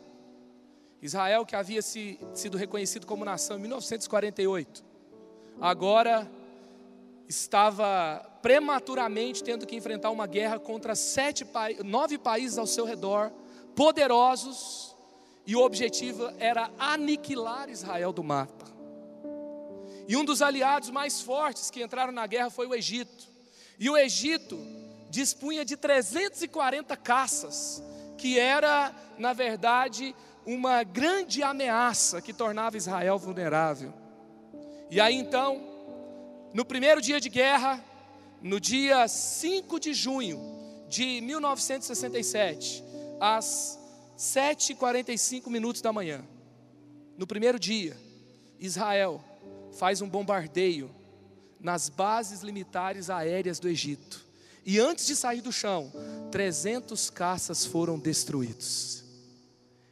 Israel, 1.01 1.45
que 1.45 1.55
havia 1.55 1.81
se, 1.81 2.19
sido 2.33 2.57
reconhecido 2.57 3.07
como 3.07 3.23
nação 3.23 3.55
em 3.55 3.61
1948, 3.61 4.83
agora 5.61 6.29
estava 7.29 8.29
prematuramente 8.41 9.41
tendo 9.41 9.65
que 9.65 9.77
enfrentar 9.77 10.09
uma 10.09 10.27
guerra 10.27 10.59
contra 10.59 10.95
sete, 10.95 11.47
nove 11.85 12.17
países 12.17 12.57
ao 12.57 12.67
seu 12.67 12.83
redor 12.83 13.31
poderosos, 13.73 14.97
e 15.45 15.55
o 15.55 15.61
objetivo 15.61 16.29
era 16.39 16.69
aniquilar 16.77 17.69
Israel 17.69 18.11
do 18.11 18.21
mapa. 18.21 18.65
E 20.09 20.17
um 20.17 20.25
dos 20.25 20.41
aliados 20.41 20.89
mais 20.89 21.21
fortes 21.21 21.71
que 21.71 21.81
entraram 21.81 22.11
na 22.11 22.27
guerra 22.27 22.49
foi 22.49 22.67
o 22.67 22.75
Egito. 22.75 23.29
E 23.79 23.89
o 23.89 23.95
Egito 23.95 24.57
dispunha 25.09 25.63
de 25.63 25.77
340 25.77 26.95
caças, 26.97 27.83
que 28.17 28.39
era, 28.39 28.93
na 29.17 29.33
verdade, 29.33 30.15
uma 30.45 30.83
grande 30.83 31.43
ameaça 31.43 32.21
que 32.21 32.33
tornava 32.33 32.77
Israel 32.77 33.17
vulnerável. 33.17 33.93
E 34.89 35.01
aí 35.01 35.15
então, 35.15 35.61
no 36.53 36.63
primeiro 36.63 37.01
dia 37.01 37.19
de 37.19 37.29
guerra, 37.29 37.83
no 38.41 38.59
dia 38.59 39.07
5 39.07 39.79
de 39.79 39.93
junho 39.93 40.39
de 40.87 41.21
1967, 41.21 42.83
às 43.19 43.77
7h45 44.17 45.47
minutos 45.49 45.81
da 45.81 45.91
manhã, 45.91 46.23
no 47.17 47.27
primeiro 47.27 47.59
dia, 47.59 47.97
Israel 48.59 49.23
faz 49.77 50.01
um 50.01 50.09
bombardeio 50.09 50.89
nas 51.59 51.89
bases 51.89 52.43
militares 52.43 53.09
aéreas 53.09 53.59
do 53.59 53.67
Egito. 53.67 54.26
E 54.67 54.81
antes 54.81 55.07
de 55.07 55.15
sair 55.15 55.39
do 55.39 55.49
chão, 55.49 55.89
300 56.29 57.09
caças 57.09 57.65
foram 57.65 57.97
destruídos. 57.97 59.01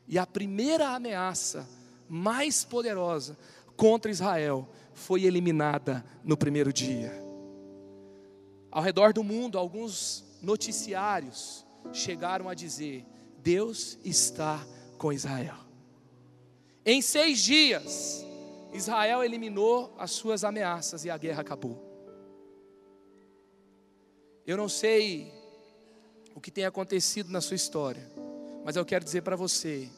E 0.06 0.20
a 0.20 0.28
primeira 0.28 0.90
ameaça 0.90 1.66
mais 2.10 2.66
poderosa 2.66 3.38
contra 3.78 4.12
Israel 4.12 4.68
foi 4.94 5.24
eliminada 5.24 6.04
no 6.26 6.36
primeiro 6.36 6.74
dia. 6.74 7.14
Ao 8.70 8.84
redor 8.84 9.14
do 9.14 9.24
mundo, 9.24 9.58
alguns 9.58 10.26
noticiários 10.42 11.66
chegaram 11.94 12.50
a 12.50 12.54
dizer 12.54 13.06
Deus 13.38 13.98
está 14.04 14.62
com 14.98 15.14
Israel. 15.14 15.56
Em 16.86 17.02
seis 17.02 17.40
dias, 17.40 18.26
Israel 18.74 19.24
eliminou 19.24 19.96
as 19.98 20.12
suas 20.12 20.44
ameaças 20.44 21.06
e 21.06 21.10
a 21.10 21.18
guerra 21.18 21.40
acabou. 21.40 21.85
Eu 24.48 24.58
não 24.58 24.70
sei 24.70 25.34
o 26.36 26.40
que 26.40 26.52
tem 26.52 26.66
acontecido 26.66 27.32
na 27.32 27.42
sua 27.42 27.56
história, 27.56 28.08
mas 28.64 28.76
eu 28.76 28.86
quero 28.86 29.04
dizer 29.04 29.22
para 29.22 29.36
você: 29.36 29.90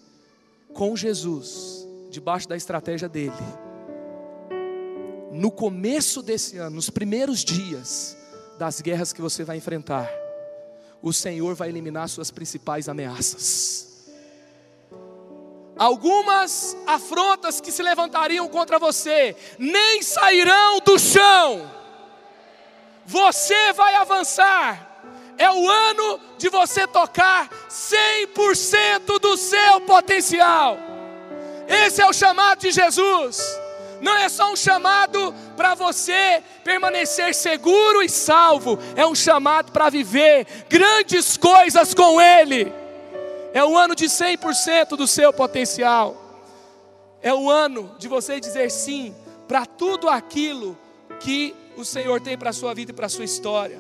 com 0.74 0.96
Jesus, 0.96 1.86
debaixo 2.10 2.48
da 2.48 2.56
estratégia 2.56 3.10
dele, 3.10 3.34
no 5.34 5.52
começo 5.52 6.22
desse 6.22 6.58
ano, 6.58 6.78
nos 6.78 6.90
primeiros 6.90 7.44
dias 7.44 8.18
das 8.58 8.80
guerras 8.80 9.12
que 9.12 9.22
você 9.22 9.44
vai 9.44 9.58
enfrentar, 9.58 10.10
o 11.02 11.12
Senhor 11.12 11.54
vai 11.54 11.68
eliminar 11.68 12.08
suas 12.08 12.32
principais 12.32 12.88
ameaças. 12.88 13.86
Algumas 15.78 16.76
afrontas 16.88 17.60
que 17.60 17.72
se 17.72 17.84
levantariam 17.84 18.48
contra 18.48 18.80
você 18.80 19.36
nem 19.60 20.02
sairão 20.02 20.80
do 20.80 20.98
chão. 20.98 21.77
Você 23.08 23.74
vai 23.74 23.96
avançar. 23.96 24.86
É 25.38 25.50
o 25.52 25.70
ano 25.70 26.20
de 26.38 26.50
você 26.50 26.86
tocar 26.86 27.50
100% 27.70 29.20
do 29.20 29.38
seu 29.38 29.82
potencial. 29.82 30.78
Esse 31.68 32.02
é 32.02 32.08
o 32.08 32.14
chamado 32.14 32.60
de 32.60 32.72
Jesus 32.72 33.40
não 34.02 34.16
é 34.16 34.30
só 34.30 34.52
um 34.52 34.56
chamado 34.56 35.34
para 35.56 35.74
você 35.74 36.44
permanecer 36.64 37.34
seguro 37.34 38.02
e 38.02 38.10
salvo, 38.10 38.78
é 38.96 39.06
um 39.06 39.16
chamado 39.16 39.72
para 39.72 39.90
viver 39.90 40.46
grandes 40.70 41.38
coisas 41.38 41.94
com 41.94 42.22
Ele. 42.22 42.72
É 43.54 43.64
o 43.64 43.78
ano 43.78 43.96
de 43.96 44.06
100% 44.06 44.90
do 44.90 45.08
seu 45.08 45.34
potencial. 45.34 46.16
É 47.22 47.34
o 47.34 47.50
ano 47.50 47.96
de 47.98 48.08
você 48.08 48.40
dizer 48.40 48.70
sim 48.70 49.16
para 49.48 49.66
tudo 49.66 50.08
aquilo 50.08 50.78
que 51.20 51.56
o 51.78 51.86
Senhor 51.86 52.20
tem 52.20 52.38
para 52.38 52.50
a 52.50 52.54
sua 52.54 52.74
vida 52.74 52.92
e 52.92 52.94
para 52.94 53.06
a 53.06 53.10
sua 53.10 53.24
história. 53.24 53.80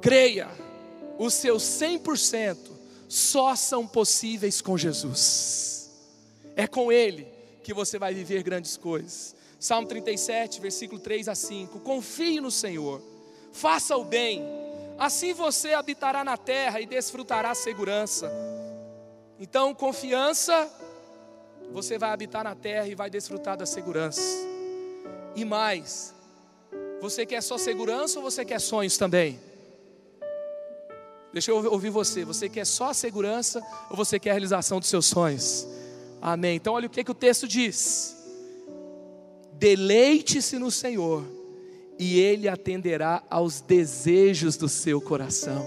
Creia, 0.00 0.50
os 1.18 1.32
seus 1.32 1.62
100% 1.62 2.58
só 3.08 3.54
são 3.54 3.86
possíveis 3.86 4.60
com 4.60 4.76
Jesus. 4.76 5.90
É 6.56 6.66
com 6.66 6.90
Ele 6.90 7.26
que 7.62 7.72
você 7.72 7.98
vai 7.98 8.12
viver 8.12 8.42
grandes 8.42 8.76
coisas. 8.76 9.34
Salmo 9.58 9.88
37, 9.88 10.60
versículo 10.60 11.00
3 11.00 11.28
a 11.28 11.34
5. 11.34 11.80
Confie 11.80 12.40
no 12.40 12.50
Senhor, 12.50 13.00
faça 13.52 13.96
o 13.96 14.04
bem, 14.04 14.44
assim 14.98 15.32
você 15.32 15.72
habitará 15.72 16.22
na 16.22 16.36
terra 16.36 16.80
e 16.80 16.86
desfrutará 16.86 17.54
segurança. 17.54 18.30
Então, 19.38 19.74
confiança 19.74 20.70
você 21.72 21.96
vai 21.96 22.10
habitar 22.10 22.44
na 22.44 22.54
terra 22.54 22.88
e 22.88 22.94
vai 22.94 23.08
desfrutar 23.08 23.56
da 23.56 23.64
segurança. 23.64 24.53
E 25.36 25.44
mais, 25.44 26.14
você 27.00 27.26
quer 27.26 27.42
só 27.42 27.58
segurança 27.58 28.18
ou 28.18 28.24
você 28.24 28.44
quer 28.44 28.60
sonhos 28.60 28.96
também? 28.96 29.38
Deixa 31.34 31.50
eu 31.50 31.56
ouvir 31.72 31.90
você. 31.90 32.24
Você 32.24 32.48
quer 32.48 32.64
só 32.64 32.90
a 32.90 32.94
segurança 32.94 33.60
ou 33.90 33.96
você 33.96 34.20
quer 34.20 34.30
a 34.30 34.32
realização 34.34 34.78
dos 34.78 34.88
seus 34.88 35.06
sonhos? 35.06 35.66
Amém. 36.22 36.56
Então, 36.56 36.74
olha 36.74 36.86
o 36.86 36.90
que, 36.90 37.02
que 37.02 37.10
o 37.10 37.14
texto 37.14 37.48
diz: 37.48 38.16
Deleite-se 39.54 40.58
no 40.58 40.70
Senhor, 40.70 41.24
e 41.98 42.20
Ele 42.20 42.48
atenderá 42.48 43.22
aos 43.28 43.60
desejos 43.60 44.56
do 44.56 44.68
seu 44.68 45.00
coração. 45.00 45.66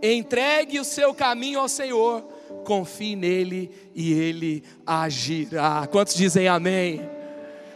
Entregue 0.00 0.78
o 0.78 0.84
seu 0.84 1.12
caminho 1.12 1.58
ao 1.58 1.68
Senhor, 1.68 2.22
confie 2.64 3.16
nele 3.16 3.70
e 3.92 4.12
Ele 4.12 4.62
agirá. 4.86 5.88
Quantos 5.90 6.14
dizem 6.14 6.46
amém? 6.46 7.15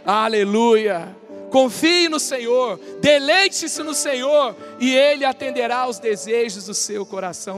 Aleluia. 0.05 1.17
Confie 1.51 2.09
no 2.09 2.21
Senhor, 2.21 2.79
deleite-se 3.01 3.83
no 3.83 3.93
Senhor 3.93 4.55
e 4.79 4.95
Ele 4.95 5.25
atenderá 5.25 5.79
aos 5.79 5.99
desejos 5.99 6.67
do 6.67 6.75
seu 6.75 7.05
coração. 7.05 7.57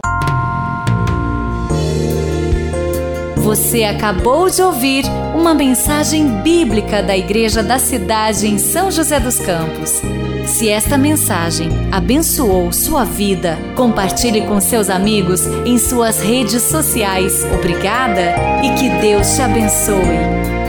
Você 3.36 3.84
acabou 3.84 4.48
de 4.48 4.62
ouvir 4.62 5.04
uma 5.34 5.52
mensagem 5.52 6.40
bíblica 6.42 7.02
da 7.02 7.16
Igreja 7.16 7.62
da 7.62 7.78
Cidade 7.78 8.46
em 8.46 8.56
São 8.56 8.90
José 8.90 9.20
dos 9.20 9.38
Campos. 9.38 10.00
Se 10.46 10.68
esta 10.68 10.96
mensagem 10.96 11.68
abençoou 11.90 12.72
sua 12.72 13.04
vida, 13.04 13.58
compartilhe 13.76 14.46
com 14.46 14.60
seus 14.60 14.88
amigos 14.88 15.46
em 15.66 15.76
suas 15.76 16.20
redes 16.20 16.62
sociais. 16.62 17.44
Obrigada 17.52 18.34
e 18.62 18.74
que 18.74 18.88
Deus 19.00 19.34
te 19.34 19.42
abençoe. 19.42 20.61